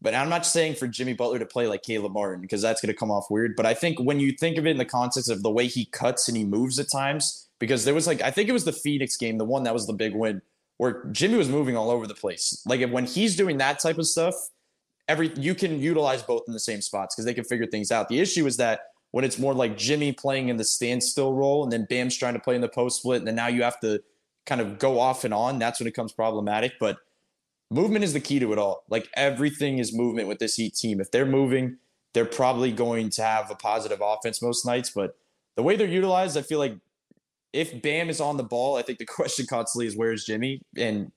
but 0.00 0.14
I'm 0.14 0.28
not 0.28 0.46
saying 0.46 0.76
for 0.76 0.86
Jimmy 0.86 1.12
Butler 1.12 1.38
to 1.38 1.46
play 1.46 1.66
like 1.66 1.82
Caleb 1.82 2.12
Martin 2.12 2.40
because 2.40 2.62
that's 2.62 2.80
going 2.80 2.92
to 2.92 2.98
come 2.98 3.10
off 3.10 3.30
weird. 3.30 3.56
But 3.56 3.66
I 3.66 3.74
think 3.74 3.98
when 3.98 4.20
you 4.20 4.32
think 4.32 4.56
of 4.56 4.66
it 4.66 4.70
in 4.70 4.78
the 4.78 4.84
context 4.84 5.30
of 5.30 5.42
the 5.42 5.50
way 5.50 5.66
he 5.66 5.86
cuts 5.86 6.28
and 6.28 6.36
he 6.36 6.44
moves 6.44 6.78
at 6.78 6.90
times, 6.90 7.48
because 7.58 7.84
there 7.84 7.94
was 7.94 8.06
like, 8.06 8.22
I 8.22 8.30
think 8.30 8.48
it 8.48 8.52
was 8.52 8.64
the 8.64 8.72
Phoenix 8.72 9.16
game, 9.16 9.38
the 9.38 9.44
one 9.44 9.64
that 9.64 9.74
was 9.74 9.86
the 9.86 9.92
big 9.92 10.14
win, 10.14 10.40
where 10.76 11.04
Jimmy 11.10 11.36
was 11.36 11.48
moving 11.48 11.76
all 11.76 11.90
over 11.90 12.06
the 12.06 12.14
place. 12.14 12.62
Like 12.66 12.88
when 12.90 13.06
he's 13.06 13.34
doing 13.34 13.58
that 13.58 13.80
type 13.80 13.98
of 13.98 14.06
stuff, 14.06 14.34
every 15.08 15.32
you 15.36 15.54
can 15.54 15.80
utilize 15.80 16.22
both 16.22 16.44
in 16.46 16.52
the 16.52 16.60
same 16.60 16.80
spots 16.80 17.14
because 17.14 17.24
they 17.24 17.34
can 17.34 17.44
figure 17.44 17.66
things 17.66 17.90
out. 17.90 18.08
The 18.08 18.20
issue 18.20 18.46
is 18.46 18.56
that 18.58 18.80
when 19.10 19.24
it's 19.24 19.38
more 19.38 19.54
like 19.54 19.76
Jimmy 19.76 20.12
playing 20.12 20.48
in 20.48 20.56
the 20.56 20.64
standstill 20.64 21.32
role 21.32 21.64
and 21.64 21.72
then 21.72 21.86
Bam's 21.88 22.16
trying 22.16 22.34
to 22.34 22.40
play 22.40 22.54
in 22.54 22.60
the 22.60 22.68
post 22.68 22.98
split, 22.98 23.18
and 23.18 23.26
then 23.26 23.34
now 23.34 23.48
you 23.48 23.62
have 23.62 23.80
to 23.80 24.00
kind 24.46 24.60
of 24.60 24.78
go 24.78 25.00
off 25.00 25.24
and 25.24 25.34
on, 25.34 25.58
that's 25.58 25.80
when 25.80 25.86
it 25.86 25.90
becomes 25.90 26.12
problematic. 26.12 26.74
But 26.78 26.98
movement 27.70 28.04
is 28.04 28.12
the 28.12 28.20
key 28.20 28.38
to 28.38 28.52
it 28.52 28.58
all. 28.58 28.84
Like 28.88 29.08
everything 29.14 29.78
is 29.78 29.94
movement 29.94 30.28
with 30.28 30.38
this 30.38 30.54
Heat 30.54 30.74
team. 30.74 31.00
If 31.00 31.10
they're 31.10 31.26
moving, 31.26 31.78
they're 32.14 32.24
probably 32.24 32.72
going 32.72 33.10
to 33.10 33.22
have 33.22 33.50
a 33.50 33.54
positive 33.54 34.00
offense 34.02 34.42
most 34.42 34.64
nights. 34.64 34.90
But 34.90 35.16
the 35.56 35.62
way 35.62 35.76
they're 35.76 35.86
utilized, 35.86 36.36
I 36.36 36.42
feel 36.42 36.58
like 36.58 36.76
if 37.52 37.82
Bam 37.82 38.10
is 38.10 38.20
on 38.20 38.36
the 38.36 38.44
ball, 38.44 38.76
I 38.76 38.82
think 38.82 38.98
the 38.98 39.06
question 39.06 39.46
constantly 39.48 39.86
is 39.86 39.96
where's 39.96 40.24
Jimmy? 40.24 40.62
And 40.76 41.12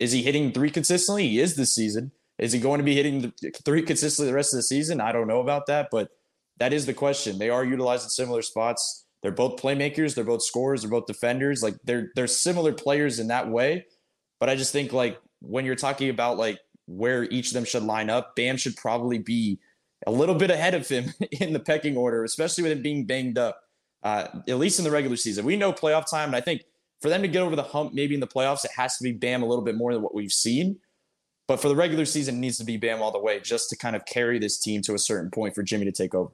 is 0.00 0.12
he 0.12 0.22
hitting 0.22 0.52
three 0.52 0.70
consistently? 0.70 1.28
He 1.28 1.40
is 1.40 1.56
this 1.56 1.74
season. 1.74 2.12
Is 2.38 2.52
he 2.52 2.60
going 2.60 2.78
to 2.78 2.84
be 2.84 2.94
hitting 2.94 3.32
three 3.64 3.82
consistently 3.82 4.30
the 4.30 4.34
rest 4.34 4.52
of 4.52 4.58
the 4.58 4.62
season? 4.62 5.00
I 5.00 5.12
don't 5.12 5.28
know 5.28 5.40
about 5.40 5.66
that, 5.66 5.88
but 5.92 6.10
that 6.58 6.72
is 6.72 6.86
the 6.86 6.94
question. 6.94 7.38
They 7.38 7.50
are 7.50 7.64
utilizing 7.64 8.08
similar 8.08 8.42
spots. 8.42 9.06
they're 9.22 9.30
both 9.30 9.60
playmakers, 9.60 10.14
they're 10.14 10.24
both 10.24 10.42
scorers, 10.42 10.82
they're 10.82 10.90
both 10.90 11.06
defenders. 11.06 11.62
Like 11.62 11.76
they're 11.84 12.10
they're 12.16 12.26
similar 12.26 12.72
players 12.72 13.20
in 13.20 13.28
that 13.28 13.48
way. 13.48 13.86
But 14.40 14.48
I 14.48 14.56
just 14.56 14.72
think 14.72 14.92
like 14.92 15.20
when 15.42 15.64
you're 15.64 15.74
talking 15.74 16.08
about 16.08 16.38
like 16.38 16.58
where 16.86 17.24
each 17.24 17.48
of 17.48 17.54
them 17.54 17.64
should 17.64 17.82
line 17.82 18.10
up, 18.10 18.34
Bam 18.36 18.56
should 18.56 18.76
probably 18.76 19.18
be 19.18 19.58
a 20.06 20.10
little 20.10 20.34
bit 20.34 20.50
ahead 20.50 20.74
of 20.74 20.88
him 20.88 21.12
in 21.32 21.52
the 21.52 21.60
pecking 21.60 21.96
order, 21.96 22.24
especially 22.24 22.62
with 22.62 22.72
him 22.72 22.82
being 22.82 23.04
banged 23.04 23.38
up. 23.38 23.60
Uh, 24.02 24.26
at 24.48 24.58
least 24.58 24.80
in 24.80 24.84
the 24.84 24.90
regular 24.90 25.16
season, 25.16 25.44
we 25.44 25.54
know 25.54 25.72
playoff 25.72 26.10
time, 26.10 26.30
and 26.30 26.36
I 26.36 26.40
think 26.40 26.64
for 27.00 27.08
them 27.08 27.22
to 27.22 27.28
get 27.28 27.42
over 27.42 27.54
the 27.54 27.62
hump, 27.62 27.94
maybe 27.94 28.14
in 28.14 28.20
the 28.20 28.26
playoffs, 28.26 28.64
it 28.64 28.72
has 28.76 28.96
to 28.96 29.04
be 29.04 29.12
Bam 29.12 29.42
a 29.42 29.46
little 29.46 29.64
bit 29.64 29.76
more 29.76 29.92
than 29.92 30.02
what 30.02 30.14
we've 30.14 30.32
seen. 30.32 30.78
But 31.46 31.60
for 31.60 31.68
the 31.68 31.76
regular 31.76 32.04
season, 32.04 32.36
it 32.36 32.38
needs 32.38 32.58
to 32.58 32.64
be 32.64 32.76
Bam 32.76 33.00
all 33.00 33.12
the 33.12 33.20
way 33.20 33.38
just 33.38 33.70
to 33.70 33.76
kind 33.76 33.94
of 33.94 34.04
carry 34.04 34.38
this 34.40 34.58
team 34.58 34.82
to 34.82 34.94
a 34.94 34.98
certain 34.98 35.30
point 35.30 35.54
for 35.54 35.62
Jimmy 35.62 35.84
to 35.84 35.92
take 35.92 36.14
over. 36.14 36.30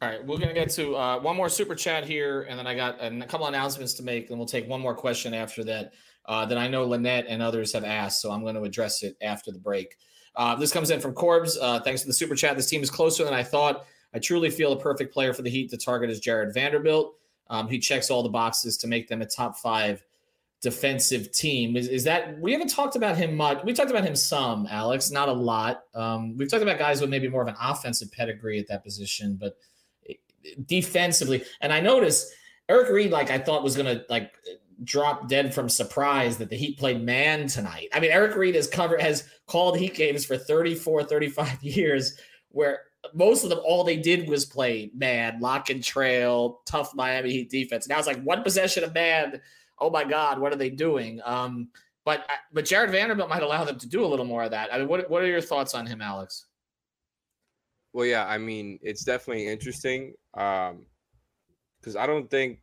All 0.00 0.08
right, 0.08 0.24
we're 0.24 0.38
gonna 0.38 0.54
get 0.54 0.70
to 0.70 0.96
uh, 0.96 1.18
one 1.18 1.34
more 1.34 1.48
super 1.48 1.74
chat 1.74 2.04
here, 2.04 2.42
and 2.42 2.58
then 2.58 2.66
I 2.66 2.74
got 2.74 3.02
a 3.02 3.10
couple 3.26 3.46
announcements 3.46 3.94
to 3.94 4.02
make, 4.02 4.30
and 4.30 4.38
we'll 4.38 4.46
take 4.46 4.68
one 4.68 4.80
more 4.80 4.94
question 4.94 5.34
after 5.34 5.64
that 5.64 5.92
uh, 6.28 6.44
that 6.46 6.58
I 6.58 6.68
know 6.68 6.86
Linnette 6.86 7.24
and 7.26 7.42
others 7.42 7.72
have 7.72 7.84
asked, 7.84 8.20
so 8.20 8.30
I'm 8.30 8.42
going 8.42 8.54
to 8.54 8.62
address 8.62 9.02
it 9.02 9.16
after 9.20 9.50
the 9.50 9.58
break. 9.58 9.96
Uh, 10.36 10.54
this 10.54 10.72
comes 10.72 10.90
in 10.90 11.00
from 11.00 11.14
Corbs. 11.14 11.58
Uh, 11.60 11.80
thanks 11.80 12.02
for 12.02 12.06
the 12.06 12.14
super 12.14 12.36
chat. 12.36 12.54
This 12.54 12.68
team 12.68 12.82
is 12.82 12.90
closer 12.90 13.24
than 13.24 13.34
I 13.34 13.42
thought. 13.42 13.86
I 14.14 14.18
truly 14.18 14.50
feel 14.50 14.72
a 14.72 14.78
perfect 14.78 15.12
player 15.12 15.32
for 15.32 15.42
the 15.42 15.50
Heat 15.50 15.70
to 15.70 15.76
target 15.76 16.10
is 16.10 16.20
Jared 16.20 16.54
Vanderbilt. 16.54 17.16
Um, 17.50 17.66
he 17.66 17.78
checks 17.78 18.10
all 18.10 18.22
the 18.22 18.28
boxes 18.28 18.76
to 18.78 18.86
make 18.86 19.08
them 19.08 19.22
a 19.22 19.26
top 19.26 19.56
five 19.58 20.04
defensive 20.60 21.32
team. 21.32 21.76
Is, 21.76 21.88
is 21.88 22.04
that 22.04 22.38
we 22.40 22.52
haven't 22.52 22.68
talked 22.68 22.94
about 22.94 23.16
him 23.16 23.34
much? 23.34 23.64
We 23.64 23.72
talked 23.72 23.90
about 23.90 24.04
him 24.04 24.14
some, 24.14 24.66
Alex, 24.70 25.10
not 25.10 25.28
a 25.28 25.32
lot. 25.32 25.84
Um, 25.94 26.36
we've 26.36 26.50
talked 26.50 26.62
about 26.62 26.78
guys 26.78 27.00
with 27.00 27.10
maybe 27.10 27.28
more 27.28 27.42
of 27.42 27.48
an 27.48 27.56
offensive 27.60 28.12
pedigree 28.12 28.58
at 28.58 28.68
that 28.68 28.84
position, 28.84 29.36
but 29.40 29.56
defensively, 30.66 31.42
and 31.60 31.72
I 31.72 31.80
noticed 31.80 32.32
Eric 32.68 32.90
Reid, 32.90 33.10
like 33.10 33.30
I 33.30 33.38
thought 33.38 33.62
was 33.62 33.76
gonna 33.76 34.02
like 34.08 34.34
drop 34.84 35.28
dead 35.28 35.54
from 35.54 35.68
surprise 35.68 36.36
that 36.38 36.50
the 36.50 36.56
Heat 36.56 36.78
played 36.78 37.02
man 37.02 37.46
tonight. 37.48 37.88
I 37.92 38.00
mean, 38.00 38.10
Eric 38.10 38.36
Reid 38.36 38.54
has 38.54 38.66
covered 38.66 39.00
has 39.00 39.24
called 39.46 39.78
Heat 39.78 39.94
games 39.94 40.24
for 40.24 40.36
34, 40.36 41.04
35 41.04 41.62
years 41.62 42.18
where 42.50 42.80
most 43.14 43.44
of 43.44 43.50
them 43.50 43.60
all 43.64 43.84
they 43.84 43.96
did 43.96 44.28
was 44.28 44.44
play 44.44 44.90
man, 44.94 45.40
lock 45.40 45.70
and 45.70 45.82
trail, 45.82 46.60
tough 46.66 46.94
Miami 46.94 47.30
Heat 47.30 47.50
defense. 47.50 47.88
Now 47.88 47.98
it's 47.98 48.06
like 48.06 48.22
one 48.22 48.42
possession 48.42 48.84
of 48.84 48.94
man. 48.94 49.40
Oh 49.78 49.90
my 49.90 50.04
God, 50.04 50.38
what 50.38 50.52
are 50.52 50.56
they 50.56 50.70
doing? 50.70 51.20
Um, 51.24 51.68
but 52.04 52.26
but 52.52 52.64
Jared 52.64 52.90
Vanderbilt 52.90 53.28
might 53.28 53.42
allow 53.42 53.64
them 53.64 53.78
to 53.78 53.88
do 53.88 54.04
a 54.04 54.06
little 54.06 54.24
more 54.24 54.44
of 54.44 54.50
that. 54.50 54.72
I 54.72 54.78
mean, 54.78 54.88
what 54.88 55.08
what 55.10 55.22
are 55.22 55.26
your 55.26 55.40
thoughts 55.40 55.74
on 55.74 55.86
him, 55.86 56.00
Alex? 56.00 56.46
Well, 57.92 58.06
yeah, 58.06 58.26
I 58.26 58.38
mean, 58.38 58.78
it's 58.82 59.04
definitely 59.04 59.48
interesting. 59.48 60.14
Um, 60.34 60.86
because 61.80 61.96
I 61.96 62.06
don't 62.06 62.30
think 62.30 62.60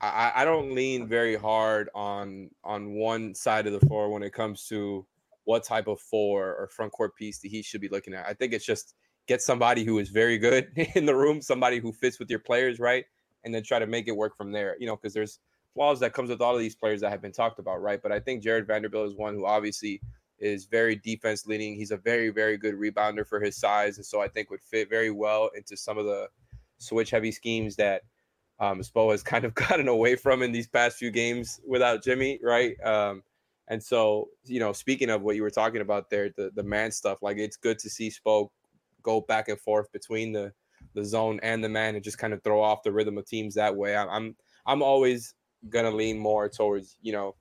I, 0.00 0.32
I 0.36 0.44
don't 0.44 0.74
lean 0.74 1.06
very 1.06 1.36
hard 1.36 1.90
on 1.94 2.50
on 2.64 2.94
one 2.94 3.34
side 3.34 3.66
of 3.66 3.72
the 3.72 3.86
floor 3.86 4.10
when 4.10 4.22
it 4.22 4.32
comes 4.32 4.66
to 4.68 5.06
what 5.44 5.64
type 5.64 5.88
of 5.88 6.00
four 6.00 6.54
or 6.54 6.68
front 6.68 6.92
court 6.92 7.16
piece 7.16 7.38
that 7.40 7.48
he 7.48 7.62
should 7.62 7.80
be 7.80 7.88
looking 7.88 8.14
at. 8.14 8.26
I 8.26 8.34
think 8.34 8.52
it's 8.52 8.64
just 8.64 8.94
get 9.26 9.42
somebody 9.42 9.84
who 9.84 9.98
is 9.98 10.08
very 10.08 10.38
good 10.38 10.70
in 10.94 11.06
the 11.06 11.14
room, 11.14 11.40
somebody 11.42 11.78
who 11.78 11.92
fits 11.92 12.18
with 12.18 12.30
your 12.30 12.38
players, 12.38 12.78
right? 12.78 13.04
And 13.44 13.54
then 13.54 13.62
try 13.62 13.78
to 13.78 13.86
make 13.86 14.08
it 14.08 14.16
work 14.16 14.36
from 14.36 14.52
there. 14.52 14.76
You 14.78 14.86
know, 14.86 14.96
because 14.96 15.12
there's 15.12 15.40
flaws 15.74 16.00
that 16.00 16.12
comes 16.12 16.30
with 16.30 16.40
all 16.40 16.54
of 16.54 16.60
these 16.60 16.76
players 16.76 17.00
that 17.00 17.10
have 17.10 17.22
been 17.22 17.32
talked 17.32 17.58
about, 17.58 17.82
right? 17.82 18.02
But 18.02 18.12
I 18.12 18.20
think 18.20 18.42
Jared 18.42 18.66
Vanderbilt 18.66 19.08
is 19.08 19.16
one 19.16 19.34
who 19.34 19.46
obviously 19.46 20.00
is 20.38 20.64
very 20.64 20.96
defense 20.96 21.46
leaning. 21.46 21.76
He's 21.76 21.90
a 21.90 21.96
very, 21.96 22.30
very 22.30 22.56
good 22.56 22.74
rebounder 22.74 23.26
for 23.26 23.40
his 23.40 23.56
size. 23.56 23.98
And 23.98 24.06
so 24.06 24.20
I 24.20 24.28
think 24.28 24.50
would 24.50 24.62
fit 24.62 24.88
very 24.88 25.10
well 25.10 25.50
into 25.54 25.76
some 25.76 25.98
of 25.98 26.06
the 26.06 26.28
switch 26.78 27.10
heavy 27.10 27.30
schemes 27.30 27.76
that 27.76 28.02
um, 28.60 28.80
Spo 28.80 29.10
has 29.10 29.22
kind 29.22 29.44
of 29.44 29.54
gotten 29.54 29.88
away 29.88 30.14
from 30.16 30.42
in 30.42 30.52
these 30.52 30.68
past 30.68 30.98
few 30.98 31.10
games 31.10 31.60
without 31.66 32.04
Jimmy, 32.04 32.38
right? 32.42 32.80
Um, 32.84 33.22
and 33.68 33.82
so, 33.82 34.28
you 34.44 34.60
know, 34.60 34.72
speaking 34.72 35.10
of 35.10 35.22
what 35.22 35.36
you 35.36 35.42
were 35.42 35.50
talking 35.50 35.80
about 35.80 36.10
there, 36.10 36.30
the 36.36 36.50
the 36.54 36.62
man 36.62 36.90
stuff, 36.90 37.22
like 37.22 37.38
it's 37.38 37.56
good 37.56 37.78
to 37.80 37.90
see 37.90 38.10
Spo 38.10 38.48
go 39.02 39.20
back 39.22 39.48
and 39.48 39.58
forth 39.58 39.90
between 39.92 40.32
the 40.32 40.52
the 40.94 41.04
zone 41.04 41.38
and 41.42 41.62
the 41.62 41.68
man 41.68 41.94
and 41.94 42.04
just 42.04 42.18
kind 42.18 42.32
of 42.32 42.42
throw 42.42 42.60
off 42.60 42.82
the 42.82 42.92
rhythm 42.92 43.16
of 43.16 43.26
teams 43.26 43.54
that 43.54 43.74
way. 43.74 43.96
I'm 43.96 44.34
I'm, 44.66 44.82
always 44.82 45.34
gonna 45.68 45.90
lean 45.90 46.18
more 46.18 46.48
towards 46.48 46.96
you 47.00 47.12
know 47.12 47.36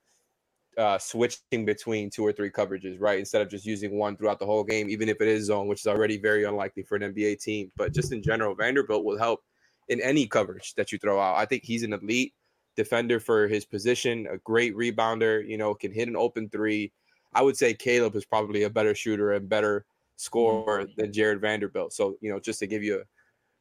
uh, 0.77 0.97
switching 0.97 1.65
between 1.65 2.09
two 2.09 2.25
or 2.25 2.31
three 2.31 2.51
coverages, 2.51 2.97
right? 2.99 3.19
Instead 3.19 3.41
of 3.41 3.49
just 3.49 3.65
using 3.65 3.97
one 3.97 4.15
throughout 4.15 4.39
the 4.39 4.45
whole 4.45 4.63
game, 4.63 4.89
even 4.89 5.09
if 5.09 5.19
it 5.21 5.27
is 5.27 5.45
zone, 5.45 5.67
which 5.67 5.81
is 5.81 5.87
already 5.87 6.17
very 6.17 6.43
unlikely 6.43 6.83
for 6.83 6.95
an 6.95 7.13
NBA 7.13 7.41
team. 7.41 7.71
But 7.75 7.93
just 7.93 8.13
in 8.13 8.21
general, 8.21 8.55
Vanderbilt 8.55 9.03
will 9.03 9.17
help 9.17 9.41
in 9.89 9.99
any 10.01 10.25
coverage 10.25 10.73
that 10.75 10.91
you 10.91 10.97
throw 10.97 11.19
out. 11.19 11.35
I 11.35 11.45
think 11.45 11.63
he's 11.63 11.83
an 11.83 11.93
elite 11.93 12.33
defender 12.75 13.19
for 13.19 13.47
his 13.47 13.65
position, 13.65 14.27
a 14.31 14.37
great 14.37 14.75
rebounder, 14.75 15.45
you 15.45 15.57
know, 15.57 15.73
can 15.73 15.91
hit 15.91 16.07
an 16.07 16.15
open 16.15 16.49
three. 16.49 16.91
I 17.33 17.41
would 17.41 17.57
say 17.57 17.73
Caleb 17.73 18.15
is 18.15 18.25
probably 18.25 18.63
a 18.63 18.69
better 18.69 18.95
shooter 18.95 19.33
and 19.33 19.49
better 19.49 19.85
scorer 20.15 20.83
mm-hmm. 20.83 20.91
than 20.95 21.13
Jared 21.13 21.41
Vanderbilt. 21.41 21.93
So, 21.93 22.15
you 22.21 22.31
know, 22.31 22.39
just 22.39 22.59
to 22.59 22.67
give 22.67 22.83
you 22.83 23.03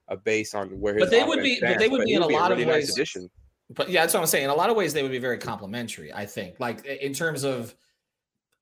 a, 0.09 0.15
a 0.15 0.17
base 0.17 0.55
on 0.55 0.69
where 0.81 0.95
his 0.95 1.03
But 1.03 1.11
they 1.11 1.25
would 1.25 1.43
be 1.43 1.57
stands, 1.57 1.75
but 1.75 1.81
they 1.81 1.89
would 1.89 2.05
be 2.05 2.15
in 2.15 2.23
a 2.23 2.27
lot 2.27 2.51
really 2.51 2.63
of 2.63 2.69
ways. 2.69 2.89
Nice 2.89 2.97
addition. 2.97 3.31
But 3.71 3.91
yeah, 3.91 4.03
that's 4.03 4.15
what 4.15 4.21
I'm 4.21 4.27
saying. 4.27 4.45
In 4.45 4.51
a 4.51 4.55
lot 4.55 4.71
of 4.71 4.77
ways 4.77 4.95
they 4.95 5.03
would 5.03 5.13
be 5.13 5.19
very 5.19 5.39
complementary, 5.39 6.13
I 6.13 6.25
think. 6.25 6.59
Like 6.59 6.87
in 6.87 7.13
terms 7.13 7.45
of 7.45 7.75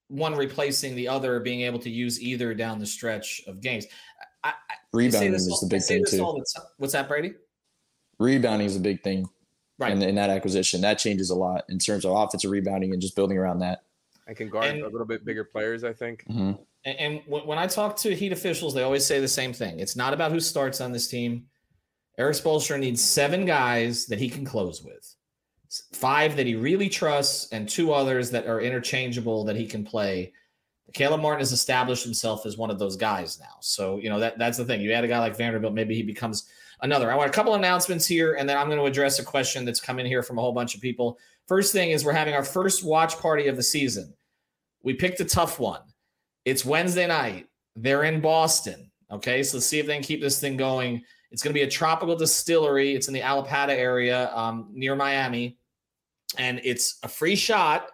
one 0.09 0.35
replacing 0.35 0.97
the 0.97 1.09
other, 1.09 1.39
being 1.41 1.63
able 1.63 1.79
to 1.81 1.91
use 1.91 2.21
either 2.21 2.55
down 2.55 2.79
the 2.79 2.87
stretch 2.87 3.43
of 3.47 3.61
games. 3.61 3.87
I, 4.43 4.53
Rebounding 4.93 5.35
is 5.35 5.61
the 5.61 5.67
big 5.69 5.83
thing 5.83 6.05
too. 6.09 6.19
The 6.19 6.63
What's 6.79 6.93
that, 6.93 7.09
Brady? 7.09 7.35
Rebounding 8.19 8.67
is 8.67 8.77
a 8.77 8.81
big 8.81 9.03
thing 9.03 9.29
right. 9.79 9.93
in, 9.93 10.03
in, 10.03 10.15
that 10.15 10.31
acquisition. 10.31 10.81
That 10.81 10.99
changes 10.99 11.31
a 11.31 11.35
lot 11.35 11.65
in 11.69 11.79
terms 11.79 12.05
of 12.05 12.13
offensive 12.13 12.51
rebounding 12.51 12.93
and 12.93 13.01
just 13.01 13.17
building 13.17 13.39
around 13.39 13.61
that. 13.61 13.83
I 14.29 14.35
can 14.35 14.49
guard 14.49 14.67
and, 14.67 14.83
a 14.83 14.89
little 14.89 15.07
bit 15.07 15.25
bigger 15.25 15.45
players, 15.45 15.85
I 15.85 15.93
think. 15.93 16.25
Mm-hmm. 16.29 16.61
And, 16.85 16.99
and 16.99 17.21
when 17.27 17.59
I 17.59 17.67
talk 17.67 17.97
to 17.99 18.15
Heat 18.15 18.33
officials, 18.33 18.75
they 18.75 18.83
always 18.83 19.05
say 19.05 19.21
the 19.21 19.29
same 19.29 19.53
thing. 19.53 19.79
It's 19.79 19.97
not 19.97 20.15
about 20.15 20.33
who 20.33 20.41
starts 20.41 20.81
on 20.81 20.93
this 20.93 21.09
team. 21.09 21.47
Erik 22.19 22.37
Spoelstra 22.37 22.79
needs 22.79 23.05
seven 23.05 23.45
guys 23.45 24.07
that 24.07 24.19
he 24.19 24.29
can 24.29 24.45
close 24.45 24.83
with, 24.83 25.15
five 25.93 26.37
that 26.37 26.47
he 26.47 26.55
really 26.55 26.89
trusts, 26.89 27.53
and 27.53 27.69
two 27.69 27.93
others 27.93 28.31
that 28.31 28.47
are 28.47 28.61
interchangeable 28.61 29.45
that 29.45 29.57
he 29.57 29.67
can 29.67 29.85
play. 29.85 30.33
Caleb 30.93 31.21
Martin 31.21 31.41
has 31.41 31.53
established 31.53 32.05
himself 32.05 32.47
as 32.47 32.57
one 32.57 32.71
of 32.71 32.79
those 32.79 32.97
guys 32.97 33.39
now. 33.41 33.57
So, 33.61 33.99
you 33.99 34.09
know, 34.09 34.21
that 34.21 34.39
that's 34.39 34.57
the 34.57 34.65
thing. 34.65 34.81
You 34.81 34.93
add 34.93 35.05
a 35.05 35.09
guy 35.09 35.19
like 35.19 35.37
Vanderbilt, 35.37 35.75
maybe 35.75 35.95
he 35.95 36.03
becomes– 36.03 36.49
another. 36.83 37.11
I 37.11 37.15
want 37.15 37.29
a 37.29 37.33
couple 37.33 37.55
announcements 37.55 38.07
here, 38.07 38.35
and 38.35 38.49
then 38.49 38.57
I'm 38.57 38.69
going 38.69 38.79
to 38.79 38.85
address 38.85 39.19
a 39.19 39.25
question 39.25 39.65
that's 39.65 39.81
come 39.81 39.99
in 39.99 40.07
here 40.07 40.23
from 40.23 40.39
a 40.39 40.41
whole 40.41 40.53
bunch 40.53 40.75
of 40.75 40.81
people. 40.81 41.19
First 41.47 41.73
thing 41.73 41.91
is 41.91 42.05
we're 42.05 42.13
having 42.13 42.35
our 42.35 42.45
first 42.45 42.85
watch 42.85 43.19
party 43.19 43.47
of 43.49 43.57
the 43.57 43.63
season. 43.63 44.13
We 44.83 44.95
picked 44.95 45.21
a 45.21 45.25
tough 45.25 45.59
one. 45.59 45.81
It's 46.45 46.65
Wednesday 46.65 47.07
night. 47.07 47.47
They're 47.75 48.05
in 48.05 48.21
Boston. 48.21 48.91
Okay, 49.11 49.43
so 49.43 49.57
let's 49.57 49.67
see 49.67 49.79
if 49.79 49.87
they 49.87 49.95
can 49.95 50.03
keep 50.03 50.21
this 50.21 50.41
thing 50.41 50.57
going. 50.57 51.03
It's 51.31 51.43
going 51.43 51.53
to 51.53 51.59
be 51.59 51.65
a 51.65 51.71
tropical 51.71 52.17
distillery. 52.17 52.95
It's 52.95 53.09
in 53.09 53.15
the 53.15 53.21
Allapattah 53.21 53.69
area 53.69 54.35
um, 54.35 54.69
near 54.73 54.97
Miami, 54.97 55.59
and 56.39 56.61
it's 56.65 56.99
a 57.03 57.09
free 57.09 57.37
shot 57.37 57.89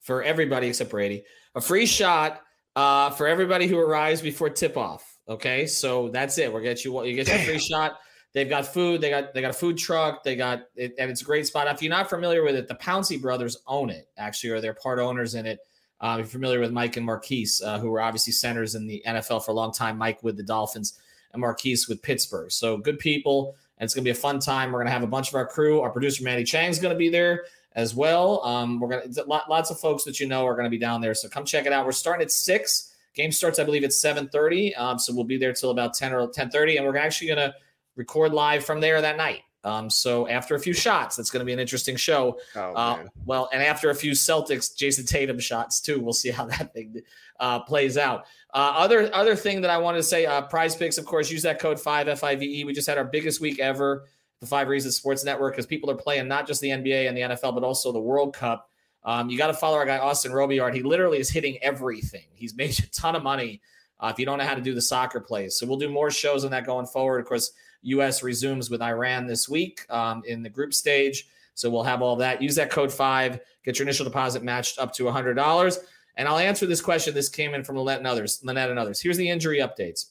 for 0.00 0.22
everybody 0.22 0.68
except 0.68 0.90
Brady. 0.90 1.24
A 1.54 1.60
free 1.60 1.86
shot 1.86 2.42
uh, 2.76 3.10
for 3.10 3.26
everybody 3.26 3.66
who 3.66 3.78
arrives 3.78 4.22
before 4.22 4.50
tip 4.50 4.76
off. 4.76 5.18
Okay, 5.28 5.66
so 5.66 6.08
that's 6.08 6.38
it. 6.38 6.52
We'll 6.52 6.62
get 6.62 6.84
you. 6.84 7.04
You 7.04 7.14
get 7.14 7.28
a 7.28 7.38
free 7.44 7.58
shot. 7.58 7.98
They've 8.32 8.48
got 8.48 8.66
food. 8.66 9.00
They 9.00 9.10
got 9.10 9.34
they 9.34 9.40
got 9.40 9.50
a 9.50 9.54
food 9.54 9.76
truck. 9.76 10.24
They 10.24 10.36
got 10.36 10.62
it, 10.74 10.94
and 10.98 11.10
it's 11.10 11.22
a 11.22 11.24
great 11.24 11.46
spot. 11.46 11.68
If 11.68 11.82
you're 11.82 11.90
not 11.90 12.08
familiar 12.08 12.42
with 12.42 12.56
it, 12.56 12.66
the 12.66 12.74
Pouncey 12.74 13.20
brothers 13.20 13.56
own 13.66 13.90
it 13.90 14.08
actually, 14.16 14.50
or 14.50 14.60
they're 14.60 14.74
part 14.74 14.98
owners 14.98 15.34
in 15.34 15.46
it. 15.46 15.60
Um, 16.00 16.18
if 16.18 16.26
you're 16.26 16.40
familiar 16.40 16.58
with 16.58 16.72
Mike 16.72 16.96
and 16.96 17.06
Marquise, 17.06 17.62
uh, 17.64 17.78
who 17.78 17.88
were 17.88 18.00
obviously 18.00 18.32
centers 18.32 18.74
in 18.74 18.86
the 18.86 19.02
NFL 19.06 19.44
for 19.44 19.52
a 19.52 19.54
long 19.54 19.72
time. 19.72 19.98
Mike 19.98 20.22
with 20.22 20.36
the 20.36 20.42
Dolphins 20.42 20.98
and 21.32 21.40
Marquise 21.40 21.88
with 21.88 22.02
Pittsburgh. 22.02 22.50
So 22.50 22.78
good 22.78 22.98
people, 22.98 23.54
and 23.78 23.84
it's 23.84 23.94
gonna 23.94 24.04
be 24.04 24.10
a 24.10 24.14
fun 24.14 24.40
time. 24.40 24.72
We're 24.72 24.80
gonna 24.80 24.90
have 24.90 25.02
a 25.02 25.06
bunch 25.06 25.28
of 25.28 25.34
our 25.34 25.46
crew. 25.46 25.80
Our 25.80 25.90
producer 25.90 26.24
Manny 26.24 26.44
Chang's 26.44 26.78
gonna 26.78 26.96
be 26.96 27.10
there 27.10 27.44
as 27.74 27.94
well. 27.94 28.44
Um, 28.44 28.80
we're 28.80 28.88
gonna 28.88 29.24
lots 29.26 29.70
of 29.70 29.78
folks 29.80 30.04
that 30.04 30.20
you 30.20 30.26
know 30.26 30.46
are 30.46 30.56
gonna 30.56 30.70
be 30.70 30.78
down 30.78 31.00
there. 31.00 31.14
So 31.14 31.28
come 31.28 31.44
check 31.44 31.66
it 31.66 31.72
out. 31.72 31.84
We're 31.84 31.92
starting 31.92 32.22
at 32.22 32.30
six. 32.30 32.94
Game 33.14 33.30
starts, 33.30 33.58
I 33.58 33.64
believe, 33.64 33.84
at 33.84 33.92
7:30. 33.92 34.74
Um, 34.74 34.98
so 34.98 35.14
we'll 35.14 35.24
be 35.24 35.36
there 35.36 35.52
till 35.52 35.70
about 35.70 35.94
10 35.94 36.14
or 36.14 36.28
10:30, 36.28 36.78
and 36.78 36.86
we're 36.86 36.96
actually 36.96 37.28
gonna 37.28 37.54
record 37.96 38.32
live 38.32 38.64
from 38.64 38.80
there 38.80 39.00
that 39.00 39.16
night. 39.16 39.40
Um, 39.64 39.88
so 39.90 40.28
after 40.28 40.54
a 40.54 40.60
few 40.60 40.72
shots, 40.72 41.16
that's 41.16 41.30
going 41.30 41.40
to 41.40 41.44
be 41.44 41.52
an 41.52 41.60
interesting 41.60 41.96
show. 41.96 42.38
Oh, 42.56 42.72
uh, 42.72 43.04
well, 43.24 43.48
and 43.52 43.62
after 43.62 43.90
a 43.90 43.94
few 43.94 44.12
Celtics, 44.12 44.76
Jayson 44.76 45.06
Tatum 45.06 45.38
shots 45.38 45.80
too, 45.80 46.00
we'll 46.00 46.12
see 46.12 46.30
how 46.30 46.46
that 46.58 46.72
thing 46.72 47.02
uh, 47.38 47.60
plays 47.60 47.96
out. 47.96 48.24
Uh, 48.52 48.72
other 48.76 49.14
other 49.14 49.36
thing 49.36 49.60
that 49.62 49.70
I 49.70 49.78
wanted 49.78 49.98
to 49.98 50.04
say, 50.04 50.26
uh, 50.26 50.46
PrizePicks, 50.48 50.98
of 50.98 51.06
course, 51.06 51.30
use 51.30 51.42
that 51.42 51.60
code 51.60 51.80
five 51.80 52.08
F 52.08 52.24
I 52.24 52.36
V 52.36 52.60
E. 52.60 52.64
We 52.64 52.72
just 52.72 52.88
had 52.88 52.98
our 52.98 53.04
biggest 53.04 53.40
week 53.40 53.60
ever, 53.60 54.04
the 54.42 54.46
Five 54.48 54.66
Reasons 54.66 54.96
Sports 54.96 55.24
Network, 55.24 55.54
because 55.54 55.66
people 55.66 55.88
are 55.88 55.94
playing 55.94 56.26
not 56.26 56.48
just 56.48 56.60
the 56.60 56.70
NBA 56.70 57.06
and 57.06 57.16
the 57.16 57.20
NFL, 57.20 57.54
but 57.54 57.62
also 57.62 57.92
the 57.92 58.00
World 58.00 58.34
Cup. 58.34 58.68
Um, 59.04 59.30
you 59.30 59.38
got 59.38 59.46
to 59.46 59.54
follow 59.54 59.76
our 59.76 59.86
guy 59.86 59.98
Austin 59.98 60.32
Robillard. 60.32 60.74
He 60.74 60.82
literally 60.82 61.18
is 61.18 61.30
hitting 61.30 61.58
everything. 61.62 62.26
He's 62.34 62.52
made 62.56 62.76
a 62.80 62.90
ton 62.90 63.14
of 63.14 63.22
money 63.22 63.62
uh, 64.00 64.08
if 64.12 64.18
you 64.18 64.26
don't 64.26 64.38
know 64.38 64.44
how 64.44 64.56
to 64.56 64.60
do 64.60 64.74
the 64.74 64.82
soccer 64.82 65.20
plays. 65.20 65.56
So 65.56 65.64
we'll 65.64 65.78
do 65.78 65.88
more 65.88 66.10
shows 66.10 66.44
on 66.44 66.50
that 66.50 66.66
going 66.66 66.86
forward. 66.86 67.20
Of 67.20 67.26
course, 67.26 67.52
U.S. 67.82 68.24
resumes 68.24 68.68
with 68.68 68.82
Iran 68.82 69.28
this 69.28 69.48
week 69.48 69.86
um, 69.90 70.24
in 70.26 70.42
the 70.42 70.50
group 70.50 70.74
stage. 70.74 71.28
So 71.54 71.70
we'll 71.70 71.84
have 71.84 72.02
all 72.02 72.16
that. 72.16 72.42
Use 72.42 72.56
that 72.56 72.70
code 72.70 72.92
five, 72.92 73.38
get 73.64 73.78
your 73.78 73.86
initial 73.86 74.04
deposit 74.04 74.42
matched 74.42 74.80
up 74.80 74.92
to 74.94 75.04
$100. 75.04 75.78
And 76.16 76.26
I'll 76.26 76.38
answer 76.38 76.66
this 76.66 76.80
question. 76.80 77.14
This 77.14 77.28
came 77.28 77.54
in 77.54 77.62
from 77.62 77.76
Linnette 77.76 77.98
and 77.98 78.06
others. 78.08 78.42
Linnette 78.44 78.70
and 78.70 78.78
others. 78.78 79.00
Here's 79.00 79.16
the 79.16 79.28
injury 79.28 79.58
updates. 79.58 80.06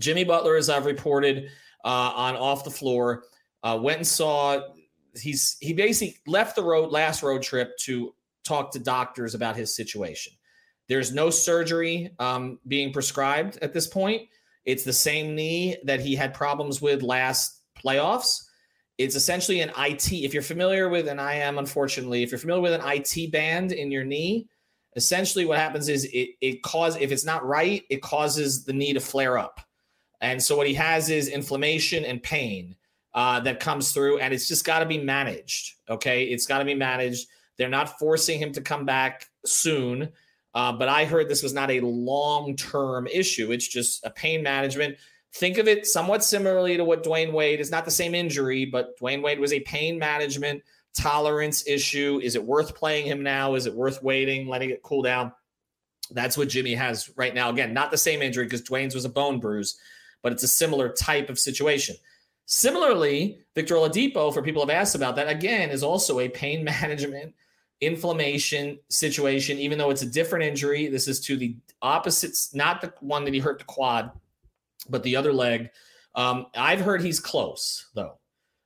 Jimmy 0.00 0.24
Butler, 0.24 0.56
as 0.56 0.68
I've 0.68 0.84
reported 0.84 1.50
uh, 1.82 2.12
on 2.14 2.36
off 2.36 2.64
the 2.64 2.70
floor, 2.70 3.24
uh, 3.64 3.78
went 3.80 3.98
and 3.98 4.06
saw. 4.06 4.60
He's 5.20 5.56
he 5.60 5.72
basically 5.72 6.16
left 6.26 6.54
the 6.54 6.62
road 6.62 6.92
last 6.92 7.22
road 7.22 7.42
trip 7.42 7.76
to 7.78 8.14
talk 8.44 8.70
to 8.72 8.78
doctors 8.78 9.34
about 9.34 9.56
his 9.56 9.74
situation. 9.74 10.32
There's 10.88 11.12
no 11.12 11.30
surgery 11.30 12.10
um, 12.18 12.58
being 12.68 12.92
prescribed 12.92 13.58
at 13.62 13.72
this 13.72 13.86
point. 13.86 14.22
It's 14.66 14.84
the 14.84 14.92
same 14.92 15.34
knee 15.34 15.76
that 15.84 16.00
he 16.00 16.14
had 16.14 16.34
problems 16.34 16.80
with 16.82 17.02
last 17.02 17.62
playoffs. 17.82 18.42
It's 18.98 19.16
essentially 19.16 19.60
an 19.60 19.72
IT. 19.78 20.12
If 20.12 20.34
you're 20.34 20.42
familiar 20.42 20.88
with, 20.88 21.08
and 21.08 21.20
I 21.20 21.34
am 21.34 21.58
unfortunately, 21.58 22.22
if 22.22 22.30
you're 22.30 22.38
familiar 22.38 22.62
with 22.62 22.74
an 22.74 22.82
IT 22.84 23.32
band 23.32 23.72
in 23.72 23.90
your 23.90 24.04
knee, 24.04 24.48
essentially 24.96 25.44
what 25.44 25.58
happens 25.58 25.88
is 25.88 26.04
it 26.06 26.30
it 26.40 26.62
cause 26.62 26.96
if 26.96 27.10
it's 27.10 27.24
not 27.24 27.44
right, 27.46 27.82
it 27.88 28.02
causes 28.02 28.64
the 28.64 28.72
knee 28.72 28.92
to 28.92 29.00
flare 29.00 29.38
up. 29.38 29.60
And 30.20 30.42
so 30.42 30.56
what 30.56 30.66
he 30.66 30.74
has 30.74 31.08
is 31.08 31.28
inflammation 31.28 32.04
and 32.04 32.22
pain 32.22 32.76
uh, 33.14 33.40
that 33.40 33.60
comes 33.60 33.92
through, 33.92 34.18
and 34.18 34.34
it's 34.34 34.48
just 34.48 34.64
got 34.64 34.80
to 34.80 34.86
be 34.86 34.98
managed. 34.98 35.74
Okay, 35.88 36.24
it's 36.24 36.46
got 36.46 36.58
to 36.58 36.64
be 36.64 36.74
managed. 36.74 37.28
They're 37.56 37.68
not 37.68 37.98
forcing 37.98 38.40
him 38.40 38.52
to 38.52 38.60
come 38.60 38.84
back 38.84 39.28
soon. 39.44 40.10
Uh, 40.54 40.72
but 40.72 40.88
I 40.88 41.04
heard 41.04 41.28
this 41.28 41.42
was 41.42 41.52
not 41.52 41.70
a 41.70 41.80
long 41.80 42.56
term 42.56 43.06
issue. 43.08 43.52
It's 43.52 43.66
just 43.66 44.04
a 44.04 44.10
pain 44.10 44.42
management. 44.42 44.96
Think 45.34 45.58
of 45.58 45.66
it 45.66 45.86
somewhat 45.86 46.22
similarly 46.22 46.76
to 46.76 46.84
what 46.84 47.02
Dwyane 47.02 47.32
Wade 47.32 47.58
is 47.58 47.70
not 47.70 47.84
the 47.84 47.90
same 47.90 48.14
injury, 48.14 48.64
but 48.64 48.98
Dwyane 49.00 49.22
Wade 49.22 49.40
was 49.40 49.52
a 49.52 49.60
pain 49.60 49.98
management 49.98 50.62
tolerance 50.96 51.66
issue. 51.66 52.20
Is 52.22 52.36
it 52.36 52.44
worth 52.44 52.76
playing 52.76 53.06
him 53.06 53.24
now? 53.24 53.56
Is 53.56 53.66
it 53.66 53.74
worth 53.74 54.00
waiting, 54.00 54.46
letting 54.46 54.70
it 54.70 54.82
cool 54.82 55.02
down? 55.02 55.32
That's 56.12 56.38
what 56.38 56.48
Jimmy 56.48 56.74
has 56.74 57.10
right 57.16 57.34
now. 57.34 57.50
Again, 57.50 57.74
not 57.74 57.90
the 57.90 57.98
same 57.98 58.22
injury 58.22 58.44
because 58.44 58.62
Dwyane's 58.62 58.94
was 58.94 59.04
a 59.04 59.08
bone 59.08 59.40
bruise, 59.40 59.76
but 60.22 60.30
it's 60.30 60.44
a 60.44 60.48
similar 60.48 60.90
type 60.90 61.30
of 61.30 61.38
situation. 61.40 61.96
Similarly, 62.46 63.40
Victor 63.54 63.74
Oladipo, 63.74 64.32
for 64.32 64.42
people 64.42 64.62
have 64.62 64.70
asked 64.70 64.94
about 64.94 65.16
that, 65.16 65.28
again, 65.28 65.70
is 65.70 65.82
also 65.82 66.20
a 66.20 66.28
pain 66.28 66.64
management 66.82 67.34
inflammation 67.80 68.78
situation, 68.88 69.58
even 69.58 69.78
though 69.78 69.90
it's 69.90 70.02
a 70.02 70.10
different 70.10 70.44
injury. 70.44 70.88
This 70.88 71.08
is 71.08 71.20
to 71.20 71.36
the 71.36 71.56
opposites, 71.82 72.54
not 72.54 72.80
the 72.80 72.92
one 73.00 73.24
that 73.24 73.34
he 73.34 73.40
hurt 73.40 73.58
the 73.58 73.64
quad, 73.64 74.10
but 74.88 75.02
the 75.02 75.16
other 75.16 75.32
leg. 75.32 75.70
Um, 76.14 76.46
I've 76.54 76.80
heard 76.80 77.02
he's 77.02 77.20
close, 77.20 77.88
though, 77.94 78.18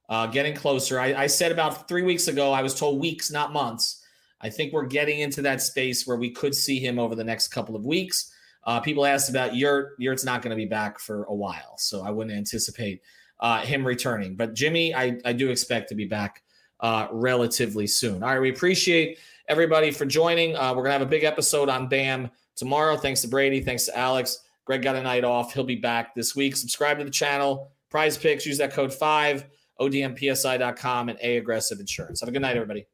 uh, 0.08 0.26
getting 0.26 0.54
closer. 0.54 1.00
I, 1.00 1.14
I 1.14 1.26
said 1.26 1.52
about 1.52 1.88
three 1.88 2.02
weeks 2.02 2.28
ago, 2.28 2.52
I 2.52 2.62
was 2.62 2.78
told 2.78 3.00
weeks, 3.00 3.30
not 3.30 3.52
months. 3.52 4.04
I 4.40 4.50
think 4.50 4.72
we're 4.72 4.86
getting 4.86 5.20
into 5.20 5.42
that 5.42 5.62
space 5.62 6.06
where 6.06 6.16
we 6.16 6.30
could 6.30 6.54
see 6.54 6.78
him 6.78 6.98
over 6.98 7.14
the 7.14 7.24
next 7.24 7.48
couple 7.48 7.74
of 7.74 7.84
weeks. 7.84 8.32
Uh, 8.64 8.80
people 8.80 9.06
asked 9.06 9.30
about 9.30 9.56
Yurt. 9.56 9.94
Yurt's 9.98 10.24
not 10.24 10.42
going 10.42 10.50
to 10.50 10.56
be 10.56 10.66
back 10.66 11.00
for 11.00 11.24
a 11.24 11.34
while, 11.34 11.76
so 11.78 12.02
I 12.02 12.10
wouldn't 12.10 12.36
anticipate 12.36 13.00
uh, 13.40 13.60
him 13.60 13.86
returning. 13.86 14.36
But 14.36 14.54
Jimmy, 14.54 14.94
I, 14.94 15.18
I 15.24 15.32
do 15.32 15.50
expect 15.50 15.88
to 15.90 15.94
be 15.94 16.04
back 16.04 16.42
uh, 16.80 17.08
relatively 17.10 17.86
soon. 17.86 18.22
All 18.22 18.30
right, 18.30 18.40
we 18.40 18.50
appreciate 18.50 19.18
everybody 19.48 19.90
for 19.90 20.06
joining. 20.06 20.56
Uh, 20.56 20.74
we're 20.74 20.82
gonna 20.82 20.92
have 20.92 21.02
a 21.02 21.06
big 21.06 21.24
episode 21.24 21.68
on 21.68 21.88
Bam 21.88 22.30
tomorrow. 22.56 22.96
Thanks 22.96 23.20
to 23.22 23.28
Brady. 23.28 23.60
Thanks 23.60 23.86
to 23.86 23.96
Alex. 23.96 24.40
Greg 24.64 24.82
got 24.82 24.96
a 24.96 25.02
night 25.02 25.24
off. 25.24 25.54
He'll 25.54 25.64
be 25.64 25.76
back 25.76 26.14
this 26.14 26.36
week. 26.36 26.54
Subscribe 26.56 26.98
to 26.98 27.04
the 27.04 27.10
channel. 27.10 27.72
PrizePicks. 27.90 28.44
Use 28.44 28.58
that 28.58 28.72
code 28.72 28.92
five. 28.92 29.46
ODMPSI.com 29.80 31.08
and 31.08 31.18
A 31.22 31.36
Aggressive 31.36 31.80
Insurance. 31.80 32.20
Have 32.20 32.28
a 32.28 32.32
good 32.32 32.42
night, 32.42 32.56
everybody. 32.56 32.86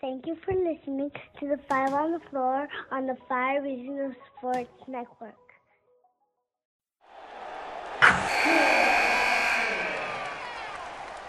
Thank 0.00 0.26
you 0.26 0.36
for 0.44 0.54
listening 0.54 1.10
to 1.40 1.48
the 1.48 1.58
Five 1.68 1.92
on 1.92 2.12
the 2.12 2.20
Floor 2.30 2.68
on 2.90 3.06
the 3.06 3.16
Five 3.28 3.62
Reasons 3.62 4.14
Sports 4.38 4.70
Network. 4.88 5.43